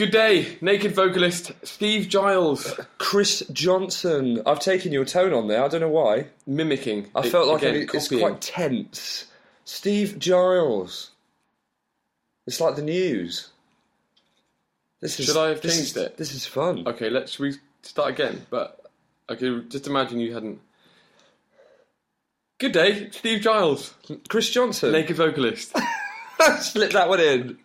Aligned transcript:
Good 0.00 0.12
day, 0.12 0.56
naked 0.62 0.92
vocalist 0.94 1.52
Steve 1.62 2.08
Giles, 2.08 2.66
uh, 2.66 2.84
Chris 2.96 3.42
Johnson. 3.52 4.40
I've 4.46 4.58
taken 4.58 4.92
your 4.92 5.04
tone 5.04 5.34
on 5.34 5.46
there. 5.46 5.62
I 5.62 5.68
don't 5.68 5.82
know 5.82 5.90
why. 5.90 6.28
mimicking. 6.46 7.10
I 7.14 7.28
felt 7.28 7.48
like 7.48 7.60
again, 7.60 7.74
it, 7.82 7.90
it's 7.94 8.08
copying. 8.08 8.22
quite 8.22 8.40
tense. 8.40 9.26
Steve 9.66 10.18
Giles. 10.18 11.10
It's 12.46 12.62
like 12.62 12.76
the 12.76 12.82
news. 12.82 13.50
This 15.02 15.20
is, 15.20 15.26
Should 15.26 15.36
I 15.36 15.50
have 15.50 15.60
this 15.60 15.76
changed 15.76 15.98
is- 15.98 16.02
it? 16.02 16.16
This 16.16 16.32
is 16.32 16.46
fun. 16.46 16.88
Okay, 16.88 17.10
let's 17.10 17.38
we 17.38 17.56
start 17.82 18.08
again. 18.08 18.46
But 18.48 18.80
okay, 19.28 19.60
just 19.68 19.86
imagine 19.86 20.18
you 20.18 20.32
hadn't. 20.32 20.60
Good 22.56 22.72
day, 22.72 23.10
Steve 23.10 23.42
Giles, 23.42 23.92
Chris 24.30 24.48
Johnson. 24.48 24.92
naked 24.92 25.16
vocalist. 25.16 25.76
Slipped 26.60 26.92
that 26.94 27.08
one 27.08 27.20
in. 27.20 27.58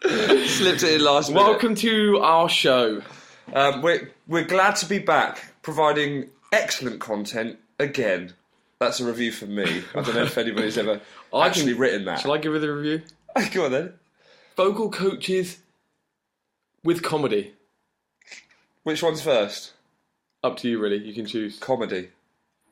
Slipped 0.48 0.84
it 0.84 0.96
in 0.96 1.02
last 1.04 1.30
minute. 1.30 1.44
Welcome 1.44 1.76
to 1.76 2.20
our 2.20 2.50
show. 2.50 3.02
Um, 3.54 3.82
we're, 3.82 4.12
we're 4.28 4.44
glad 4.44 4.76
to 4.78 4.86
be 4.86 5.00
back, 5.00 5.54
providing 5.62 6.30
excellent 6.52 7.00
content 7.00 7.58
again. 7.80 8.34
That's 8.80 9.00
a 9.00 9.06
review 9.06 9.32
from 9.32 9.56
me. 9.56 9.84
I 9.94 10.02
don't 10.02 10.16
know 10.16 10.24
if 10.24 10.38
anybody's 10.38 10.78
ever 10.78 11.00
I 11.34 11.48
actually 11.48 11.72
can- 11.74 11.80
written 11.82 12.06
that. 12.06 12.20
Shall 12.20 12.34
I 12.34 12.38
give 12.38 12.54
you 12.54 12.60
the 12.60 12.74
review? 12.74 13.02
Go 13.52 13.66
on 13.66 13.72
then. 13.72 13.94
Vocal 14.58 14.90
coaches 14.92 15.60
with 16.84 17.02
comedy. 17.04 17.54
Which 18.84 19.02
one's 19.02 19.22
first? 19.22 19.74
Up 20.44 20.58
to 20.58 20.70
you, 20.70 20.80
really. 20.80 20.98
You 20.98 21.14
can 21.14 21.26
choose. 21.26 21.58
Comedy. 21.60 22.10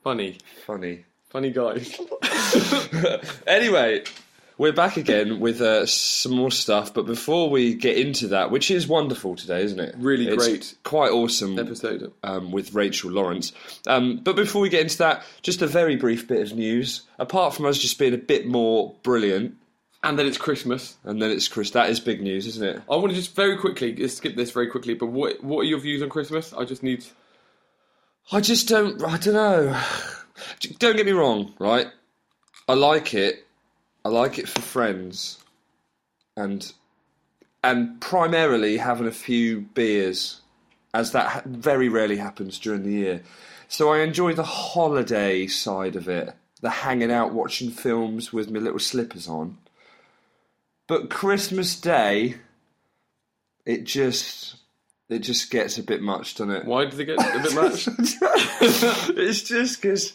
Funny, 0.02 0.36
Funny. 0.66 1.04
funny 1.30 1.50
guys. 1.50 1.98
Anyway, 3.46 4.04
we're 4.58 4.72
back 4.72 4.96
again 4.96 5.40
with 5.40 5.60
uh, 5.60 5.84
some 5.86 6.32
more 6.32 6.50
stuff, 6.50 6.94
but 6.94 7.06
before 7.06 7.50
we 7.50 7.74
get 7.74 7.96
into 7.98 8.28
that, 8.28 8.50
which 8.50 8.70
is 8.70 8.86
wonderful 8.86 9.34
today, 9.36 9.62
isn't 9.62 9.80
it? 9.80 9.94
Really 9.98 10.28
It's 10.28 10.46
great. 10.46 10.74
Quite 10.84 11.10
awesome 11.10 11.58
Episode. 11.58 12.12
um, 12.22 12.52
with 12.52 12.72
Rachel 12.74 13.10
Lawrence. 13.10 13.52
Um, 13.86 14.20
but 14.22 14.36
before 14.36 14.62
we 14.62 14.68
get 14.68 14.82
into 14.82 14.98
that, 14.98 15.24
just 15.42 15.62
a 15.62 15.66
very 15.66 15.96
brief 15.96 16.28
bit 16.28 16.40
of 16.40 16.56
news. 16.56 17.02
Apart 17.18 17.54
from 17.54 17.66
us 17.66 17.78
just 17.78 17.98
being 17.98 18.14
a 18.14 18.18
bit 18.18 18.46
more 18.46 18.94
brilliant, 19.02 19.56
And 20.02 20.18
then 20.18 20.26
it's 20.26 20.38
Christmas. 20.38 20.96
and 21.04 21.20
then 21.20 21.30
it's 21.30 21.48
Chris, 21.48 21.70
that 21.70 21.90
is 21.90 21.98
big 21.98 22.20
news, 22.22 22.46
isn't 22.46 22.64
it? 22.64 22.82
I 22.90 22.96
want 22.96 23.08
to 23.10 23.14
just 23.14 23.34
very 23.34 23.56
quickly 23.56 23.92
just 23.92 24.18
skip 24.18 24.36
this 24.36 24.50
very 24.52 24.68
quickly. 24.68 24.94
But 24.94 25.06
what 25.06 25.42
what 25.42 25.60
are 25.60 25.64
your 25.64 25.78
views 25.80 26.02
on 26.02 26.10
Christmas? 26.10 26.52
I 26.52 26.64
just 26.64 26.82
need. 26.82 27.04
I 28.30 28.40
just 28.40 28.68
don't. 28.68 29.02
I 29.02 29.18
don't 29.18 29.34
know. 29.34 29.80
Don't 30.78 30.96
get 30.96 31.06
me 31.06 31.12
wrong, 31.12 31.54
right? 31.60 31.86
I 32.68 32.74
like 32.74 33.14
it. 33.14 33.46
I 34.04 34.10
like 34.10 34.38
it 34.38 34.48
for 34.48 34.60
friends, 34.60 35.42
and 36.36 36.72
and 37.62 38.00
primarily 38.00 38.76
having 38.76 39.06
a 39.06 39.12
few 39.12 39.62
beers, 39.62 40.42
as 40.92 41.12
that 41.12 41.44
very 41.46 41.88
rarely 41.88 42.18
happens 42.18 42.58
during 42.58 42.82
the 42.82 42.92
year. 42.92 43.22
So 43.66 43.92
I 43.92 44.00
enjoy 44.00 44.34
the 44.34 44.44
holiday 44.44 45.46
side 45.46 45.96
of 45.96 46.06
it, 46.08 46.34
the 46.60 46.68
hanging 46.68 47.10
out, 47.10 47.32
watching 47.32 47.70
films 47.70 48.30
with 48.30 48.50
my 48.50 48.60
little 48.60 48.78
slippers 48.78 49.26
on. 49.26 49.56
But 50.86 51.08
Christmas 51.08 51.80
Day, 51.80 52.34
it 53.64 53.84
just 53.84 54.56
it 55.08 55.20
just 55.20 55.50
gets 55.50 55.78
a 55.78 55.82
bit 55.82 56.02
much, 56.02 56.34
doesn't 56.34 56.54
it? 56.54 56.66
Why 56.66 56.84
do 56.84 56.94
they 56.94 57.06
get 57.06 57.18
a 57.18 57.42
bit 57.42 57.54
much? 57.54 57.88
it's 59.16 59.42
just 59.44 59.80
because 59.80 60.12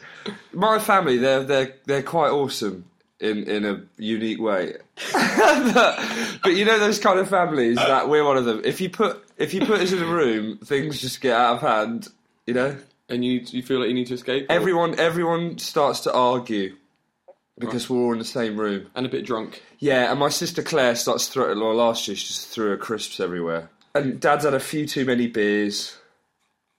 my 0.54 0.78
family 0.78 1.18
they're 1.18 1.44
they're 1.44 1.76
they're 1.88 2.04
quite 2.04 2.30
awesome 2.30 2.86
in 3.20 3.50
in 3.50 3.66
a 3.66 3.82
unique 3.98 4.40
way. 4.40 4.76
but, 5.14 6.00
but 6.44 6.56
you 6.56 6.66
know 6.66 6.80
those 6.80 7.00
kind 7.00 7.20
of 7.20 7.30
families 7.30 7.78
uh, 7.78 7.88
that 7.88 8.10
we're 8.10 8.24
one 8.24 8.38
of 8.38 8.46
them. 8.46 8.62
If 8.64 8.82
you 8.82 8.90
put 8.90 9.24
if 9.38 9.54
you 9.54 9.66
put 9.66 9.82
us 9.82 9.92
in 9.92 10.02
a 10.02 10.06
room, 10.06 10.58
things 10.58 11.02
just 11.02 11.22
get 11.22 11.36
out 11.36 11.56
of 11.56 11.62
hand. 11.62 12.08
You 12.46 12.54
know, 12.54 12.78
and 13.10 13.24
you 13.24 13.42
you 13.46 13.62
feel 13.62 13.80
like 13.80 13.90
you 13.90 13.94
need 13.96 14.08
to 14.08 14.14
escape? 14.16 14.50
or- 14.50 14.54
everyone 14.54 15.00
everyone 15.00 15.58
starts 15.58 16.02
to 16.02 16.14
argue 16.14 16.76
because 17.60 17.90
we're 17.90 18.00
all 18.00 18.14
in 18.14 18.20
the 18.20 18.26
same 18.26 18.58
room. 18.58 18.88
and 18.96 19.06
a 19.06 19.10
bit 19.10 19.26
drunk. 19.26 19.62
Yeah, 19.80 20.10
and 20.10 20.20
my 20.20 20.30
sister 20.30 20.64
Claire 20.64 20.96
starts 20.96 21.28
throwing. 21.28 21.60
Well, 21.60 21.76
last 21.76 22.08
year 22.08 22.16
she 22.16 22.28
just 22.28 22.48
threw 22.48 22.70
her 22.70 22.78
crisps 22.78 23.20
everywhere. 23.20 23.70
And 23.94 24.20
Dad's 24.20 24.46
had 24.46 24.54
a 24.54 24.60
few 24.60 24.88
too 24.88 25.04
many 25.06 25.28
beers. 25.28 25.96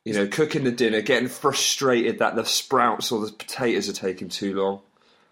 You 0.07 0.15
know, 0.15 0.27
cooking 0.27 0.65
the 0.65 0.73
dinner, 0.73 1.03
getting 1.03 1.29
frustrated 1.29 2.21
that 2.21 2.35
the 2.35 2.47
sprouts 2.47 3.13
or 3.13 3.21
the 3.27 3.33
potatoes 3.33 3.87
are 3.87 3.93
taking 3.93 4.31
too 4.31 4.55
long. 4.55 4.81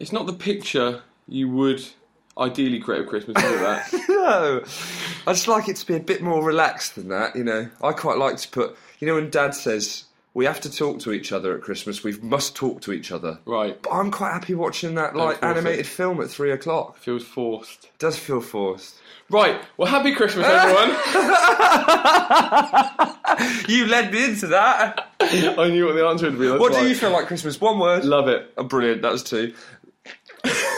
It's 0.01 0.13
not 0.13 0.27
the 0.27 0.33
picture 0.33 1.03
you 1.27 1.49
would 1.51 1.85
ideally 2.39 2.79
create 2.79 3.03
of 3.03 3.09
Christmas, 3.09 3.43
is 3.43 3.51
it? 3.51 3.59
That 3.59 3.93
No, 4.09 4.63
I 5.27 5.33
just 5.33 5.49
like 5.49 5.69
it 5.69 5.77
to 5.77 5.87
be 5.87 5.97
a 5.97 6.01
bit 6.01 6.23
more 6.23 6.45
relaxed 6.45 6.95
than 6.95 7.09
that. 7.09 7.35
You 7.35 7.45
know, 7.45 7.69
I 7.83 7.93
quite 7.93 8.19
like 8.19 8.37
to 8.39 8.49
put. 8.49 8.77
You 9.01 9.09
know, 9.09 9.15
when 9.15 9.31
Dad 9.31 9.55
says 9.55 10.05
we 10.35 10.45
have 10.45 10.61
to 10.61 10.71
talk 10.71 11.01
to 11.01 11.13
each 11.13 11.33
other 11.33 11.55
at 11.57 11.63
Christmas, 11.63 12.05
we 12.05 12.13
must 12.19 12.55
talk 12.55 12.81
to 12.83 12.93
each 12.93 13.11
other. 13.11 13.39
right 13.45 13.81
But 13.83 13.93
I'm 13.93 14.11
quite 14.13 14.33
happy 14.33 14.55
watching 14.55 14.95
that 14.95 15.17
like 15.17 15.41
force 15.41 15.51
it. 15.51 15.57
animated 15.57 15.87
film 15.87 16.21
at 16.21 16.31
three 16.31 16.53
o'clock. 16.53 16.97
feels 16.97 17.25
forced. 17.25 17.89
Does 17.99 18.17
feel 18.17 18.41
forced. 18.41 18.97
Right. 19.31 19.61
Well, 19.77 19.91
happy 19.91 20.15
Christmas, 20.15 20.47
everyone. 20.47 20.97
You 23.69 23.87
led 23.87 24.13
me 24.13 24.25
into 24.25 24.47
that. 24.49 25.11
I 25.21 25.69
knew 25.69 25.87
what 25.87 25.95
the 25.95 26.07
answer 26.07 26.31
would 26.31 26.39
be. 26.39 26.49
That's 26.49 26.61
What 26.61 26.73
do 26.73 26.89
you 26.89 26.95
feel 26.95 27.11
like 27.11 27.27
Christmas? 27.27 27.61
One 27.61 27.79
word. 27.79 28.05
Love 28.05 28.29
it. 28.29 28.53
Oh, 28.57 28.65
brilliant. 28.65 29.03
That 29.03 29.13
was 29.13 29.23
two. 29.23 29.53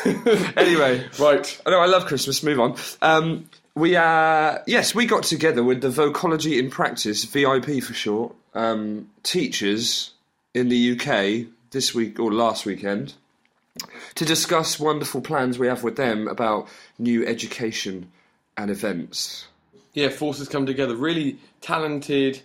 anyway, 0.57 1.07
Right. 1.19 1.61
I 1.67 1.71
know 1.71 1.81
I 1.81 1.87
love 1.87 2.07
Christmas. 2.07 2.43
Move 2.43 2.61
on. 2.61 2.77
Um, 3.03 3.49
we 3.75 3.97
uh, 3.97 4.59
yes, 4.67 4.95
we 4.95 5.07
got 5.07 5.23
together 5.23 5.63
with 5.63 5.81
the 5.81 5.89
Vocology 5.89 6.59
in 6.59 6.71
Practice 6.71 7.25
(VIP) 7.25 7.83
for 7.83 7.95
short 7.95 8.35
um, 8.55 9.11
teachers 9.23 10.13
in 10.55 10.69
the 10.69 10.93
UK 10.93 11.47
this 11.71 11.95
week 11.95 12.19
or 12.19 12.33
last 12.33 12.67
weekend 12.67 13.15
to 14.17 14.25
discuss 14.25 14.81
wonderful 14.81 15.21
plans 15.21 15.59
we 15.59 15.67
have 15.67 15.83
with 15.83 15.97
them 15.97 16.29
about 16.29 16.69
new 16.99 17.25
education 17.27 18.11
and 18.57 18.71
events. 18.71 19.47
Yeah, 19.95 20.09
forces 20.09 20.49
come 20.49 20.67
together. 20.67 20.97
Really 20.97 21.39
talented, 21.61 22.43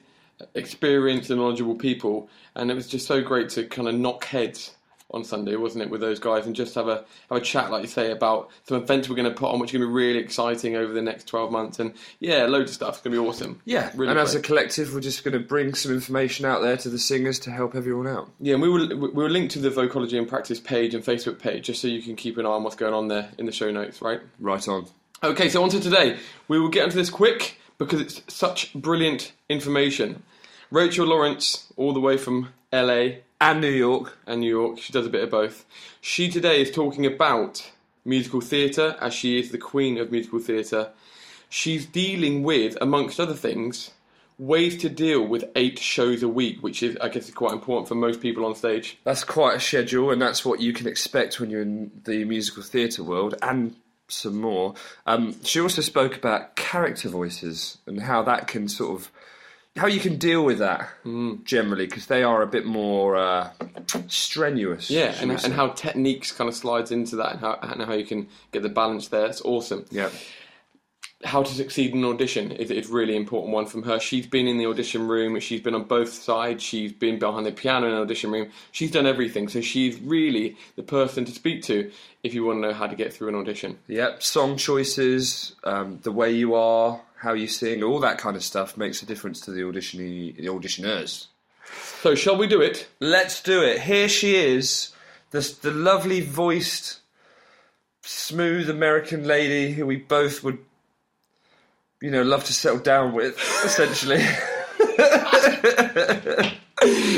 experienced, 0.54 1.30
and 1.30 1.40
knowledgeable 1.40 1.76
people, 1.76 2.30
and 2.56 2.70
it 2.72 2.76
was 2.76 2.88
just 2.88 3.08
so 3.08 3.22
great 3.22 3.50
to 3.50 3.66
kind 3.66 3.88
of 3.88 3.96
knock 3.96 4.26
heads 4.26 4.76
on 5.12 5.24
Sunday, 5.24 5.56
wasn't 5.56 5.84
it, 5.84 5.90
with 5.90 6.02
those 6.02 6.20
guys, 6.20 6.46
and 6.46 6.56
just 6.56 6.76
have 6.76 6.88
a 6.88 7.06
have 7.30 7.38
a 7.38 7.42
chat, 7.42 7.72
like 7.72 7.84
you 7.84 7.88
say, 7.88 8.12
about 8.12 8.50
some 8.64 8.82
events 8.82 9.08
we're 9.08 9.16
going 9.16 9.30
to 9.30 9.36
put 9.36 9.52
on, 9.52 9.60
which 9.60 9.74
are 9.74 9.78
going 9.78 9.88
to 9.88 9.94
be 9.94 9.94
really 9.94 10.20
exciting 10.20 10.76
over 10.76 10.92
the 10.92 11.02
next 11.02 11.28
twelve 11.28 11.52
months, 11.52 11.80
and 11.80 11.94
yeah, 12.20 12.46
loads 12.46 12.72
of 12.72 12.76
stuff. 12.76 12.96
It's 12.96 13.02
going 13.02 13.16
to 13.16 13.22
be 13.22 13.28
awesome. 13.28 13.62
Yeah, 13.66 13.92
really. 13.96 14.12
and 14.12 14.20
as 14.20 14.36
a 14.36 14.40
collective, 14.40 14.94
we're 14.94 15.02
just 15.02 15.24
going 15.24 15.34
to 15.34 15.40
bring 15.40 15.74
some 15.76 15.92
information 15.92 16.46
out 16.46 16.62
there 16.62 16.78
to 16.78 16.90
the 16.90 17.00
singers 17.00 17.40
to 17.40 17.52
help 17.52 17.76
everyone 17.76 18.08
out. 18.08 18.30
yeah, 18.40 18.54
and 18.54 18.62
we 18.62 18.70
will 18.70 18.88
we 18.88 19.10
will 19.10 19.30
link 19.30 19.52
to 19.52 19.60
the 19.60 19.70
Vocology 19.70 20.18
and 20.18 20.28
Practice 20.28 20.60
page 20.60 20.94
and 20.94 21.04
Facebook 21.04 21.40
page, 21.40 21.66
just 21.66 21.82
so 21.82 21.88
you 21.88 22.02
can 22.02 22.16
keep 22.16 22.38
an 22.38 22.46
eye 22.46 22.50
on 22.50 22.64
what's 22.64 22.76
going 22.76 22.94
on 22.94 23.08
there 23.08 23.30
in 23.38 23.46
the 23.46 23.52
show 23.52 23.72
notes, 23.72 24.02
right? 24.02 24.22
Right 24.40 24.68
on. 24.68 24.88
Okay, 25.24 25.50
so 25.50 25.64
on 25.64 25.70
to 25.70 25.80
today. 25.80 26.18
We 26.48 26.60
will 26.60 26.70
get 26.70 26.84
into 26.84 26.98
this 26.98 27.10
quick 27.10 27.58
because 27.78 28.02
it's 28.02 28.22
such 28.28 28.74
brilliant 28.74 29.32
information. 29.50 30.24
Rachel 30.72 31.06
Lawrence, 31.08 31.72
all 31.78 31.94
the 31.94 32.00
way 32.00 32.18
from 32.18 32.50
LA 32.74 33.08
And 33.42 33.62
New 33.62 33.68
York. 33.68 34.18
and 34.26 34.42
New 34.42 34.50
York, 34.50 34.80
she 34.80 34.94
does 34.94 35.06
a 35.06 35.10
bit 35.10 35.24
of 35.24 35.30
both. 35.30 35.66
She 36.02 36.30
today 36.30 36.62
is 36.62 36.72
talking 36.72 37.06
about 37.06 37.72
musical 38.06 38.42
theatre, 38.42 38.96
as 39.02 39.14
she 39.14 39.40
is 39.40 39.52
the 39.52 39.58
queen 39.58 39.98
of 39.98 40.12
musical 40.12 40.40
theatre. 40.40 40.92
She's 41.50 41.86
dealing 41.86 42.44
with, 42.44 42.78
amongst 42.80 43.20
other 43.20 43.34
things, 43.34 43.92
ways 44.38 44.78
to 44.78 44.90
deal 44.90 45.26
with 45.26 45.46
eight 45.56 45.80
shows 45.80 46.24
a 46.24 46.30
week, 46.30 46.62
which 46.62 46.84
is, 46.84 46.98
I 46.98 47.10
guess, 47.10 47.28
is 47.28 47.34
quite 47.34 47.54
important 47.54 47.88
for 47.88 47.96
most 47.96 48.22
people 48.22 48.46
on 48.46 48.56
stage. 48.56 48.98
That's 49.04 49.24
quite 49.24 49.58
a 49.58 49.60
schedule, 49.60 50.12
and 50.12 50.22
that's 50.22 50.46
what 50.46 50.60
you 50.60 50.74
can 50.74 50.88
expect 50.88 51.40
when 51.40 51.50
you're 51.50 51.62
in 51.62 51.92
the 52.04 52.26
musical 52.26 52.64
theatre 52.64 53.04
world, 53.04 53.36
and 53.42 53.76
some 54.08 54.40
more. 54.40 54.76
Um, 55.06 55.36
she 55.44 55.60
also 55.60 55.82
spoke 55.82 56.16
about 56.16 56.56
character 56.56 57.10
voices 57.10 57.80
and 57.86 58.02
how 58.02 58.22
that 58.24 58.48
can 58.48 58.68
sort 58.68 59.00
of 59.00 59.12
how 59.76 59.88
you 59.88 60.00
can 60.00 60.18
deal 60.18 60.46
with 60.46 60.60
that 60.60 60.90
generally, 61.44 61.86
because 61.86 62.08
they 62.08 62.24
are 62.24 62.42
a 62.42 62.48
bit 62.48 62.66
more 62.66 63.18
uh, 63.18 63.50
strenuous. 64.08 64.90
Yeah, 64.90 65.16
and, 65.20 65.32
and 65.32 65.54
how 65.54 65.70
techniques 65.70 66.32
kind 66.32 66.48
of 66.48 66.56
slides 66.56 66.92
into 66.92 67.18
that, 67.18 67.34
and 67.34 67.40
how 67.42 67.60
and 67.62 67.82
how 67.82 67.94
you 67.94 68.06
can 68.06 68.28
get 68.52 68.64
the 68.64 68.70
balance 68.70 69.10
there. 69.10 69.26
It's 69.26 69.42
awesome. 69.42 69.86
yeah, 69.92 70.10
how 71.26 71.42
to 71.42 71.54
succeed 71.54 71.92
in 71.92 72.04
an 72.04 72.06
audition 72.06 72.52
is, 72.52 72.70
is 72.70 72.88
really 72.88 73.16
important 73.16 73.52
one 73.52 73.66
from 73.66 73.84
her. 73.84 74.00
She's 74.00 74.28
been 74.28 74.48
in 74.48 74.58
the 74.58 74.68
audition 74.68 75.08
room, 75.08 75.40
she's 75.40 75.62
been 75.62 75.74
on 75.74 75.84
both 75.84 76.14
sides, 76.14 76.64
she's 76.64 76.94
been 76.94 77.18
behind 77.18 77.46
the 77.46 77.52
piano 77.52 77.88
in 77.88 77.94
an 77.94 78.00
audition 78.00 78.32
room, 78.32 78.52
she's 78.72 78.92
done 78.92 79.08
everything. 79.08 79.50
So 79.50 79.62
she's 79.62 80.00
really 80.00 80.56
the 80.76 80.84
person 80.84 81.26
to 81.26 81.32
speak 81.32 81.64
to 81.64 81.92
if 82.24 82.34
you 82.34 82.46
want 82.46 82.58
to 82.58 82.68
know 82.68 82.74
how 82.74 82.88
to 82.88 82.96
get 82.96 83.12
through 83.12 83.30
an 83.30 83.36
audition. 83.36 83.80
Yep, 83.88 84.22
song 84.22 84.56
choices, 84.56 85.56
um, 85.64 86.00
the 86.04 86.12
way 86.12 86.32
you 86.32 86.54
are, 86.54 87.02
how 87.18 87.34
you 87.34 87.48
sing, 87.48 87.82
all 87.82 88.00
that 88.02 88.20
kind 88.20 88.36
of 88.36 88.44
stuff 88.44 88.78
makes 88.78 89.02
a 89.02 89.06
difference 89.06 89.42
to 89.42 89.52
the 89.52 89.68
audition 89.68 90.00
the 90.00 90.34
auditioners. 90.46 91.28
So 92.02 92.14
shall 92.14 92.38
we 92.38 92.46
do 92.46 92.62
it? 92.62 92.88
Let's 93.00 93.42
do 93.42 93.64
it. 93.64 93.82
Here 93.82 94.08
she 94.08 94.36
is, 94.36 94.94
the 95.32 95.40
the 95.64 95.72
lovely 95.72 96.22
voiced, 96.22 97.00
smooth 98.04 98.70
American 98.70 99.26
lady 99.26 99.74
who 99.74 99.88
we 99.88 99.98
both 99.98 100.44
would 100.44 100.60
you 102.02 102.12
know, 102.12 102.24
love 102.24 102.44
to 102.46 102.54
settle 102.54 102.80
down 102.80 103.14
with, 103.14 103.38
essentially. 103.64 104.20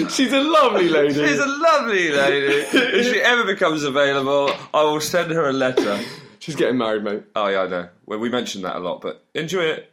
She's 0.10 0.32
a 0.32 0.40
lovely 0.42 0.88
lady. 0.88 1.14
She's 1.14 1.40
a 1.40 1.46
lovely 1.46 2.12
lady. 2.12 2.54
if 2.72 3.14
she 3.14 3.20
ever 3.22 3.44
becomes 3.44 3.84
available, 3.84 4.52
I 4.74 4.84
will 4.84 5.02
send 5.02 5.32
her 5.32 5.50
a 5.50 5.54
letter. 5.54 6.00
She's 6.40 6.56
getting 6.56 6.78
married, 6.78 7.04
mate. 7.04 7.24
Oh 7.36 7.48
yeah, 7.48 7.62
I 7.64 7.68
know. 7.68 7.90
Well, 8.06 8.20
we 8.20 8.30
mentioned 8.30 8.64
that 8.64 8.78
a 8.78 8.80
lot, 8.80 9.02
but 9.02 9.26
enjoy 9.34 9.64
it. 9.64 9.92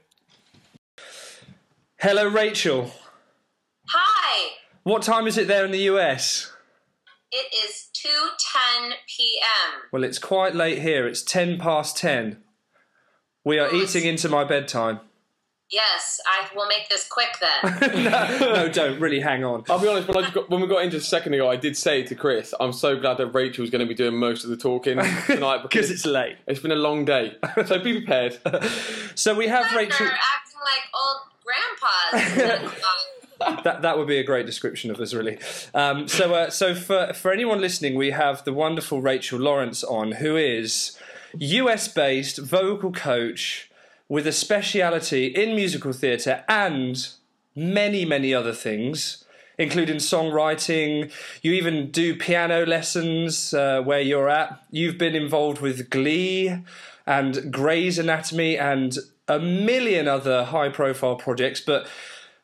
Hello, 1.98 2.28
Rachel. 2.28 2.92
Hi. 3.88 4.52
What 4.84 5.02
time 5.02 5.26
is 5.26 5.38
it 5.38 5.48
there 5.48 5.64
in 5.64 5.72
the 5.72 5.80
US? 5.90 6.52
It 7.32 7.52
is 7.64 7.88
2:10 7.94 8.92
p.m. 9.16 9.80
Well, 9.90 10.04
it's 10.04 10.20
quite 10.20 10.54
late 10.54 10.80
here. 10.80 11.08
It's 11.08 11.22
ten 11.22 11.58
past 11.58 11.96
ten. 11.96 12.43
We 13.44 13.58
are 13.58 13.72
eating 13.74 14.04
into 14.04 14.28
my 14.28 14.44
bedtime. 14.44 15.00
Yes, 15.70 16.20
I 16.26 16.46
will 16.54 16.66
make 16.68 16.88
this 16.88 17.08
quick 17.08 17.36
then. 17.40 18.04
no, 18.40 18.68
don't 18.68 19.00
really 19.00 19.18
hang 19.20 19.44
on. 19.44 19.64
I'll 19.68 19.78
be 19.80 19.88
honest. 19.88 20.06
When, 20.08 20.22
I 20.24 20.30
got, 20.30 20.48
when 20.50 20.60
we 20.60 20.66
got 20.68 20.82
into 20.84 20.98
a 20.98 21.00
second 21.00 21.34
ago, 21.34 21.50
I 21.50 21.56
did 21.56 21.76
say 21.76 22.02
to 22.04 22.14
Chris, 22.14 22.54
"I'm 22.60 22.72
so 22.72 22.98
glad 23.00 23.16
that 23.16 23.28
Rachel's 23.28 23.70
going 23.70 23.80
to 23.80 23.86
be 23.86 23.94
doing 23.94 24.14
most 24.16 24.44
of 24.44 24.50
the 24.50 24.56
talking 24.56 24.98
tonight 25.26 25.58
Because 25.62 25.90
it's 25.90 26.06
late. 26.06 26.36
it's 26.46 26.60
been 26.60 26.70
a 26.70 26.76
long 26.76 27.04
day. 27.04 27.36
So 27.66 27.78
be 27.78 27.92
prepared. 28.00 28.38
So 29.16 29.34
we 29.34 29.46
have 29.48 29.68
They're 29.70 29.78
Rachel. 29.78 30.06
acting 30.06 30.60
like 30.64 30.82
old 30.94 31.20
grandpas. 31.44 32.70
That 33.64 33.82
that 33.82 33.98
would 33.98 34.06
be 34.08 34.18
a 34.18 34.24
great 34.24 34.46
description 34.46 34.90
of 34.90 35.00
us, 35.00 35.12
really. 35.12 35.38
Um, 35.74 36.08
so 36.08 36.34
uh, 36.34 36.50
so 36.50 36.74
for 36.74 37.12
for 37.14 37.32
anyone 37.32 37.60
listening, 37.60 37.94
we 37.96 38.10
have 38.10 38.44
the 38.44 38.52
wonderful 38.52 39.00
Rachel 39.00 39.38
Lawrence 39.40 39.82
on, 39.82 40.12
who 40.12 40.36
is 40.36 40.96
US 41.38 41.88
based 41.88 42.38
vocal 42.38 42.92
coach 42.92 43.70
with 44.08 44.26
a 44.26 44.32
speciality 44.32 45.26
in 45.26 45.54
musical 45.54 45.92
theatre 45.92 46.44
and 46.48 47.08
many 47.54 48.04
many 48.04 48.34
other 48.34 48.52
things. 48.52 49.24
Including 49.56 49.98
songwriting, 49.98 51.12
you 51.40 51.52
even 51.52 51.92
do 51.92 52.16
piano 52.16 52.66
lessons 52.66 53.54
uh, 53.54 53.82
where 53.82 54.00
you're 54.00 54.28
at. 54.28 54.64
You've 54.72 54.98
been 54.98 55.14
involved 55.14 55.60
with 55.60 55.90
Glee 55.90 56.58
and 57.06 57.52
Grey's 57.52 57.96
Anatomy 57.96 58.58
and 58.58 58.98
a 59.28 59.38
million 59.38 60.08
other 60.08 60.44
high 60.44 60.68
profile 60.68 61.16
projects, 61.16 61.60
but 61.60 61.86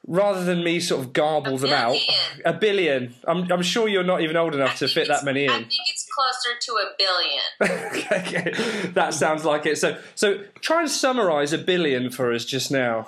rather 0.07 0.45
than 0.45 0.65
me 0.65 0.81
sort 0.81 1.01
of 1.01 1.13
garble 1.13 1.59
them 1.59 1.73
out, 1.73 1.97
a 2.45 2.53
billion. 2.53 3.15
I'm, 3.27 3.51
I'm 3.51 3.63
sure 3.63 3.89
you're 3.89 4.05
not 4.05 4.23
even 4.23 4.37
old 4.37 4.55
enough 4.55 4.79
to 4.79 4.89
fit 4.89 5.09
that 5.09 5.25
many 5.25 5.45
in. 5.45 5.51
I 5.51 5.59
think 5.59 5.73
it's 5.89 6.07
closer 6.13 6.59
to 6.61 6.73
a 6.73 6.91
billion. 6.99 8.03
okay, 8.13 8.91
that 8.93 9.15
sounds 9.15 9.45
like 9.45 9.67
it. 9.67 9.79
So, 9.79 9.99
so 10.15 10.43
try 10.61 10.81
and 10.81 10.91
summarise 10.91 11.53
a 11.53 11.59
billion 11.59 12.11
for 12.11 12.33
us 12.33 12.45
just 12.45 12.71
now. 12.71 13.07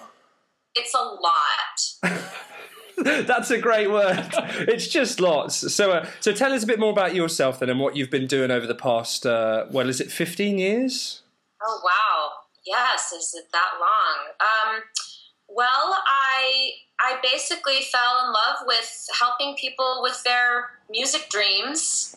It's 0.75 0.95
a 0.95 0.99
lot. 0.99 2.33
That's 3.27 3.51
a 3.51 3.59
great 3.59 3.91
word. 3.91 4.29
It's 4.69 4.87
just 4.87 5.21
lots. 5.21 5.75
So, 5.75 5.91
uh, 5.93 6.07
so 6.21 6.33
tell 6.33 6.53
us 6.53 6.63
a 6.63 6.67
bit 6.67 6.79
more 6.79 6.93
about 6.93 7.15
yourself 7.15 7.59
then, 7.59 7.69
and 7.69 7.81
what 7.81 7.97
you've 7.97 8.11
been 8.11 8.27
doing 8.27 8.51
over 8.51 8.67
the 8.67 8.75
past. 8.75 9.27
Uh, 9.27 9.67
well, 9.71 9.89
is 9.89 10.01
it 10.01 10.11
15 10.11 10.59
years? 10.59 11.23
Oh 11.63 11.81
wow. 11.85 12.31
Yes, 12.65 13.13
is 13.13 13.35
it 13.35 13.47
that 13.53 13.73
long? 13.81 14.29
Um, 14.41 14.83
well, 15.55 15.97
I 16.07 16.73
I 17.01 17.19
basically 17.23 17.81
fell 17.91 18.25
in 18.25 18.33
love 18.33 18.65
with 18.67 19.09
helping 19.19 19.57
people 19.57 20.01
with 20.03 20.23
their 20.25 20.71
music 20.91 21.29
dreams. 21.31 22.17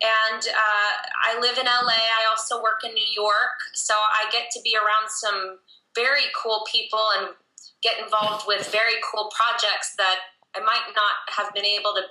And 0.00 0.40
uh, 0.40 0.92
I 1.28 1.38
live 1.40 1.58
in 1.58 1.66
LA. 1.66 1.92
I 1.92 2.24
also 2.30 2.62
work 2.62 2.80
in 2.84 2.94
New 2.94 3.10
York, 3.14 3.60
so 3.74 3.92
I 3.92 4.30
get 4.32 4.50
to 4.52 4.60
be 4.62 4.74
around 4.74 5.10
some 5.10 5.58
very 5.94 6.24
cool 6.40 6.64
people 6.72 7.04
and 7.18 7.34
get 7.82 7.98
involved 8.02 8.46
with 8.46 8.72
very 8.72 8.94
cool 9.04 9.30
projects 9.34 9.94
that 9.96 10.16
I 10.56 10.60
might 10.60 10.94
not 10.96 11.36
have 11.36 11.52
been 11.52 11.66
able 11.66 11.92
to 11.94 12.02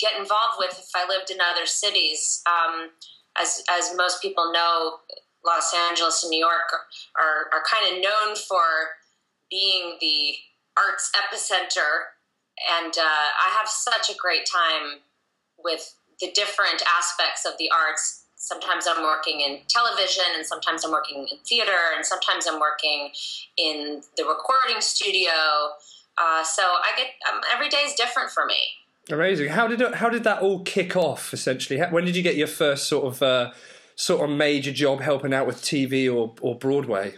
get 0.00 0.18
involved 0.18 0.56
with 0.58 0.72
if 0.72 0.90
I 0.96 1.06
lived 1.06 1.30
in 1.30 1.38
other 1.40 1.66
cities. 1.66 2.42
Um, 2.46 2.90
as 3.38 3.62
as 3.70 3.94
most 3.96 4.22
people 4.22 4.50
know, 4.50 4.98
Los 5.44 5.72
Angeles 5.72 6.24
and 6.24 6.30
New 6.30 6.40
York 6.40 6.72
are, 6.72 7.22
are, 7.22 7.58
are 7.58 7.62
kind 7.70 7.94
of 7.94 8.02
known 8.02 8.34
for 8.34 8.96
being 9.50 9.96
the 10.00 10.34
arts 10.76 11.10
epicenter. 11.16 12.12
And 12.80 12.96
uh, 12.96 13.02
I 13.02 13.54
have 13.58 13.68
such 13.68 14.10
a 14.10 14.16
great 14.18 14.46
time 14.46 15.00
with 15.58 15.94
the 16.20 16.30
different 16.32 16.82
aspects 16.98 17.44
of 17.44 17.52
the 17.58 17.70
arts. 17.70 18.24
Sometimes 18.36 18.86
I'm 18.88 19.02
working 19.02 19.40
in 19.40 19.60
television, 19.68 20.24
and 20.34 20.46
sometimes 20.46 20.84
I'm 20.84 20.92
working 20.92 21.26
in 21.30 21.38
theater, 21.46 21.76
and 21.94 22.04
sometimes 22.04 22.46
I'm 22.46 22.60
working 22.60 23.10
in 23.56 24.02
the 24.16 24.24
recording 24.24 24.80
studio. 24.80 25.32
Uh, 26.18 26.44
so 26.44 26.62
I 26.62 26.92
get 26.96 27.08
um, 27.30 27.40
every 27.52 27.68
day 27.68 27.78
is 27.78 27.94
different 27.94 28.30
for 28.30 28.46
me. 28.46 28.54
Amazing. 29.10 29.50
How 29.50 29.68
did 29.68 29.80
how 29.94 30.08
did 30.08 30.24
that 30.24 30.42
all 30.42 30.60
kick 30.60 30.96
off? 30.96 31.32
Essentially, 31.32 31.80
when 31.80 32.04
did 32.04 32.16
you 32.16 32.22
get 32.22 32.36
your 32.36 32.48
first 32.48 32.88
sort 32.88 33.04
of 33.04 33.22
uh, 33.22 33.52
sort 33.94 34.28
of 34.28 34.36
major 34.36 34.72
job 34.72 35.00
helping 35.00 35.32
out 35.32 35.46
with 35.46 35.62
TV 35.62 36.12
or 36.12 36.34
or 36.40 36.58
Broadway? 36.58 37.14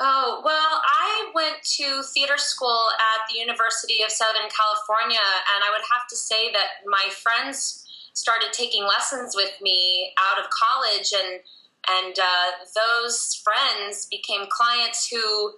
Oh, 0.00 0.42
well, 0.44 0.82
I 0.82 1.30
went 1.34 1.62
to 1.78 2.02
theater 2.02 2.36
school 2.36 2.88
at 2.98 3.30
the 3.30 3.38
University 3.38 4.02
of 4.04 4.10
Southern 4.10 4.50
California, 4.50 5.22
and 5.54 5.62
I 5.62 5.70
would 5.70 5.86
have 5.92 6.08
to 6.10 6.16
say 6.16 6.50
that 6.52 6.82
my 6.86 7.08
friends 7.22 7.86
started 8.12 8.52
taking 8.52 8.84
lessons 8.84 9.34
with 9.36 9.52
me 9.62 10.12
out 10.18 10.42
of 10.42 10.50
college, 10.50 11.12
and 11.14 11.40
and 11.86 12.18
uh, 12.18 12.64
those 12.74 13.40
friends 13.44 14.06
became 14.06 14.46
clients 14.50 15.08
who 15.08 15.52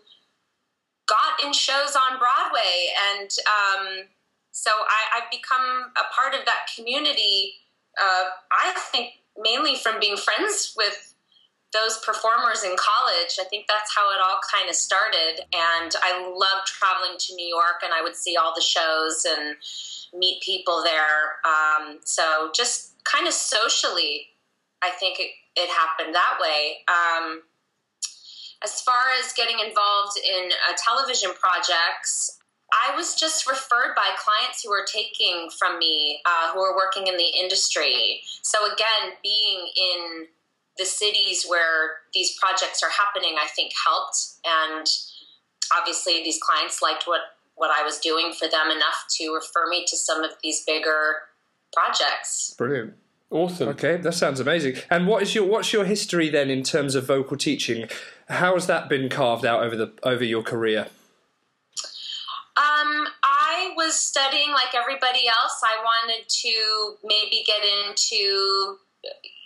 got 1.06 1.42
in 1.42 1.52
shows 1.52 1.96
on 1.96 2.18
Broadway, 2.18 2.92
and 3.14 3.30
um, 3.46 4.04
so 4.50 4.70
I, 4.70 5.20
I've 5.20 5.30
become 5.30 5.92
a 5.96 6.12
part 6.14 6.34
of 6.34 6.44
that 6.44 6.68
community. 6.76 7.54
Uh, 7.98 8.24
I 8.52 8.74
think 8.92 9.12
mainly 9.38 9.76
from 9.76 9.98
being 9.98 10.16
friends 10.16 10.74
with 10.76 11.14
those 11.76 11.99
performers 11.99 12.64
in 12.64 12.75
college. 12.81 13.37
I 13.40 13.44
think 13.44 13.67
that's 13.69 13.94
how 13.94 14.08
it 14.11 14.19
all 14.25 14.40
kind 14.50 14.69
of 14.69 14.75
started. 14.75 15.44
And 15.52 15.93
I 16.00 16.25
loved 16.25 16.67
traveling 16.67 17.19
to 17.19 17.34
New 17.34 17.46
York, 17.46 17.84
and 17.84 17.93
I 17.93 18.02
would 18.02 18.17
see 18.17 18.37
all 18.37 18.55
the 18.55 18.62
shows 18.64 19.26
and 19.28 19.56
meet 20.19 20.43
people 20.43 20.82
there. 20.82 21.37
Um, 21.44 22.00
so 22.05 22.50
just 22.55 22.94
kind 23.05 23.26
of 23.26 23.34
socially, 23.34 24.28
I 24.82 24.90
think 24.90 25.20
it, 25.20 25.31
it 25.56 25.69
happened 25.69 26.14
that 26.14 26.38
way. 26.40 26.78
Um, 26.88 27.43
as 28.64 28.81
far 28.81 29.12
as 29.23 29.32
getting 29.34 29.58
involved 29.61 30.19
in 30.19 30.50
uh, 30.69 30.75
television 30.76 31.31
projects, 31.38 32.38
I 32.73 32.97
was 32.97 33.14
just 33.14 33.47
referred 33.49 33.95
by 33.95 34.09
clients 34.18 34.62
who 34.64 34.71
were 34.71 34.87
taking 34.90 35.50
from 35.56 35.78
me, 35.78 36.21
uh, 36.25 36.52
who 36.52 36.61
were 36.61 36.75
working 36.75 37.06
in 37.06 37.16
the 37.16 37.30
industry. 37.38 38.23
So 38.42 38.59
again, 38.66 39.14
being 39.23 39.68
in 39.76 40.26
the 40.78 40.85
cities 40.85 41.47
where 41.49 42.02
these 42.12 42.37
projects 42.38 42.83
are 42.83 42.90
happening, 42.90 43.37
I 43.42 43.47
think 43.49 43.73
helped. 43.87 44.18
And 44.45 44.87
obviously, 45.76 46.23
these 46.23 46.38
clients 46.40 46.83
liked 46.83 47.04
what 47.06 47.21
what 47.54 47.71
I 47.71 47.83
was 47.83 47.99
doing 47.99 48.33
for 48.38 48.47
them 48.49 48.71
enough 48.71 49.06
to 49.16 49.33
refer 49.33 49.66
me 49.68 49.87
to 49.87 49.97
some 49.97 50.23
of 50.23 50.33
these 50.42 50.62
bigger 50.64 51.16
projects. 51.73 52.54
Brilliant. 52.59 52.95
Awesome. 53.30 53.68
Okay, 53.71 53.97
that 53.97 54.12
sounds 54.12 54.38
amazing. 54.38 54.76
And 54.88 55.06
what 55.06 55.23
is 55.23 55.35
your 55.35 55.45
what's 55.45 55.73
your 55.73 55.85
history 55.85 56.28
then 56.28 56.49
in 56.49 56.62
terms 56.62 56.95
of 56.95 57.06
vocal 57.06 57.37
teaching? 57.37 57.88
How 58.28 58.54
has 58.54 58.66
that 58.66 58.88
been 58.88 59.09
carved 59.09 59.45
out 59.45 59.62
over 59.64 59.76
the 59.76 59.92
over 60.04 60.25
your 60.25 60.42
career? 60.42 60.87
Um, 62.56 63.06
I 63.23 63.73
was 63.76 63.99
studying 63.99 64.50
like 64.52 64.75
everybody 64.75 65.28
else. 65.28 65.61
I 65.62 65.76
wanted 65.83 66.28
to 66.28 66.95
maybe 67.04 67.45
get 67.47 67.61
into, 67.64 68.76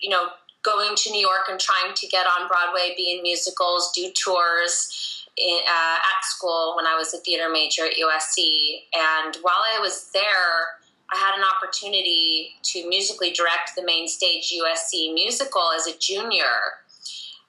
you 0.01 0.11
know, 0.11 0.29
going 0.63 0.95
to 0.95 1.11
New 1.11 1.21
York 1.21 1.49
and 1.51 1.59
trying 1.59 1.95
to 1.95 2.07
get 2.07 2.27
on 2.27 2.49
Broadway, 2.49 2.95
be 2.97 3.13
in 3.17 3.23
musicals, 3.23 3.93
do 3.95 4.11
tours 4.13 5.27
in, 5.37 5.59
uh, 5.67 5.97
at 5.97 6.25
school 6.25 6.75
when 6.77 6.87
I 6.87 6.97
was 6.97 7.15
a 7.15 7.19
theater 7.19 7.49
major 7.51 7.87
at 7.87 7.93
USC. 7.93 8.83
And 8.95 9.37
while 9.43 9.63
I 9.75 9.81
was 9.81 10.11
there, 10.13 10.81
I 11.13 11.17
had 11.17 11.37
an 11.37 11.45
opportunity 11.45 12.57
to 12.65 12.89
musically 12.89 13.31
direct 13.33 13.73
the 13.77 13.85
main 13.85 14.07
stage 14.07 14.53
USC 14.53 15.13
musical 15.13 15.71
as 15.77 15.87
a 15.87 15.97
junior. 15.99 16.45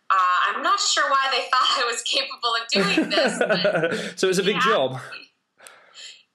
Uh, 0.10 0.54
I'm 0.56 0.64
not 0.64 0.80
sure 0.80 1.10
why 1.10 1.30
they 1.32 1.44
thought 1.52 1.80
I 1.80 1.86
was 1.90 2.02
capable 2.02 2.56
of 2.56 2.68
doing 2.70 3.10
this. 3.10 3.40
But 3.40 3.94
so 4.20 4.28
it 4.28 4.30
was 4.30 4.40
a 4.40 4.44
big 4.44 4.56
yeah. 4.56 4.62
job. 4.62 5.00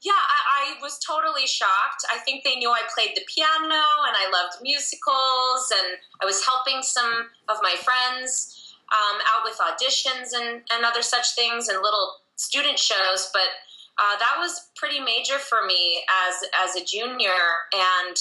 Yeah, 0.07 0.13
I, 0.15 0.79
I 0.79 0.83
was 0.83 1.01
totally 1.03 1.49
shocked. 1.49 2.07
I 2.07 2.19
think 2.19 2.45
they 2.45 2.55
knew 2.55 2.71
I 2.71 2.87
played 2.95 3.17
the 3.17 3.27
piano 3.27 3.83
and 4.07 4.15
I 4.15 4.31
loved 4.31 4.63
musicals, 4.63 5.73
and 5.75 5.99
I 6.23 6.25
was 6.25 6.47
helping 6.47 6.79
some 6.87 7.27
of 7.49 7.57
my 7.61 7.75
friends 7.83 8.77
um, 8.95 9.19
out 9.35 9.43
with 9.43 9.59
auditions 9.59 10.31
and, 10.31 10.63
and 10.71 10.85
other 10.87 11.03
such 11.03 11.35
things 11.35 11.67
and 11.67 11.83
little 11.83 12.23
student 12.37 12.79
shows. 12.79 13.31
But 13.33 13.51
uh, 13.99 14.15
that 14.23 14.37
was 14.39 14.71
pretty 14.77 15.01
major 15.01 15.43
for 15.43 15.67
me 15.67 16.05
as 16.07 16.35
as 16.55 16.81
a 16.81 16.87
junior, 16.87 17.67
and 17.75 18.17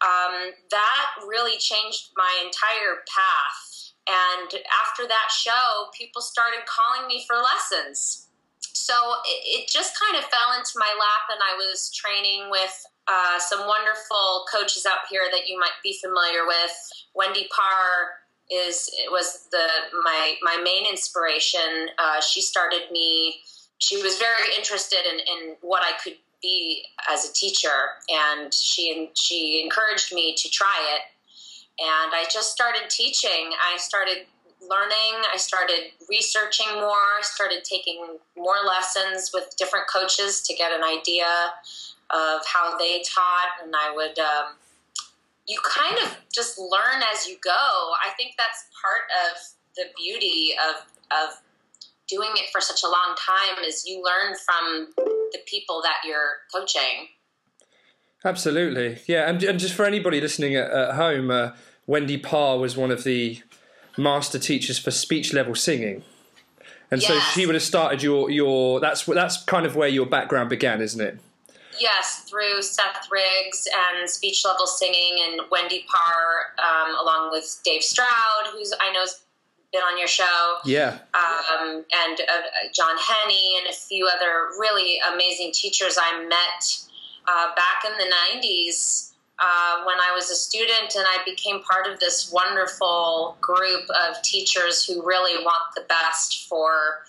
um, 0.00 0.56
that 0.70 1.06
really 1.28 1.58
changed 1.58 2.16
my 2.16 2.32
entire 2.46 3.04
path. 3.04 3.92
And 4.08 4.62
after 4.88 5.06
that 5.06 5.28
show, 5.36 5.92
people 5.92 6.22
started 6.22 6.64
calling 6.64 7.06
me 7.06 7.26
for 7.26 7.36
lessons. 7.36 8.28
So 8.86 8.94
it, 9.26 9.62
it 9.62 9.68
just 9.68 9.98
kind 9.98 10.16
of 10.22 10.30
fell 10.30 10.54
into 10.56 10.78
my 10.78 10.86
lap, 10.86 11.26
and 11.34 11.42
I 11.42 11.56
was 11.58 11.90
training 11.90 12.50
with 12.50 12.86
uh, 13.08 13.38
some 13.40 13.66
wonderful 13.66 14.46
coaches 14.46 14.86
out 14.86 15.10
here 15.10 15.26
that 15.32 15.48
you 15.48 15.58
might 15.58 15.74
be 15.82 15.98
familiar 16.00 16.46
with. 16.46 16.70
Wendy 17.14 17.48
Parr 17.50 18.22
is 18.48 18.88
was 19.10 19.48
the 19.50 19.66
my 20.04 20.36
my 20.42 20.56
main 20.62 20.86
inspiration. 20.86 21.90
Uh, 21.98 22.20
she 22.20 22.40
started 22.40 22.82
me. 22.92 23.40
She 23.78 24.00
was 24.02 24.18
very 24.18 24.54
interested 24.56 25.02
in, 25.04 25.18
in 25.18 25.56
what 25.62 25.82
I 25.82 25.98
could 26.02 26.16
be 26.40 26.84
as 27.10 27.28
a 27.28 27.32
teacher, 27.32 27.98
and 28.08 28.54
she 28.54 29.10
she 29.14 29.62
encouraged 29.64 30.14
me 30.14 30.36
to 30.36 30.48
try 30.48 30.78
it. 30.94 31.02
And 31.82 32.12
I 32.14 32.24
just 32.30 32.52
started 32.52 32.88
teaching. 32.88 33.50
I 33.60 33.78
started 33.78 34.26
learning. 34.60 35.22
I 35.32 35.36
started 35.36 35.92
researching 36.08 36.72
more. 36.74 37.18
I 37.18 37.22
started 37.22 37.64
taking 37.64 38.18
more 38.36 38.56
lessons 38.66 39.30
with 39.32 39.54
different 39.56 39.86
coaches 39.92 40.42
to 40.42 40.54
get 40.54 40.72
an 40.72 40.82
idea 40.82 41.26
of 42.10 42.40
how 42.46 42.76
they 42.78 43.02
taught, 43.02 43.62
and 43.62 43.74
I 43.74 43.94
would. 43.94 44.18
Um, 44.18 44.54
you 45.46 45.60
kind 45.64 45.96
of 46.04 46.16
just 46.32 46.58
learn 46.58 47.02
as 47.14 47.28
you 47.28 47.36
go. 47.42 47.50
I 47.52 48.10
think 48.16 48.34
that's 48.36 48.66
part 48.82 49.02
of 49.30 49.42
the 49.76 49.84
beauty 49.96 50.54
of 50.68 50.84
of 51.12 51.40
doing 52.08 52.30
it 52.34 52.50
for 52.50 52.60
such 52.60 52.82
a 52.82 52.86
long 52.86 53.16
time 53.16 53.64
is 53.64 53.84
you 53.86 54.02
learn 54.02 54.36
from 54.36 54.92
the 54.96 55.38
people 55.46 55.82
that 55.82 55.96
you're 56.04 56.38
coaching. 56.54 57.08
Absolutely, 58.24 58.98
yeah, 59.06 59.28
and, 59.28 59.42
and 59.42 59.58
just 59.58 59.74
for 59.74 59.84
anybody 59.84 60.20
listening 60.20 60.56
at, 60.56 60.70
at 60.70 60.94
home, 60.94 61.30
uh, 61.30 61.52
Wendy 61.86 62.18
Parr 62.18 62.58
was 62.58 62.76
one 62.76 62.90
of 62.90 63.04
the 63.04 63.40
master 63.96 64.38
teachers 64.38 64.78
for 64.78 64.90
speech 64.90 65.32
level 65.32 65.54
singing, 65.54 66.02
and 66.90 67.00
yes. 67.00 67.10
so 67.10 67.18
she 67.18 67.46
would 67.46 67.54
have 67.54 67.62
started 67.62 68.02
your 68.02 68.30
your. 68.30 68.80
That's 68.80 69.04
that's 69.04 69.42
kind 69.44 69.66
of 69.66 69.76
where 69.76 69.88
your 69.88 70.06
background 70.06 70.50
began, 70.50 70.80
isn't 70.80 71.00
it? 71.00 71.18
Yes, 71.78 72.24
through 72.28 72.62
Seth 72.62 73.08
Riggs 73.10 73.68
and 73.98 74.08
speech 74.08 74.44
level 74.46 74.66
singing 74.66 75.18
and 75.28 75.42
Wendy 75.50 75.84
Parr, 75.88 76.54
um, 76.58 76.96
along 76.98 77.30
with 77.32 77.60
Dave 77.64 77.82
Stroud, 77.82 78.46
who's 78.52 78.72
I 78.80 78.92
know's 78.92 79.20
been 79.72 79.82
on 79.82 79.98
your 79.98 80.08
show. 80.08 80.56
Yeah. 80.64 80.98
Um, 81.12 81.84
and 81.94 82.20
uh, 82.20 82.68
John 82.72 82.96
Henny 82.98 83.56
and 83.58 83.68
a 83.68 83.74
few 83.74 84.08
other 84.08 84.48
really 84.58 84.98
amazing 85.12 85.52
teachers 85.52 85.98
I 86.00 86.24
met 86.24 86.86
uh, 87.26 87.54
back 87.54 87.84
in 87.84 87.92
the 87.98 88.14
90s 88.40 89.12
uh, 89.38 89.84
when 89.84 89.96
I 89.96 90.12
was 90.14 90.30
a 90.30 90.34
student, 90.34 90.94
and 90.94 91.04
I 91.06 91.18
became 91.24 91.62
part 91.62 91.86
of 91.86 92.00
this 92.00 92.32
wonderful 92.32 93.36
group 93.40 93.82
of 93.90 94.22
teachers 94.22 94.84
who 94.84 95.04
really 95.04 95.42
want 95.44 95.74
the 95.74 95.82
best 95.82 96.46
for 96.48 97.04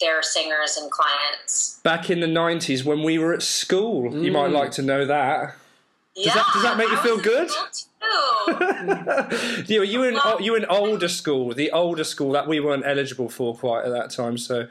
their 0.00 0.22
singers 0.22 0.76
and 0.76 0.90
clients. 0.90 1.80
Back 1.82 2.08
in 2.08 2.20
the 2.20 2.26
90s 2.26 2.84
when 2.84 3.02
we 3.02 3.18
were 3.18 3.34
at 3.34 3.42
school, 3.42 4.10
mm. 4.10 4.24
you 4.24 4.32
might 4.32 4.50
mm. 4.50 4.54
like 4.54 4.70
to 4.72 4.82
know 4.82 5.04
that. 5.04 5.56
Does, 6.14 6.26
yeah, 6.26 6.34
that, 6.34 6.46
does 6.52 6.62
that 6.62 6.76
make 6.76 6.88
you 6.88 6.96
feel 6.98 7.18
good? 7.18 7.50
you, 9.68 9.82
you 9.82 9.98
were 10.00 10.08
in 10.08 10.14
well, 10.14 10.40
you 10.40 10.52
were 10.52 10.58
in 10.58 10.64
older 10.66 11.08
school, 11.08 11.54
the 11.54 11.70
older 11.70 12.04
school 12.04 12.32
that 12.32 12.48
we 12.48 12.60
weren't 12.60 12.84
eligible 12.86 13.28
for 13.28 13.54
quite 13.54 13.84
at 13.84 13.90
that 13.90 14.10
time. 14.10 14.38
So. 14.38 14.68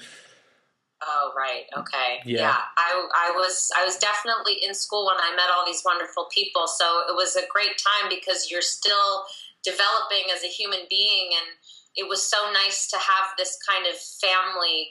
Oh 1.02 1.32
right, 1.36 1.64
okay, 1.78 2.20
yeah. 2.26 2.40
yeah. 2.40 2.58
I, 2.78 3.08
I 3.16 3.32
was 3.32 3.72
I 3.78 3.86
was 3.86 3.96
definitely 3.98 4.58
in 4.66 4.74
school 4.74 5.06
when 5.06 5.16
I 5.18 5.34
met 5.36 5.50
all 5.50 5.66
these 5.66 5.82
wonderful 5.86 6.28
people. 6.30 6.68
So 6.68 6.86
it 7.08 7.16
was 7.16 7.38
a 7.38 7.44
great 7.50 7.78
time 7.78 8.10
because 8.10 8.52
you're 8.52 8.62
still 8.62 9.24
developing 9.64 10.28
as 10.36 10.44
a 10.44 10.48
human 10.48 10.80
being, 10.90 11.30
and 11.32 11.48
it 11.96 12.10
was 12.10 12.22
so 12.22 12.38
nice 12.52 12.90
to 12.90 12.98
have 12.98 13.32
this 13.38 13.58
kind 13.68 13.86
of 13.88 13.98
family 13.98 14.90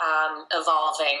um, 0.00 0.46
evolving. 0.52 1.18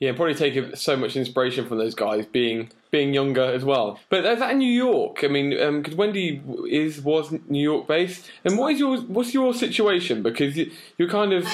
Yeah, 0.00 0.12
probably 0.12 0.34
take 0.34 0.76
so 0.76 0.96
much 0.96 1.14
inspiration 1.14 1.66
from 1.66 1.78
those 1.78 1.94
guys 1.94 2.26
being 2.26 2.70
being 2.90 3.14
younger 3.14 3.44
as 3.44 3.64
well. 3.64 4.00
But 4.08 4.24
is 4.24 4.38
that 4.38 4.52
in 4.52 4.58
New 4.58 4.72
York? 4.72 5.22
I 5.22 5.28
mean, 5.28 5.50
because 5.50 5.92
um, 5.94 5.98
Wendy 5.98 6.42
is 6.70 7.00
was 7.00 7.32
New 7.48 7.62
York 7.62 7.86
based, 7.86 8.30
and 8.44 8.58
what 8.58 8.72
is 8.72 8.80
your 8.80 8.98
what's 9.02 9.32
your 9.32 9.54
situation? 9.54 10.22
Because 10.22 10.56
you, 10.56 10.70
you're 10.98 11.08
kind 11.08 11.32
of 11.32 11.46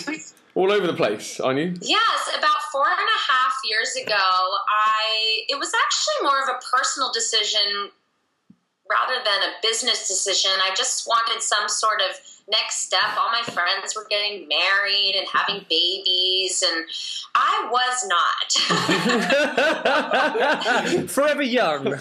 all 0.54 0.72
over 0.72 0.86
the 0.86 0.94
place, 0.94 1.40
aren't 1.40 1.58
you? 1.58 1.74
Yes, 1.80 2.30
about 2.36 2.62
four 2.72 2.86
and 2.86 2.98
a 2.98 3.32
half 3.32 3.54
years 3.64 3.96
ago, 3.96 4.14
I 4.14 5.44
it 5.48 5.58
was 5.58 5.72
actually 5.74 6.28
more 6.28 6.42
of 6.42 6.48
a 6.48 6.58
personal 6.76 7.12
decision 7.12 7.90
rather 8.90 9.22
than 9.24 9.42
a 9.48 9.52
business 9.62 10.08
decision. 10.08 10.50
I 10.60 10.74
just 10.74 11.06
wanted 11.06 11.42
some 11.42 11.68
sort 11.68 12.00
of 12.00 12.16
next 12.50 12.86
step. 12.86 13.16
All 13.16 13.30
my 13.30 13.42
friends 13.42 13.94
were 13.94 14.06
getting 14.10 14.48
married 14.48 15.14
and 15.16 15.28
having 15.32 15.64
babies, 15.70 16.64
and 16.66 16.84
I 17.34 17.68
was 17.70 18.04
not. 18.08 18.52
Forever 21.10 21.42
young. 21.42 21.86
I 21.86 21.96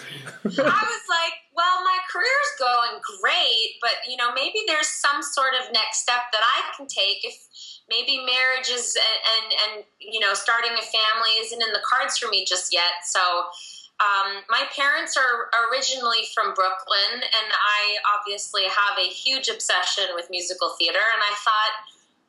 was 0.47 0.53
like, 0.55 1.35
well, 1.55 1.83
my 1.83 1.99
career's 2.11 2.53
going 2.57 2.99
great, 3.21 3.75
but 3.81 4.09
you 4.09 4.17
know, 4.17 4.33
maybe 4.33 4.63
there's 4.65 4.87
some 4.87 5.21
sort 5.21 5.53
of 5.61 5.71
next 5.71 6.01
step 6.01 6.31
that 6.31 6.41
I 6.41 6.75
can 6.75 6.87
take 6.87 7.23
if 7.23 7.48
maybe 7.89 8.23
marriage 8.23 8.69
is 8.69 8.95
and 8.95 9.19
and, 9.33 9.45
and 9.65 9.73
you 9.99 10.19
know 10.19 10.33
starting 10.33 10.71
a 10.71 10.85
family 10.85 11.33
isn't 11.41 11.61
in 11.61 11.73
the 11.73 11.83
cards 11.83 12.17
for 12.17 12.29
me 12.29 12.45
just 12.45 12.71
yet. 12.71 13.03
So 13.03 13.19
um, 13.99 14.47
my 14.47 14.63
parents 14.71 15.17
are 15.17 15.51
originally 15.67 16.23
from 16.33 16.53
Brooklyn, 16.53 17.19
and 17.19 17.49
I 17.51 17.99
obviously 18.15 18.63
have 18.63 18.95
a 18.97 19.09
huge 19.09 19.49
obsession 19.49 20.15
with 20.15 20.31
musical 20.31 20.71
theater. 20.79 21.03
And 21.03 21.19
I 21.19 21.35
thought, 21.43 21.73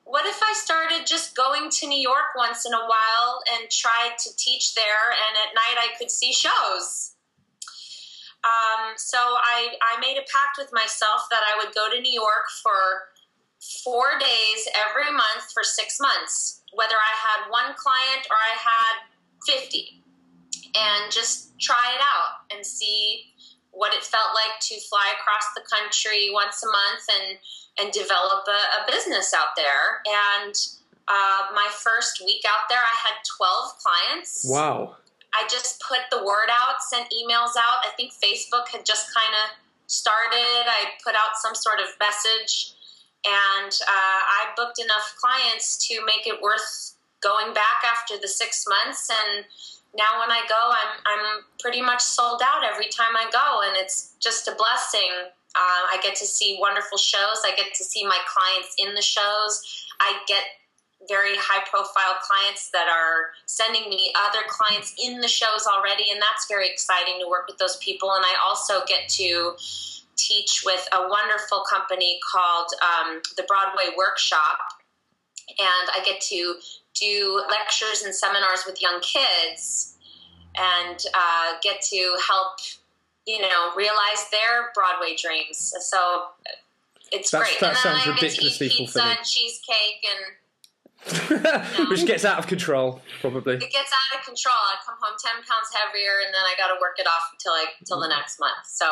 what 0.02 0.26
if 0.26 0.42
I 0.42 0.52
started 0.54 1.06
just 1.06 1.36
going 1.36 1.70
to 1.70 1.86
New 1.86 2.00
York 2.00 2.34
once 2.34 2.66
in 2.66 2.74
a 2.74 2.82
while 2.90 3.42
and 3.54 3.70
tried 3.70 4.18
to 4.18 4.36
teach 4.36 4.74
there, 4.74 5.14
and 5.14 5.38
at 5.46 5.54
night 5.54 5.78
I 5.78 5.94
could 5.96 6.10
see 6.10 6.32
shows? 6.32 7.14
Um, 8.42 8.96
so 8.96 9.18
I, 9.18 9.76
I 9.84 10.00
made 10.00 10.16
a 10.16 10.24
pact 10.26 10.56
with 10.58 10.72
myself 10.72 11.28
that 11.30 11.42
I 11.44 11.62
would 11.62 11.74
go 11.74 11.90
to 11.94 12.00
New 12.00 12.12
York 12.12 12.48
for 12.64 13.09
four 13.84 14.18
days 14.18 14.68
every 14.88 15.12
month 15.12 15.52
for 15.52 15.62
six 15.62 15.98
months, 16.00 16.62
whether 16.72 16.96
I 16.96 17.14
had 17.16 17.50
one 17.50 17.76
client 17.76 18.26
or 18.30 18.36
I 18.36 18.56
had 18.56 18.94
50 19.46 20.02
and 20.74 21.12
just 21.12 21.58
try 21.60 21.92
it 21.94 22.00
out 22.00 22.46
and 22.54 22.64
see 22.64 23.30
what 23.72 23.94
it 23.94 24.02
felt 24.02 24.34
like 24.34 24.58
to 24.60 24.80
fly 24.88 25.12
across 25.20 25.46
the 25.54 25.62
country 25.62 26.30
once 26.32 26.62
a 26.62 26.66
month 26.66 27.04
and 27.20 27.38
and 27.78 27.92
develop 27.92 28.44
a, 28.48 28.82
a 28.82 28.90
business 28.90 29.32
out 29.32 29.56
there. 29.56 30.02
And 30.04 30.54
uh, 31.08 31.54
my 31.54 31.68
first 31.72 32.20
week 32.24 32.42
out 32.46 32.68
there, 32.68 32.82
I 32.82 32.96
had 33.08 33.16
twelve 33.36 33.72
clients. 33.78 34.44
Wow! 34.44 34.96
I 35.32 35.46
just 35.48 35.80
put 35.80 36.00
the 36.10 36.24
word 36.24 36.50
out, 36.50 36.82
sent 36.82 37.06
emails 37.14 37.54
out. 37.56 37.86
I 37.86 37.90
think 37.96 38.12
Facebook 38.12 38.68
had 38.72 38.84
just 38.84 39.14
kind 39.14 39.34
of 39.46 39.56
started. 39.86 40.66
I 40.66 40.98
put 41.02 41.14
out 41.14 41.38
some 41.40 41.54
sort 41.54 41.78
of 41.80 41.86
message, 41.98 42.74
and 43.24 43.72
uh, 43.72 44.20
I 44.30 44.52
booked 44.56 44.78
enough 44.78 45.16
clients 45.20 45.86
to 45.88 46.04
make 46.04 46.26
it 46.26 46.40
worth 46.40 46.96
going 47.22 47.52
back 47.52 47.84
after 47.84 48.16
the 48.16 48.28
six 48.28 48.64
months 48.66 49.10
and 49.10 49.44
now 49.96 50.20
when 50.20 50.30
I 50.30 50.42
go, 50.48 50.54
I'm 50.54 50.92
I'm 51.06 51.44
pretty 51.58 51.82
much 51.82 52.00
sold 52.00 52.42
out 52.44 52.62
every 52.64 52.88
time 52.88 53.16
I 53.16 53.28
go, 53.30 53.66
and 53.66 53.76
it's 53.76 54.14
just 54.20 54.46
a 54.46 54.54
blessing. 54.54 55.10
Uh, 55.56 55.82
I 55.90 55.98
get 56.02 56.14
to 56.16 56.26
see 56.26 56.58
wonderful 56.60 56.98
shows. 56.98 57.42
I 57.44 57.54
get 57.56 57.74
to 57.74 57.84
see 57.84 58.04
my 58.04 58.18
clients 58.26 58.76
in 58.78 58.94
the 58.94 59.02
shows. 59.02 59.86
I 59.98 60.20
get 60.28 60.44
very 61.08 61.34
high 61.34 61.64
profile 61.68 62.20
clients 62.22 62.70
that 62.70 62.86
are 62.86 63.32
sending 63.46 63.88
me 63.88 64.12
other 64.28 64.46
clients 64.48 64.94
in 65.02 65.20
the 65.20 65.28
shows 65.28 65.66
already, 65.66 66.04
and 66.12 66.22
that's 66.22 66.46
very 66.46 66.70
exciting 66.70 67.18
to 67.20 67.28
work 67.28 67.48
with 67.48 67.58
those 67.58 67.76
people. 67.78 68.12
And 68.12 68.24
I 68.24 68.38
also 68.44 68.84
get 68.86 69.08
to 69.18 69.56
teach 70.20 70.62
with 70.64 70.88
a 70.92 71.08
wonderful 71.08 71.64
company 71.70 72.18
called 72.30 72.68
um, 72.82 73.20
the 73.36 73.44
Broadway 73.44 73.94
Workshop, 73.96 74.58
and 75.48 75.90
I 75.94 76.02
get 76.04 76.20
to 76.22 76.56
do 76.94 77.42
lectures 77.48 78.02
and 78.02 78.14
seminars 78.14 78.64
with 78.66 78.82
young 78.82 79.00
kids 79.00 79.96
and 80.56 80.98
uh, 81.14 81.52
get 81.62 81.80
to 81.82 82.16
help 82.26 82.58
you 83.26 83.40
know 83.40 83.72
realize 83.76 84.28
their 84.30 84.70
Broadway 84.74 85.16
dreams. 85.16 85.72
So 85.80 86.26
it's 87.12 87.30
That's, 87.30 87.44
great. 87.44 87.60
That 87.60 87.76
sounds 87.76 88.06
ridiculously 88.06 88.68
pizza 88.68 88.84
fulfilling. 88.84 89.16
And 89.16 89.26
cheesecake 89.26 90.04
and. 90.04 90.36
You 91.08 91.40
know, 91.40 91.88
Which 91.88 92.04
gets 92.04 92.28
out 92.28 92.36
of 92.36 92.46
control, 92.46 93.00
probably. 93.24 93.56
It 93.56 93.72
gets 93.72 93.88
out 93.88 94.20
of 94.20 94.20
control. 94.20 94.60
I 94.68 94.76
come 94.84 95.00
home 95.00 95.16
ten 95.16 95.40
pounds 95.40 95.72
heavier, 95.72 96.20
and 96.20 96.28
then 96.28 96.44
I 96.44 96.52
got 96.60 96.68
to 96.68 96.76
work 96.76 97.00
it 97.00 97.08
off 97.08 97.32
until 97.32 97.56
I 97.56 97.72
until 97.80 98.04
the 98.04 98.12
next 98.12 98.36
month. 98.38 98.68
So, 98.68 98.84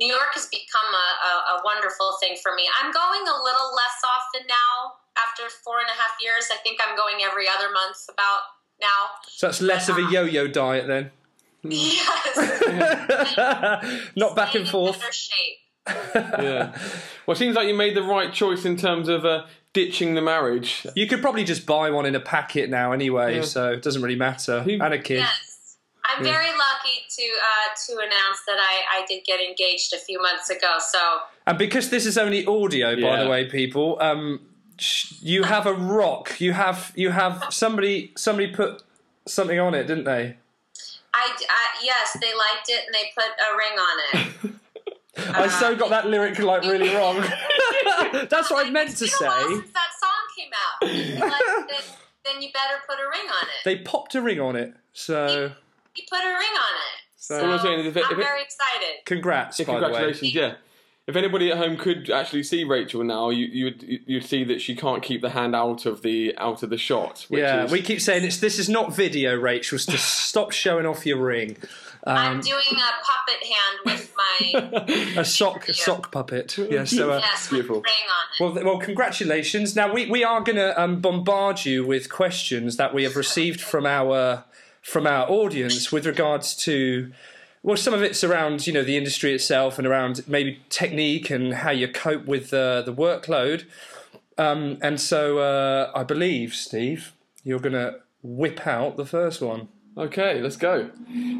New 0.00 0.08
York 0.08 0.32
has 0.32 0.48
become 0.48 0.88
a, 0.88 1.08
a, 1.28 1.32
a 1.60 1.62
wonderful 1.62 2.16
thing 2.24 2.40
for 2.40 2.56
me. 2.56 2.64
I'm 2.80 2.88
going 2.88 3.24
a 3.28 3.36
little 3.44 3.68
less 3.76 4.00
often 4.00 4.48
now 4.48 5.02
after 5.16 5.48
four 5.62 5.78
and 5.78 5.88
a 5.88 5.92
half 5.92 6.16
years, 6.20 6.48
I 6.52 6.56
think 6.62 6.80
I'm 6.86 6.96
going 6.96 7.22
every 7.22 7.46
other 7.48 7.70
month 7.72 8.08
about 8.08 8.40
now. 8.80 9.10
So 9.28 9.46
that's 9.48 9.60
less 9.60 9.86
but, 9.88 9.98
of 9.98 10.08
a 10.08 10.12
yo-yo 10.12 10.48
diet 10.48 10.86
then. 10.86 11.10
Yes. 11.64 12.36
Not 14.16 14.34
back 14.34 14.56
and 14.56 14.66
forth. 14.68 15.00
shape. 15.14 15.58
yeah. 15.86 16.76
Well, 17.24 17.36
it 17.36 17.38
seems 17.38 17.54
like 17.54 17.68
you 17.68 17.74
made 17.74 17.94
the 17.94 18.02
right 18.02 18.32
choice 18.32 18.64
in 18.64 18.76
terms 18.76 19.08
of 19.08 19.24
uh, 19.24 19.44
ditching 19.72 20.14
the 20.14 20.22
marriage. 20.22 20.86
You 20.94 21.06
could 21.06 21.20
probably 21.22 21.44
just 21.44 21.66
buy 21.66 21.90
one 21.90 22.06
in 22.06 22.14
a 22.14 22.20
packet 22.20 22.68
now 22.70 22.92
anyway, 22.92 23.36
Yeah. 23.36 23.42
so 23.42 23.72
it 23.72 23.82
doesn't 23.82 24.02
really 24.02 24.16
matter. 24.16 24.58
And 24.66 24.82
a 24.94 24.98
kid. 24.98 25.18
Yes. 25.20 25.76
I'm 26.04 26.22
very 26.22 26.48
lucky 26.48 26.96
to 27.16 27.22
uh, 27.22 27.74
to 27.86 27.92
announce 28.06 28.40
that 28.46 28.58
I, 28.58 29.00
I 29.02 29.06
did 29.06 29.24
get 29.24 29.40
engaged 29.40 29.92
a 29.94 29.98
few 29.98 30.20
months 30.20 30.50
ago. 30.50 30.74
So 30.80 30.98
And 31.46 31.56
because 31.56 31.90
this 31.90 32.06
is 32.06 32.18
only 32.18 32.44
audio, 32.44 32.94
by 32.96 33.00
Yeah. 33.00 33.24
the 33.24 33.30
way, 33.30 33.44
people, 33.48 33.98
um, 34.00 34.40
sh- 34.78 35.12
you 35.20 35.44
have 35.44 35.64
a 35.66 35.72
rock. 35.72 36.40
You 36.40 36.52
have 36.52 36.92
you 36.96 37.10
have 37.10 37.46
somebody 37.50 38.12
somebody 38.16 38.48
put 38.52 38.82
something 39.26 39.58
on 39.60 39.74
it, 39.74 39.86
didn't 39.86 40.04
they? 40.04 40.36
I, 41.14 41.30
I 41.30 41.64
yes, 41.84 42.16
they 42.20 42.32
liked 42.34 42.68
it 42.68 42.84
and 42.86 42.94
they 42.94 43.12
put 43.14 43.30
a 43.38 43.56
ring 43.56 43.78
on 43.78 43.96
it. 44.50 44.52
I 45.16 45.46
so 45.48 45.72
uh, 45.72 45.74
got 45.74 45.90
that 45.90 46.06
lyric 46.06 46.38
like 46.38 46.62
really 46.62 46.88
wrong. 46.94 47.16
That's 48.30 48.50
what 48.50 48.66
I 48.66 48.70
meant 48.70 48.96
to 48.96 49.04
It's 49.04 49.18
been 49.18 49.28
a 49.28 49.30
while 49.30 49.48
say. 49.48 49.54
since 49.54 49.72
that 49.72 49.90
song 50.00 50.10
came 50.36 50.50
out. 50.52 50.88
They 51.18 51.20
liked 51.20 51.98
then 52.24 52.40
you 52.40 52.50
better 52.52 52.80
put 52.88 52.96
a 52.98 53.08
ring 53.10 53.28
on 53.28 53.42
it. 53.48 53.64
They 53.64 53.78
popped 53.78 54.14
a 54.14 54.22
ring 54.22 54.38
on 54.40 54.54
it, 54.54 54.72
so 54.92 55.50
you 55.96 56.02
put 56.08 56.20
a 56.22 56.26
ring 56.28 56.34
on 56.34 56.74
it. 56.74 57.00
So- 57.16 57.38
So, 57.40 57.50
I'm 57.50 57.58
saying 57.58 57.86
if 57.86 57.96
it- 57.96 58.04
I'm 58.06 58.12
if 58.12 58.18
it- 58.18 58.22
very 58.22 58.42
excited. 58.42 59.04
congrats, 59.04 59.58
Yeah, 59.58 59.66
by 59.66 59.72
the 59.74 59.78
way. 59.80 59.82
congratulations, 59.88 60.34
yeah. 60.34 60.54
If 61.08 61.16
anybody 61.16 61.50
at 61.50 61.58
home 61.58 61.76
could 61.76 62.10
actually 62.10 62.44
see 62.44 62.62
Rachel 62.62 63.02
now, 63.02 63.30
you, 63.30 63.46
you'd 63.46 64.02
you'd 64.06 64.24
see 64.24 64.44
that 64.44 64.60
she 64.60 64.76
can't 64.76 65.02
keep 65.02 65.20
the 65.20 65.30
hand 65.30 65.56
out 65.56 65.84
of 65.84 66.02
the 66.02 66.32
out 66.38 66.62
of 66.62 66.70
the 66.70 66.78
shot. 66.78 67.26
Which 67.28 67.40
Yeah, 67.40 67.64
is, 67.64 67.72
we 67.72 67.82
keep 67.82 68.00
saying 68.00 68.24
it's 68.24 68.38
this 68.38 68.56
is 68.60 68.68
not 68.68 68.94
video, 68.94 69.34
Rachel. 69.34 69.78
So 69.80 69.90
just 69.90 70.28
stop 70.28 70.52
showing 70.52 70.86
off 70.86 71.04
your 71.04 71.18
ring. 71.18 71.56
I'm 72.04 72.36
Um, 72.36 72.40
doing 72.40 72.60
a 72.72 72.92
puppet 73.04 73.44
hand 73.46 73.78
with 73.84 74.12
my 74.16 75.14
a 75.20 75.24
sock, 75.24 75.68
a 75.68 75.74
sock 75.74 76.10
puppet. 76.10 76.56
Yeah. 76.58 76.84
So, 76.84 77.12
uh, 77.12 77.18
yes, 77.18 77.50
with 77.50 77.60
a 77.60 77.62
Beautiful. 77.62 77.76
ring 77.82 77.94
on 78.42 78.50
it. 78.52 78.54
well, 78.64 78.64
well, 78.64 78.78
congratulations. 78.78 79.76
Now 79.76 79.92
we, 79.92 80.06
we 80.10 80.24
are 80.24 80.40
going 80.40 80.56
to 80.56 80.80
um, 80.80 81.00
bombard 81.00 81.64
you 81.64 81.86
with 81.86 82.10
questions 82.10 82.76
that 82.76 82.92
we 82.92 83.04
have 83.04 83.16
received 83.16 83.60
from 83.60 83.86
our 83.86 84.44
from 84.82 85.06
our 85.06 85.28
audience 85.30 85.92
with 85.92 86.06
regards 86.06 86.56
to. 86.56 87.12
Well, 87.64 87.76
some 87.76 87.94
of 87.94 88.02
it's 88.02 88.24
around 88.24 88.66
you 88.66 88.72
know 88.72 88.82
the 88.82 88.96
industry 88.96 89.32
itself 89.32 89.78
and 89.78 89.86
around 89.86 90.24
maybe 90.26 90.60
technique 90.70 91.30
and 91.30 91.54
how 91.54 91.70
you 91.70 91.86
cope 91.86 92.24
with 92.24 92.52
uh, 92.52 92.82
the 92.82 92.92
workload. 92.92 93.64
Um, 94.38 94.78
and 94.82 95.00
so 95.00 95.38
uh, 95.38 95.92
I 95.94 96.02
believe, 96.02 96.54
Steve, 96.54 97.12
you're 97.44 97.60
going 97.60 97.74
to 97.74 98.00
whip 98.24 98.66
out 98.66 98.96
the 98.96 99.04
first 99.06 99.40
one. 99.40 99.68
Okay, 99.96 100.40
let's 100.40 100.56
go. 100.56 100.90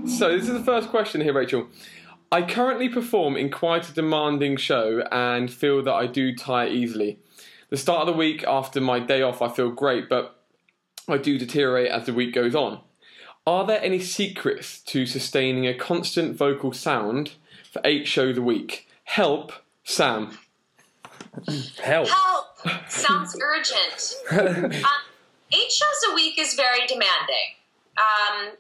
So 0.07 0.37
this 0.37 0.49
is 0.49 0.53
the 0.53 0.65
first 0.65 0.91
question 0.91 1.23
here, 1.23 1.33
Rachel. 1.33 1.69
I 2.31 2.43
currently 2.43 2.89
perform 2.89 3.37
in 3.37 3.51
quite 3.51 3.89
a 3.89 3.95
demanding 3.95 4.57
show 4.57 5.03
and 5.11 5.51
feel 5.51 5.83
that 5.83 5.93
I 5.93 6.07
do 6.07 6.35
tire 6.35 6.69
easily. 6.69 7.19
The 7.71 7.79
start 7.79 8.01
of 8.01 8.07
the 8.07 8.19
week 8.19 8.45
after 8.47 8.81
my 8.81 9.01
day 9.01 9.23
off, 9.23 9.41
I 9.41 9.49
feel 9.49 9.71
great, 9.71 10.09
but 10.09 10.43
I 11.09 11.17
do 11.17 11.39
deteriorate 11.39 11.91
as 11.91 12.07
the 12.07 12.13
week 12.13 12.35
goes 12.35 12.55
on. 12.55 12.81
Are 13.47 13.67
there 13.67 13.83
any 13.83 13.99
secrets 13.99 14.81
to 14.83 15.07
sustaining 15.07 15.67
a 15.67 15.75
constant 15.75 16.37
vocal 16.37 16.73
sound 16.73 17.33
for 17.71 17.81
eight 17.85 18.07
shows 18.07 18.37
a 18.37 18.43
week? 18.43 18.87
Help, 19.05 19.53
Sam. 19.83 20.39
Help. 21.83 22.09
Help! 22.09 22.89
Sounds 22.89 23.37
urgent. 23.43 24.15
um, 24.31 24.73
eight 25.53 25.73
shows 25.73 26.11
a 26.11 26.15
week 26.15 26.39
is 26.39 26.55
very 26.55 26.87
demanding 26.87 27.57
um, 27.99 28.53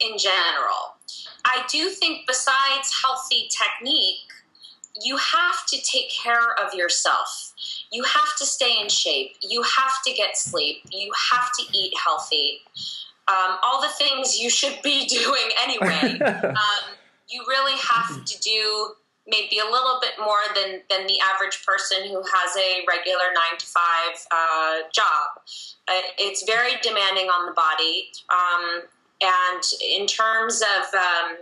in 0.00 0.18
general. 0.18 0.96
I 1.44 1.64
do 1.70 1.88
think, 1.90 2.26
besides 2.26 3.02
healthy 3.02 3.48
technique, 3.50 4.18
you 5.02 5.16
have 5.16 5.66
to 5.68 5.80
take 5.82 6.10
care 6.10 6.54
of 6.54 6.74
yourself. 6.74 7.52
You 7.92 8.02
have 8.02 8.36
to 8.38 8.46
stay 8.46 8.80
in 8.80 8.88
shape. 8.88 9.36
You 9.42 9.62
have 9.62 10.02
to 10.06 10.12
get 10.12 10.36
sleep. 10.36 10.78
You 10.90 11.12
have 11.30 11.50
to 11.58 11.76
eat 11.76 11.92
healthy. 12.02 12.60
Um, 13.28 13.58
all 13.62 13.82
the 13.82 13.88
things 13.88 14.38
you 14.38 14.50
should 14.50 14.80
be 14.82 15.06
doing 15.06 15.48
anyway. 15.62 16.18
um, 16.24 16.94
you 17.28 17.44
really 17.48 17.76
have 17.78 18.24
to 18.24 18.40
do 18.40 18.94
maybe 19.26 19.58
a 19.58 19.64
little 19.64 19.98
bit 20.00 20.12
more 20.18 20.42
than, 20.54 20.82
than 20.88 21.06
the 21.06 21.18
average 21.34 21.64
person 21.66 22.08
who 22.08 22.22
has 22.22 22.56
a 22.56 22.84
regular 22.86 23.32
nine 23.34 23.58
to 23.58 23.66
five 23.66 24.16
uh, 24.30 24.88
job. 24.92 25.42
Uh, 25.88 26.00
it's 26.18 26.44
very 26.44 26.72
demanding 26.82 27.26
on 27.26 27.46
the 27.46 27.52
body. 27.52 28.10
Um, 28.30 28.82
and 29.20 29.62
in 29.82 30.06
terms 30.06 30.62
of, 30.62 30.94
um, 30.94 31.36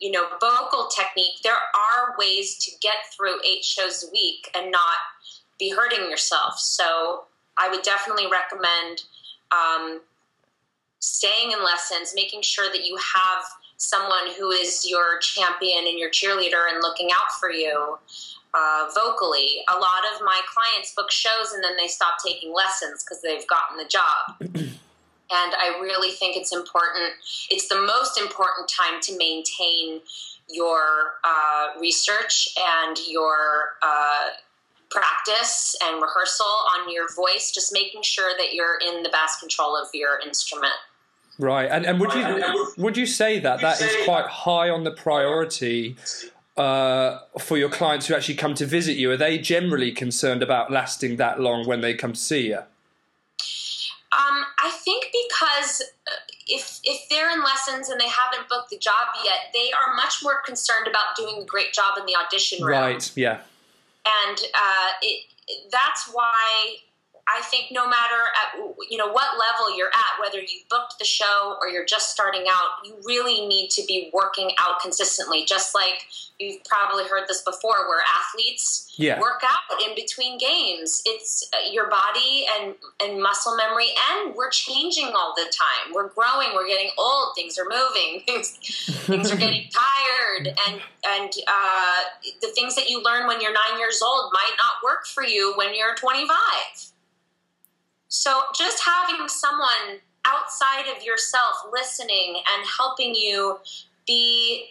you 0.00 0.10
know, 0.10 0.26
vocal 0.40 0.88
technique, 0.88 1.42
there 1.42 1.52
are 1.54 2.14
ways 2.18 2.56
to 2.64 2.70
get 2.80 2.96
through 3.14 3.36
eight 3.46 3.64
shows 3.64 4.04
a 4.04 4.10
week 4.12 4.50
and 4.56 4.70
not 4.70 4.98
be 5.58 5.70
hurting 5.70 6.10
yourself. 6.10 6.58
So 6.58 7.24
I 7.58 7.68
would 7.68 7.82
definitely 7.82 8.26
recommend 8.30 9.02
um, 9.52 10.00
staying 11.00 11.52
in 11.52 11.62
lessons, 11.62 12.12
making 12.14 12.42
sure 12.42 12.70
that 12.70 12.84
you 12.84 12.96
have 12.96 13.44
someone 13.76 14.32
who 14.38 14.50
is 14.50 14.88
your 14.88 15.18
champion 15.18 15.84
and 15.86 15.98
your 15.98 16.10
cheerleader 16.10 16.70
and 16.72 16.82
looking 16.82 17.10
out 17.12 17.32
for 17.40 17.50
you 17.50 17.98
uh, 18.54 18.86
vocally. 18.94 19.62
A 19.68 19.74
lot 19.74 20.04
of 20.14 20.22
my 20.24 20.40
clients 20.52 20.94
book 20.94 21.10
shows 21.10 21.52
and 21.52 21.62
then 21.62 21.76
they 21.76 21.88
stop 21.88 22.14
taking 22.24 22.52
lessons 22.52 23.04
because 23.04 23.20
they've 23.20 23.46
gotten 23.46 23.76
the 23.76 23.84
job. 23.84 24.36
and 24.64 24.80
I 25.30 25.78
really 25.82 26.12
think 26.12 26.36
it's 26.36 26.54
important. 26.54 27.12
It's 27.50 27.68
the 27.68 27.80
most 27.80 28.18
important 28.18 28.68
time 28.68 29.00
to 29.02 29.18
maintain 29.18 30.00
your 30.48 31.14
uh, 31.24 31.80
research 31.80 32.48
and 32.58 32.96
your 33.08 33.74
uh, 33.82 34.28
practice 34.90 35.74
and 35.82 36.00
rehearsal 36.00 36.46
on 36.46 36.92
your 36.92 37.12
voice, 37.14 37.50
just 37.50 37.72
making 37.72 38.02
sure 38.02 38.32
that 38.38 38.54
you're 38.54 38.78
in 38.78 39.02
the 39.02 39.08
best 39.08 39.40
control 39.40 39.76
of 39.76 39.88
your 39.92 40.20
instrument. 40.20 40.74
Right, 41.38 41.68
and 41.70 41.84
and 41.84 41.98
would 42.00 42.12
you 42.14 42.74
would 42.76 42.96
you 42.96 43.06
say 43.06 43.40
that 43.40 43.60
that 43.60 43.80
is 43.80 44.04
quite 44.04 44.26
high 44.26 44.70
on 44.70 44.84
the 44.84 44.92
priority 44.92 45.96
uh, 46.56 47.18
for 47.38 47.56
your 47.56 47.68
clients 47.68 48.06
who 48.06 48.14
actually 48.14 48.36
come 48.36 48.54
to 48.54 48.66
visit 48.66 48.96
you? 48.96 49.10
Are 49.10 49.16
they 49.16 49.38
generally 49.38 49.90
concerned 49.90 50.42
about 50.42 50.70
lasting 50.70 51.16
that 51.16 51.40
long 51.40 51.66
when 51.66 51.80
they 51.80 51.94
come 51.94 52.12
to 52.12 52.20
see 52.20 52.48
you? 52.48 52.58
Um, 52.58 54.44
I 54.62 54.70
think 54.84 55.06
because 55.28 55.82
uh, 56.06 56.12
if 56.46 56.78
if 56.84 57.08
they're 57.10 57.32
in 57.32 57.42
lessons 57.42 57.88
and 57.88 58.00
they 58.00 58.08
haven't 58.08 58.48
booked 58.48 58.70
the 58.70 58.78
job 58.78 59.08
yet, 59.24 59.50
they 59.52 59.72
are 59.72 59.94
much 59.96 60.22
more 60.22 60.40
concerned 60.42 60.86
about 60.86 61.16
doing 61.16 61.42
a 61.42 61.44
great 61.44 61.72
job 61.72 61.98
in 61.98 62.06
the 62.06 62.14
audition 62.14 62.62
room. 62.62 62.78
Right, 62.78 63.12
yeah, 63.16 63.40
and 64.06 64.38
uh, 64.54 64.90
it, 65.02 65.24
that's 65.72 66.08
why 66.12 66.76
I 67.26 67.40
think 67.42 67.66
no 67.72 67.88
matter 67.88 68.20
at 68.36 68.60
you 68.90 68.98
know 68.98 69.08
what 69.10 69.38
level 69.38 69.76
you're 69.76 69.88
at, 69.88 70.20
whether 70.20 70.38
you've 70.40 70.68
booked 70.68 70.98
the 70.98 71.04
show 71.06 71.56
or 71.60 71.68
you're 71.68 71.86
just 71.86 72.10
starting 72.10 72.44
out, 72.50 72.84
you 72.84 72.96
really 73.04 73.46
need 73.46 73.70
to 73.70 73.82
be 73.86 74.10
working 74.12 74.50
out 74.58 74.80
consistently. 74.80 75.44
Just 75.44 75.74
like 75.74 76.06
you've 76.38 76.62
probably 76.64 77.04
heard 77.04 77.24
this 77.28 77.42
before, 77.42 77.88
where 77.88 78.02
athletes 78.18 78.92
Yeah. 78.96 79.20
work 79.20 79.42
out 79.42 79.80
in 79.88 79.94
between 79.94 80.36
games. 80.38 81.00
It's 81.06 81.48
uh, 81.54 81.70
your 81.70 81.88
body 81.88 82.46
and 82.58 82.74
and 83.02 83.22
muscle 83.22 83.56
memory, 83.56 83.88
and 84.10 84.34
we're 84.34 84.50
changing 84.50 85.12
all 85.14 85.34
the 85.34 85.44
time. 85.50 85.94
We're 85.94 86.08
growing. 86.08 86.48
We're 86.54 86.68
getting 86.68 86.90
old. 86.98 87.34
Things 87.34 87.58
are 87.58 87.64
moving. 87.64 88.22
Things 88.26 88.58
things 89.06 89.30
are 89.32 89.36
getting 89.36 89.68
tired, 89.72 90.48
and 90.68 90.80
and 91.06 91.32
uh, 91.48 92.00
the 92.42 92.48
things 92.48 92.74
that 92.76 92.88
you 92.90 93.02
learn 93.02 93.26
when 93.26 93.40
you're 93.40 93.52
nine 93.52 93.78
years 93.78 94.02
old 94.02 94.30
might 94.34 94.54
not 94.58 94.82
work 94.84 95.06
for 95.06 95.22
you 95.24 95.54
when 95.56 95.74
you're 95.74 95.94
25. 95.94 96.28
So 98.14 98.42
just 98.54 98.80
having 98.84 99.28
someone 99.28 99.98
outside 100.24 100.84
of 100.96 101.02
yourself 101.02 101.66
listening 101.72 102.36
and 102.36 102.64
helping 102.78 103.12
you 103.12 103.58
be, 104.06 104.66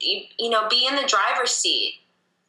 you 0.00 0.48
know, 0.48 0.66
be 0.66 0.86
in 0.86 0.96
the 0.96 1.06
driver's 1.06 1.50
seat, 1.50 1.96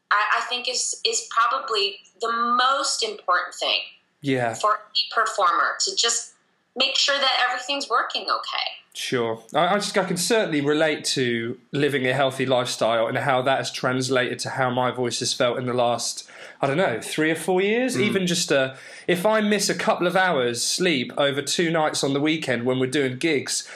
I, 0.10 0.38
I 0.38 0.42
think 0.48 0.70
is 0.70 1.02
is 1.06 1.28
probably 1.30 1.98
the 2.22 2.32
most 2.32 3.04
important 3.04 3.56
thing 3.56 3.80
yeah, 4.22 4.54
for 4.54 4.76
a 4.76 5.14
performer 5.14 5.76
to 5.82 5.96
just 5.98 6.36
make 6.78 6.96
sure 6.96 7.18
that 7.18 7.46
everything's 7.50 7.90
working 7.90 8.22
okay. 8.22 8.81
Sure. 8.94 9.42
I, 9.54 9.68
I 9.68 9.76
just 9.76 9.98
I 9.98 10.04
can 10.04 10.18
certainly 10.18 10.62
relate 10.62 11.06
to 11.06 11.58
living 11.72 12.06
a 12.08 12.14
healthy 12.14 12.46
lifestyle 12.46 13.08
and 13.08 13.18
how 13.18 13.42
that 13.44 13.58
has 13.58 13.72
translated 13.72 14.40
to 14.40 14.50
how 14.52 14.70
my 14.70 14.92
voice 14.92 15.20
has 15.20 15.34
felt 15.34 15.58
in 15.58 15.66
the 15.66 15.74
last 15.74 16.30
I 16.62 16.68
don't 16.68 16.78
know 16.78 17.00
three 17.02 17.32
or 17.32 17.36
four 17.36 17.62
years. 17.62 18.00
Even 18.00 18.28
just 18.28 18.52
uh, 18.52 18.76
if 19.08 19.26
I 19.26 19.42
miss 19.42 19.70
a 19.70 19.76
couple 19.76 20.08
of 20.08 20.16
hours 20.16 20.62
sleep 20.64 21.12
over 21.18 21.42
two 21.42 21.72
nights 21.72 22.04
on 22.04 22.14
the 22.14 22.22
weekend 22.22 22.66
when 22.66 22.80
we're 22.80 22.88
doing 22.90 23.18
gigs. 23.18 23.68